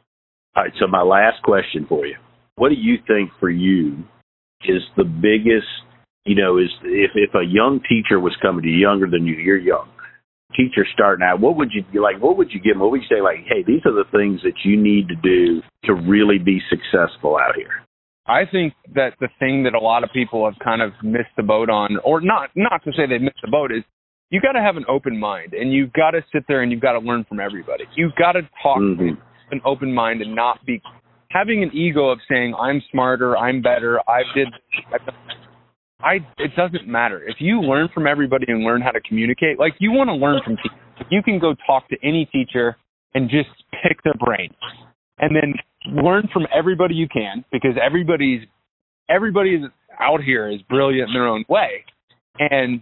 All 0.54 0.62
right, 0.62 0.72
so 0.78 0.86
my 0.86 1.02
last 1.02 1.42
question 1.42 1.86
for 1.88 2.06
you. 2.06 2.16
What 2.54 2.68
do 2.68 2.76
you 2.76 2.98
think 3.08 3.30
for 3.40 3.50
you 3.50 4.04
is 4.64 4.82
the 4.96 5.04
biggest 5.04 5.66
you 6.24 6.36
know, 6.36 6.58
is 6.58 6.70
if 6.84 7.10
if 7.14 7.34
a 7.34 7.44
young 7.44 7.80
teacher 7.88 8.20
was 8.20 8.36
coming 8.40 8.62
to 8.62 8.68
you, 8.68 8.78
younger 8.78 9.08
than 9.10 9.26
you, 9.26 9.34
you're 9.34 9.58
young, 9.58 9.88
teacher 10.56 10.86
starting 10.92 11.24
out, 11.24 11.40
what 11.40 11.56
would 11.56 11.70
you 11.72 11.82
like? 12.00 12.22
What 12.22 12.36
would 12.36 12.52
you 12.52 12.60
give 12.60 12.74
them? 12.74 12.80
What 12.80 12.92
would 12.92 13.02
you 13.02 13.08
say? 13.10 13.20
Like, 13.20 13.38
hey, 13.48 13.64
these 13.66 13.82
are 13.84 13.92
the 13.92 14.08
things 14.12 14.40
that 14.42 14.64
you 14.64 14.80
need 14.80 15.08
to 15.08 15.16
do 15.16 15.62
to 15.84 15.94
really 15.94 16.38
be 16.38 16.60
successful 16.70 17.36
out 17.36 17.56
here. 17.56 17.82
I 18.26 18.44
think 18.50 18.74
that 18.94 19.14
the 19.18 19.28
thing 19.40 19.64
that 19.64 19.74
a 19.74 19.80
lot 19.80 20.04
of 20.04 20.10
people 20.14 20.48
have 20.48 20.58
kind 20.62 20.80
of 20.80 20.92
missed 21.02 21.34
the 21.36 21.42
boat 21.42 21.68
on, 21.68 21.98
or 22.04 22.20
not 22.20 22.50
not 22.54 22.84
to 22.84 22.92
say 22.92 23.06
they 23.08 23.18
missed 23.18 23.42
the 23.42 23.50
boat, 23.50 23.72
is 23.72 23.82
you 24.32 24.40
got 24.40 24.52
to 24.52 24.62
have 24.62 24.76
an 24.76 24.84
open 24.88 25.20
mind, 25.20 25.52
and 25.52 25.72
you've 25.72 25.92
got 25.92 26.12
to 26.12 26.24
sit 26.32 26.44
there 26.48 26.62
and 26.62 26.72
you've 26.72 26.80
got 26.80 26.92
to 26.92 26.98
learn 26.98 27.24
from 27.28 27.38
everybody. 27.38 27.84
You've 27.94 28.14
got 28.14 28.32
to 28.32 28.42
talk 28.62 28.78
mm-hmm. 28.78 29.10
with 29.10 29.18
an 29.50 29.60
open 29.64 29.92
mind 29.92 30.22
and 30.22 30.34
not 30.34 30.64
be 30.64 30.80
having 31.28 31.62
an 31.62 31.70
ego 31.74 32.08
of 32.08 32.18
saying 32.28 32.54
I'm 32.54 32.82
smarter, 32.90 33.36
I'm 33.36 33.60
better, 33.60 34.00
I 34.08 34.22
did. 34.34 34.48
I've 34.92 35.04
done 35.06 35.14
I 36.02 36.18
it 36.38 36.50
doesn't 36.56 36.88
matter 36.88 37.22
if 37.22 37.36
you 37.38 37.60
learn 37.60 37.88
from 37.94 38.06
everybody 38.06 38.46
and 38.48 38.64
learn 38.64 38.80
how 38.80 38.90
to 38.90 39.00
communicate. 39.00 39.58
Like 39.58 39.74
you 39.78 39.92
want 39.92 40.08
to 40.08 40.14
learn 40.14 40.40
from 40.44 40.56
teachers. 40.56 41.06
You 41.10 41.22
can 41.22 41.38
go 41.38 41.54
talk 41.66 41.88
to 41.90 41.96
any 42.02 42.28
teacher 42.32 42.76
and 43.14 43.30
just 43.30 43.50
pick 43.86 44.02
their 44.02 44.14
brain, 44.14 44.50
and 45.18 45.36
then 45.36 45.54
learn 46.02 46.28
from 46.32 46.46
everybody 46.54 46.94
you 46.94 47.08
can 47.08 47.44
because 47.52 47.72
everybody's 47.84 48.40
everybody 49.08 49.54
is 49.54 49.62
out 50.00 50.22
here 50.22 50.50
is 50.50 50.60
brilliant 50.62 51.08
in 51.08 51.14
their 51.14 51.28
own 51.28 51.44
way, 51.48 51.84
and 52.38 52.80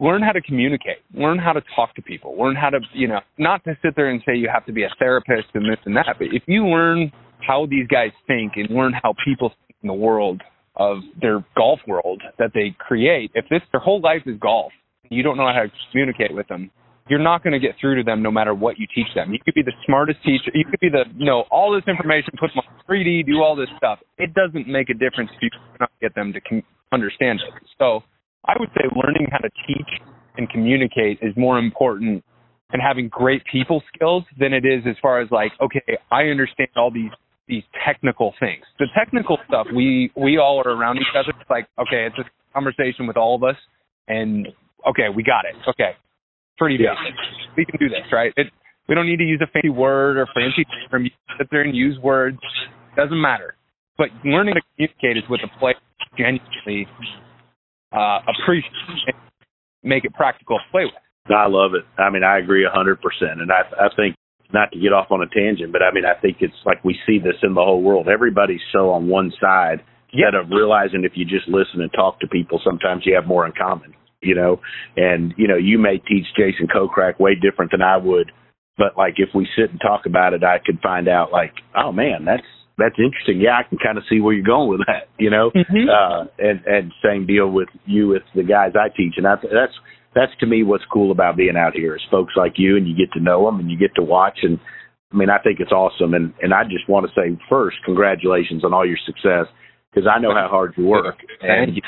learn 0.00 0.22
how 0.22 0.32
to 0.32 0.40
communicate. 0.40 0.98
Learn 1.14 1.38
how 1.38 1.52
to 1.52 1.62
talk 1.76 1.94
to 1.94 2.02
people. 2.02 2.36
Learn 2.38 2.56
how 2.56 2.70
to 2.70 2.80
you 2.94 3.06
know 3.06 3.20
not 3.38 3.62
to 3.64 3.76
sit 3.82 3.94
there 3.94 4.10
and 4.10 4.22
say 4.26 4.34
you 4.34 4.48
have 4.52 4.66
to 4.66 4.72
be 4.72 4.82
a 4.82 4.90
therapist 4.98 5.48
and 5.54 5.64
this 5.64 5.78
and 5.84 5.96
that, 5.96 6.16
but 6.18 6.28
if 6.32 6.42
you 6.46 6.66
learn 6.66 7.12
how 7.46 7.66
these 7.66 7.86
guys 7.86 8.10
think 8.26 8.52
and 8.56 8.70
learn 8.70 8.92
how 8.92 9.14
people 9.24 9.50
think 9.50 9.76
in 9.82 9.88
the 9.88 9.94
world 9.94 10.42
of 10.76 10.98
their 11.20 11.44
golf 11.56 11.80
world 11.86 12.22
that 12.38 12.50
they 12.54 12.74
create, 12.78 13.30
if 13.34 13.44
this 13.50 13.60
their 13.72 13.80
whole 13.80 14.00
life 14.00 14.22
is 14.26 14.38
golf, 14.40 14.72
you 15.10 15.22
don't 15.22 15.36
know 15.36 15.46
how 15.46 15.62
to 15.62 15.70
communicate 15.90 16.34
with 16.34 16.46
them, 16.48 16.70
you're 17.08 17.18
not 17.18 17.42
going 17.42 17.52
to 17.52 17.58
get 17.58 17.74
through 17.80 17.96
to 17.96 18.02
them 18.02 18.22
no 18.22 18.30
matter 18.30 18.54
what 18.54 18.78
you 18.78 18.86
teach 18.94 19.08
them. 19.14 19.32
You 19.32 19.38
could 19.44 19.54
be 19.54 19.62
the 19.62 19.72
smartest 19.84 20.22
teacher, 20.22 20.50
you 20.54 20.64
could 20.64 20.80
be 20.80 20.88
the 20.88 21.04
you 21.16 21.26
know 21.26 21.44
all 21.50 21.72
this 21.72 21.84
information, 21.86 22.30
put 22.38 22.50
them 22.54 22.62
on 22.66 22.84
3D, 22.88 23.26
do 23.26 23.42
all 23.42 23.56
this 23.56 23.68
stuff. 23.76 23.98
It 24.18 24.32
doesn't 24.34 24.68
make 24.68 24.88
a 24.90 24.94
difference 24.94 25.30
if 25.34 25.42
you 25.42 25.50
cannot 25.72 25.90
get 26.00 26.14
them 26.14 26.32
to 26.32 26.40
com- 26.40 26.62
understand 26.92 27.40
it. 27.40 27.68
So 27.78 28.02
I 28.46 28.54
would 28.58 28.70
say 28.70 28.84
learning 28.94 29.28
how 29.30 29.38
to 29.38 29.50
teach 29.66 29.88
and 30.36 30.48
communicate 30.48 31.18
is 31.22 31.34
more 31.36 31.58
important 31.58 32.24
and 32.72 32.80
having 32.80 33.08
great 33.08 33.42
people 33.50 33.82
skills 33.92 34.24
than 34.38 34.52
it 34.52 34.64
is 34.64 34.82
as 34.88 34.96
far 35.02 35.20
as 35.20 35.28
like, 35.30 35.52
okay, 35.60 35.82
I 36.10 36.24
understand 36.24 36.70
all 36.76 36.90
these 36.90 37.10
these 37.48 37.64
technical 37.84 38.32
things. 38.38 38.62
The 38.78 38.86
technical 38.96 39.38
stuff 39.48 39.66
we 39.74 40.12
we 40.16 40.38
all 40.38 40.62
are 40.64 40.70
around 40.70 40.98
each 40.98 41.14
other. 41.18 41.34
It's 41.40 41.50
like 41.50 41.66
okay, 41.78 42.06
it's 42.06 42.16
a 42.18 42.24
conversation 42.54 43.06
with 43.06 43.16
all 43.16 43.34
of 43.34 43.42
us, 43.42 43.56
and 44.08 44.46
okay, 44.88 45.08
we 45.14 45.22
got 45.22 45.44
it. 45.44 45.56
Okay, 45.68 45.92
pretty 46.56 46.78
yeah. 46.80 46.94
basic. 46.94 47.56
We 47.56 47.64
can 47.66 47.78
do 47.80 47.88
this, 47.88 48.06
right? 48.12 48.32
It, 48.36 48.46
we 48.88 48.94
don't 48.94 49.06
need 49.06 49.18
to 49.18 49.24
use 49.24 49.40
a 49.42 49.50
fancy 49.50 49.68
word 49.68 50.16
or 50.16 50.26
fancy 50.34 50.64
term. 50.90 51.04
You 51.04 51.10
sit 51.38 51.48
there 51.50 51.62
and 51.62 51.74
use 51.74 51.98
words. 51.98 52.38
Doesn't 52.96 53.20
matter. 53.20 53.54
But 53.98 54.08
learning 54.24 54.54
to 54.54 54.62
communicate 54.74 55.16
is 55.16 55.28
what 55.28 55.40
the 55.42 55.48
player 55.58 55.74
genuinely 56.16 56.86
uh, 57.92 58.18
appreciate 58.28 59.14
make 59.82 60.04
it 60.04 60.14
practical 60.14 60.58
to 60.58 60.64
play 60.70 60.84
with. 60.84 61.34
I 61.34 61.46
love 61.46 61.72
it. 61.74 61.84
I 62.00 62.10
mean, 62.10 62.24
I 62.24 62.38
agree 62.38 62.64
a 62.64 62.70
hundred 62.70 63.00
percent, 63.00 63.40
and 63.40 63.50
I 63.52 63.62
I 63.78 63.88
think 63.96 64.16
not 64.52 64.72
to 64.72 64.80
get 64.80 64.92
off 64.92 65.10
on 65.10 65.22
a 65.22 65.28
tangent, 65.28 65.72
but 65.72 65.82
I 65.82 65.92
mean, 65.92 66.04
I 66.04 66.18
think 66.20 66.38
it's 66.40 66.54
like 66.66 66.82
we 66.84 66.98
see 67.06 67.18
this 67.18 67.36
in 67.42 67.54
the 67.54 67.62
whole 67.62 67.82
world. 67.82 68.08
Everybody's 68.08 68.60
so 68.72 68.90
on 68.90 69.08
one 69.08 69.32
side 69.40 69.80
yep. 70.12 70.34
of 70.34 70.50
realizing 70.50 71.04
if 71.04 71.12
you 71.14 71.24
just 71.24 71.48
listen 71.48 71.80
and 71.80 71.92
talk 71.92 72.20
to 72.20 72.26
people, 72.26 72.60
sometimes 72.64 73.02
you 73.06 73.14
have 73.14 73.26
more 73.26 73.46
in 73.46 73.52
common, 73.52 73.94
you 74.22 74.34
know. 74.34 74.60
And 74.96 75.34
you 75.36 75.46
know, 75.46 75.56
you 75.56 75.78
may 75.78 75.98
teach 75.98 76.26
Jason 76.36 76.66
Kokrak 76.66 77.20
way 77.20 77.34
different 77.34 77.70
than 77.70 77.82
I 77.82 77.96
would, 77.96 78.32
but 78.76 78.96
like 78.96 79.14
if 79.18 79.28
we 79.34 79.46
sit 79.56 79.70
and 79.70 79.80
talk 79.80 80.06
about 80.06 80.34
it, 80.34 80.42
I 80.42 80.58
could 80.64 80.80
find 80.80 81.08
out 81.08 81.32
like, 81.32 81.52
oh 81.76 81.92
man, 81.92 82.24
that's 82.24 82.42
that's 82.80 82.98
interesting. 82.98 83.40
Yeah, 83.40 83.58
I 83.58 83.68
can 83.68 83.78
kind 83.78 83.98
of 83.98 84.04
see 84.08 84.20
where 84.20 84.34
you're 84.34 84.44
going 84.44 84.68
with 84.68 84.80
that, 84.86 85.08
you 85.18 85.30
know. 85.30 85.50
Mm-hmm. 85.54 85.86
Uh, 85.88 86.24
and 86.38 86.64
and 86.64 86.92
same 87.04 87.26
deal 87.26 87.50
with 87.50 87.68
you 87.84 88.08
with 88.08 88.22
the 88.34 88.42
guys 88.42 88.72
I 88.74 88.88
teach, 88.88 89.14
and 89.16 89.26
I, 89.26 89.36
that's 89.36 89.76
that's 90.14 90.32
to 90.40 90.46
me 90.46 90.62
what's 90.62 90.84
cool 90.92 91.12
about 91.12 91.36
being 91.36 91.56
out 91.56 91.74
here 91.74 91.94
is 91.94 92.02
folks 92.10 92.34
like 92.36 92.54
you 92.56 92.76
and 92.76 92.88
you 92.88 92.96
get 92.96 93.12
to 93.12 93.20
know 93.20 93.44
them 93.44 93.60
and 93.60 93.70
you 93.70 93.78
get 93.78 93.94
to 93.94 94.02
watch 94.02 94.38
and 94.42 94.58
I 95.12 95.16
mean 95.16 95.30
I 95.30 95.38
think 95.38 95.60
it's 95.60 95.72
awesome 95.72 96.14
and 96.14 96.32
and 96.42 96.52
I 96.52 96.64
just 96.64 96.88
want 96.88 97.06
to 97.06 97.12
say 97.14 97.38
first 97.48 97.76
congratulations 97.84 98.64
on 98.64 98.74
all 98.74 98.86
your 98.86 98.98
success 99.06 99.46
because 99.92 100.08
I 100.10 100.20
know 100.20 100.34
how 100.34 100.48
hard 100.48 100.74
you 100.76 100.86
work 100.86 101.16
and 101.40 101.80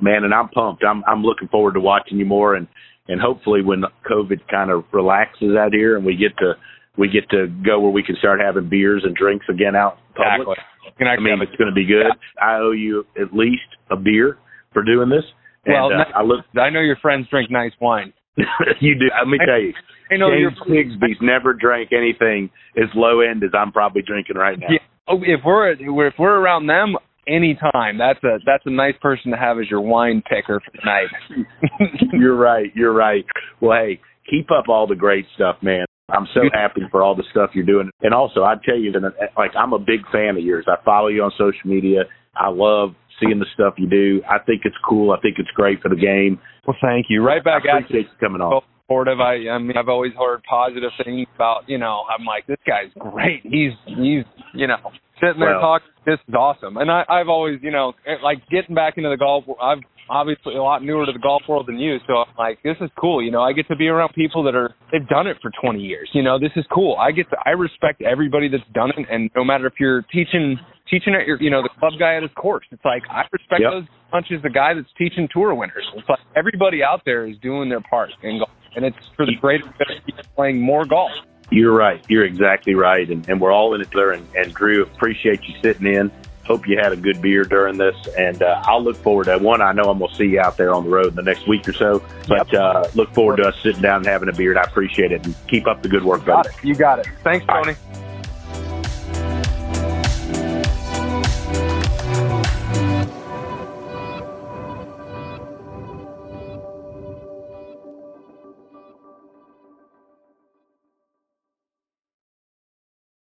man 0.00 0.24
and 0.24 0.34
I'm 0.34 0.48
pumped 0.48 0.84
I'm 0.84 1.04
I'm 1.06 1.22
looking 1.22 1.48
forward 1.48 1.74
to 1.74 1.80
watching 1.80 2.18
you 2.18 2.26
more 2.26 2.54
and 2.54 2.66
and 3.06 3.20
hopefully 3.20 3.62
when 3.62 3.84
COVID 4.10 4.48
kind 4.50 4.70
of 4.70 4.84
relaxes 4.92 5.56
out 5.58 5.72
here 5.72 5.96
and 5.96 6.04
we 6.04 6.16
get 6.16 6.36
to 6.38 6.54
we 6.98 7.08
get 7.08 7.30
to 7.30 7.46
go 7.64 7.78
where 7.80 7.92
we 7.92 8.02
can 8.02 8.16
start 8.16 8.40
having 8.40 8.68
beers 8.68 9.02
and 9.04 9.14
drinks 9.14 9.46
again 9.48 9.76
out 9.76 9.98
in 10.08 10.14
public. 10.14 10.58
Exactly. 10.98 11.06
I 11.06 11.20
mean, 11.20 11.40
it's 11.40 11.56
going 11.56 11.70
to 11.70 11.74
be 11.74 11.86
good. 11.86 12.06
Yeah. 12.06 12.44
I 12.44 12.58
owe 12.58 12.72
you 12.72 13.06
at 13.16 13.32
least 13.32 13.70
a 13.90 13.96
beer 13.96 14.38
for 14.72 14.82
doing 14.82 15.08
this. 15.08 15.24
Well, 15.66 15.90
uh, 15.92 16.18
I 16.18 16.22
look. 16.22 16.44
I 16.60 16.70
know 16.70 16.80
your 16.80 16.96
friends 16.96 17.26
drink 17.30 17.50
nice 17.50 17.72
wine. 17.80 18.12
you 18.80 18.94
do. 18.94 19.06
Let 19.16 19.28
me 19.28 19.38
tell 19.38 19.60
you. 19.60 19.72
I 20.10 20.16
know 20.16 20.30
James 20.30 20.96
Bigsby's 20.96 21.18
never 21.20 21.52
drank 21.52 21.90
anything 21.92 22.50
as 22.76 22.88
low 22.94 23.20
end 23.20 23.44
as 23.44 23.50
I'm 23.52 23.72
probably 23.72 24.02
drinking 24.02 24.36
right 24.36 24.58
now. 24.58 24.68
Yeah. 24.70 24.78
Oh, 25.06 25.20
if 25.22 25.40
we're 25.44 25.72
if 25.72 26.14
we're 26.18 26.36
around 26.36 26.66
them 26.66 26.96
anytime, 27.26 27.98
that's 27.98 28.22
a 28.24 28.38
that's 28.44 28.64
a 28.66 28.70
nice 28.70 28.94
person 29.00 29.30
to 29.32 29.36
have 29.36 29.58
as 29.58 29.70
your 29.70 29.80
wine 29.80 30.22
picker 30.28 30.60
for 30.60 30.70
the 30.72 30.80
night. 30.84 32.08
you're 32.12 32.36
right. 32.36 32.70
You're 32.74 32.92
right. 32.92 33.24
Well, 33.60 33.78
hey, 33.78 34.00
keep 34.28 34.50
up 34.50 34.68
all 34.68 34.86
the 34.86 34.96
great 34.96 35.26
stuff, 35.34 35.56
man. 35.62 35.84
I'm 36.10 36.26
so 36.32 36.40
happy 36.52 36.82
for 36.90 37.02
all 37.02 37.14
the 37.14 37.24
stuff 37.30 37.50
you're 37.54 37.66
doing. 37.66 37.90
And 38.00 38.14
also, 38.14 38.42
I 38.42 38.54
tell 38.64 38.78
you 38.78 38.92
that, 38.92 39.02
like, 39.36 39.50
I'm 39.56 39.72
a 39.72 39.78
big 39.78 40.00
fan 40.10 40.36
of 40.36 40.42
yours. 40.42 40.66
I 40.66 40.82
follow 40.84 41.08
you 41.08 41.22
on 41.22 41.32
social 41.32 41.66
media. 41.66 42.04
I 42.34 42.48
love 42.48 42.94
seeing 43.20 43.38
the 43.38 43.46
stuff 43.52 43.74
you 43.76 43.88
do. 43.88 44.22
I 44.28 44.38
think 44.38 44.62
it's 44.64 44.76
cool. 44.88 45.12
I 45.12 45.20
think 45.20 45.36
it's 45.38 45.50
great 45.54 45.82
for 45.82 45.88
the 45.88 45.96
game. 45.96 46.40
Well, 46.66 46.76
thank 46.80 47.06
you. 47.10 47.22
Right 47.22 47.44
back 47.44 47.62
I 47.70 47.78
appreciate 47.78 48.06
you 48.06 48.18
coming 48.20 48.40
on. 48.40 48.62
Supportive. 48.84 49.20
I, 49.20 49.48
I 49.50 49.58
mean, 49.58 49.76
I've 49.76 49.88
always 49.88 50.12
heard 50.18 50.42
positive 50.48 50.90
things 51.04 51.26
about. 51.34 51.68
You 51.68 51.78
know, 51.78 52.04
I'm 52.08 52.24
like, 52.24 52.46
this 52.46 52.58
guy's 52.66 52.92
great. 52.98 53.42
He's, 53.42 53.72
he's, 53.84 54.24
you 54.54 54.66
know, 54.66 54.78
sitting 55.20 55.40
there 55.40 55.58
well, 55.58 55.60
talking. 55.60 55.88
This 56.06 56.18
is 56.26 56.34
awesome. 56.34 56.78
And 56.78 56.90
I, 56.90 57.04
I've 57.08 57.28
always, 57.28 57.58
you 57.62 57.70
know, 57.70 57.92
like 58.22 58.38
getting 58.48 58.74
back 58.74 58.96
into 58.96 59.10
the 59.10 59.18
golf. 59.18 59.44
I've 59.60 59.80
obviously 60.10 60.54
a 60.54 60.62
lot 60.62 60.82
newer 60.82 61.06
to 61.06 61.12
the 61.12 61.18
golf 61.18 61.42
world 61.48 61.66
than 61.66 61.78
you, 61.78 61.98
so 62.06 62.24
I'm 62.24 62.34
like, 62.38 62.62
this 62.62 62.76
is 62.80 62.90
cool. 62.98 63.22
You 63.22 63.30
know, 63.30 63.42
I 63.42 63.52
get 63.52 63.68
to 63.68 63.76
be 63.76 63.88
around 63.88 64.12
people 64.14 64.42
that 64.44 64.54
are 64.54 64.74
they've 64.92 65.06
done 65.08 65.26
it 65.26 65.36
for 65.42 65.50
20 65.60 65.80
years. 65.80 66.08
You 66.12 66.22
know, 66.22 66.38
this 66.38 66.52
is 66.56 66.64
cool. 66.72 66.96
I 66.96 67.12
get 67.12 67.28
to 67.30 67.36
I 67.44 67.50
respect 67.50 68.02
everybody 68.02 68.48
that's 68.48 68.68
done 68.74 68.90
it, 68.96 69.06
and 69.10 69.30
no 69.34 69.44
matter 69.44 69.66
if 69.66 69.74
you're 69.78 70.02
teaching 70.12 70.58
teaching 70.90 71.14
at 71.14 71.26
your, 71.26 71.40
you 71.40 71.50
know, 71.50 71.62
the 71.62 71.70
club 71.78 71.92
guy 71.98 72.16
at 72.16 72.22
his 72.22 72.32
course. 72.32 72.64
It's 72.70 72.84
like 72.84 73.02
I 73.10 73.22
respect 73.32 73.60
yep. 73.60 73.72
those 73.72 73.84
much 74.12 74.26
as 74.34 74.42
the 74.42 74.50
guy 74.50 74.74
that's 74.74 74.88
teaching 74.96 75.28
tour 75.32 75.54
winners. 75.54 75.84
It's 75.94 76.08
like 76.08 76.18
everybody 76.36 76.82
out 76.82 77.02
there 77.04 77.26
is 77.26 77.36
doing 77.38 77.68
their 77.68 77.80
part 77.80 78.10
in 78.22 78.38
golf, 78.38 78.50
and 78.74 78.84
it's 78.84 78.96
for 79.16 79.26
the 79.26 79.34
greater 79.40 79.64
good 79.78 80.26
playing 80.34 80.60
more 80.60 80.84
golf. 80.84 81.12
You're 81.50 81.74
right. 81.74 82.04
You're 82.08 82.24
exactly 82.24 82.74
right, 82.74 83.08
and, 83.08 83.26
and 83.28 83.40
we're 83.40 83.52
all 83.52 83.74
in 83.74 83.80
it 83.80 83.88
there. 83.94 84.12
And, 84.12 84.26
and 84.34 84.52
Drew, 84.52 84.82
appreciate 84.82 85.40
you 85.44 85.54
sitting 85.62 85.86
in. 85.86 86.10
Hope 86.48 86.66
you 86.66 86.78
had 86.78 86.92
a 86.92 86.96
good 86.96 87.20
beer 87.20 87.44
during 87.44 87.76
this, 87.76 87.94
and 88.18 88.42
uh, 88.42 88.62
I'll 88.64 88.82
look 88.82 88.96
forward 88.96 89.24
to 89.24 89.36
one. 89.36 89.60
I 89.60 89.72
know 89.72 89.90
I'm 89.90 89.98
going 89.98 90.10
to 90.10 90.16
see 90.16 90.24
you 90.24 90.40
out 90.40 90.56
there 90.56 90.74
on 90.74 90.84
the 90.84 90.90
road 90.90 91.08
in 91.08 91.14
the 91.14 91.22
next 91.22 91.46
week 91.46 91.68
or 91.68 91.74
so, 91.74 92.02
but 92.26 92.52
uh, 92.54 92.88
look 92.94 93.12
forward 93.12 93.36
to 93.36 93.48
us 93.48 93.54
sitting 93.62 93.82
down 93.82 93.98
and 93.98 94.06
having 94.06 94.30
a 94.30 94.32
beer. 94.32 94.52
And 94.52 94.58
I 94.58 94.62
appreciate 94.62 95.12
it, 95.12 95.26
and 95.26 95.34
keep 95.46 95.66
up 95.66 95.82
the 95.82 95.90
good 95.90 96.04
work, 96.04 96.24
buddy. 96.24 96.48
You 96.62 96.74
got 96.74 97.00
it. 97.00 97.06
Thanks, 97.22 97.44
Tony. 97.44 97.74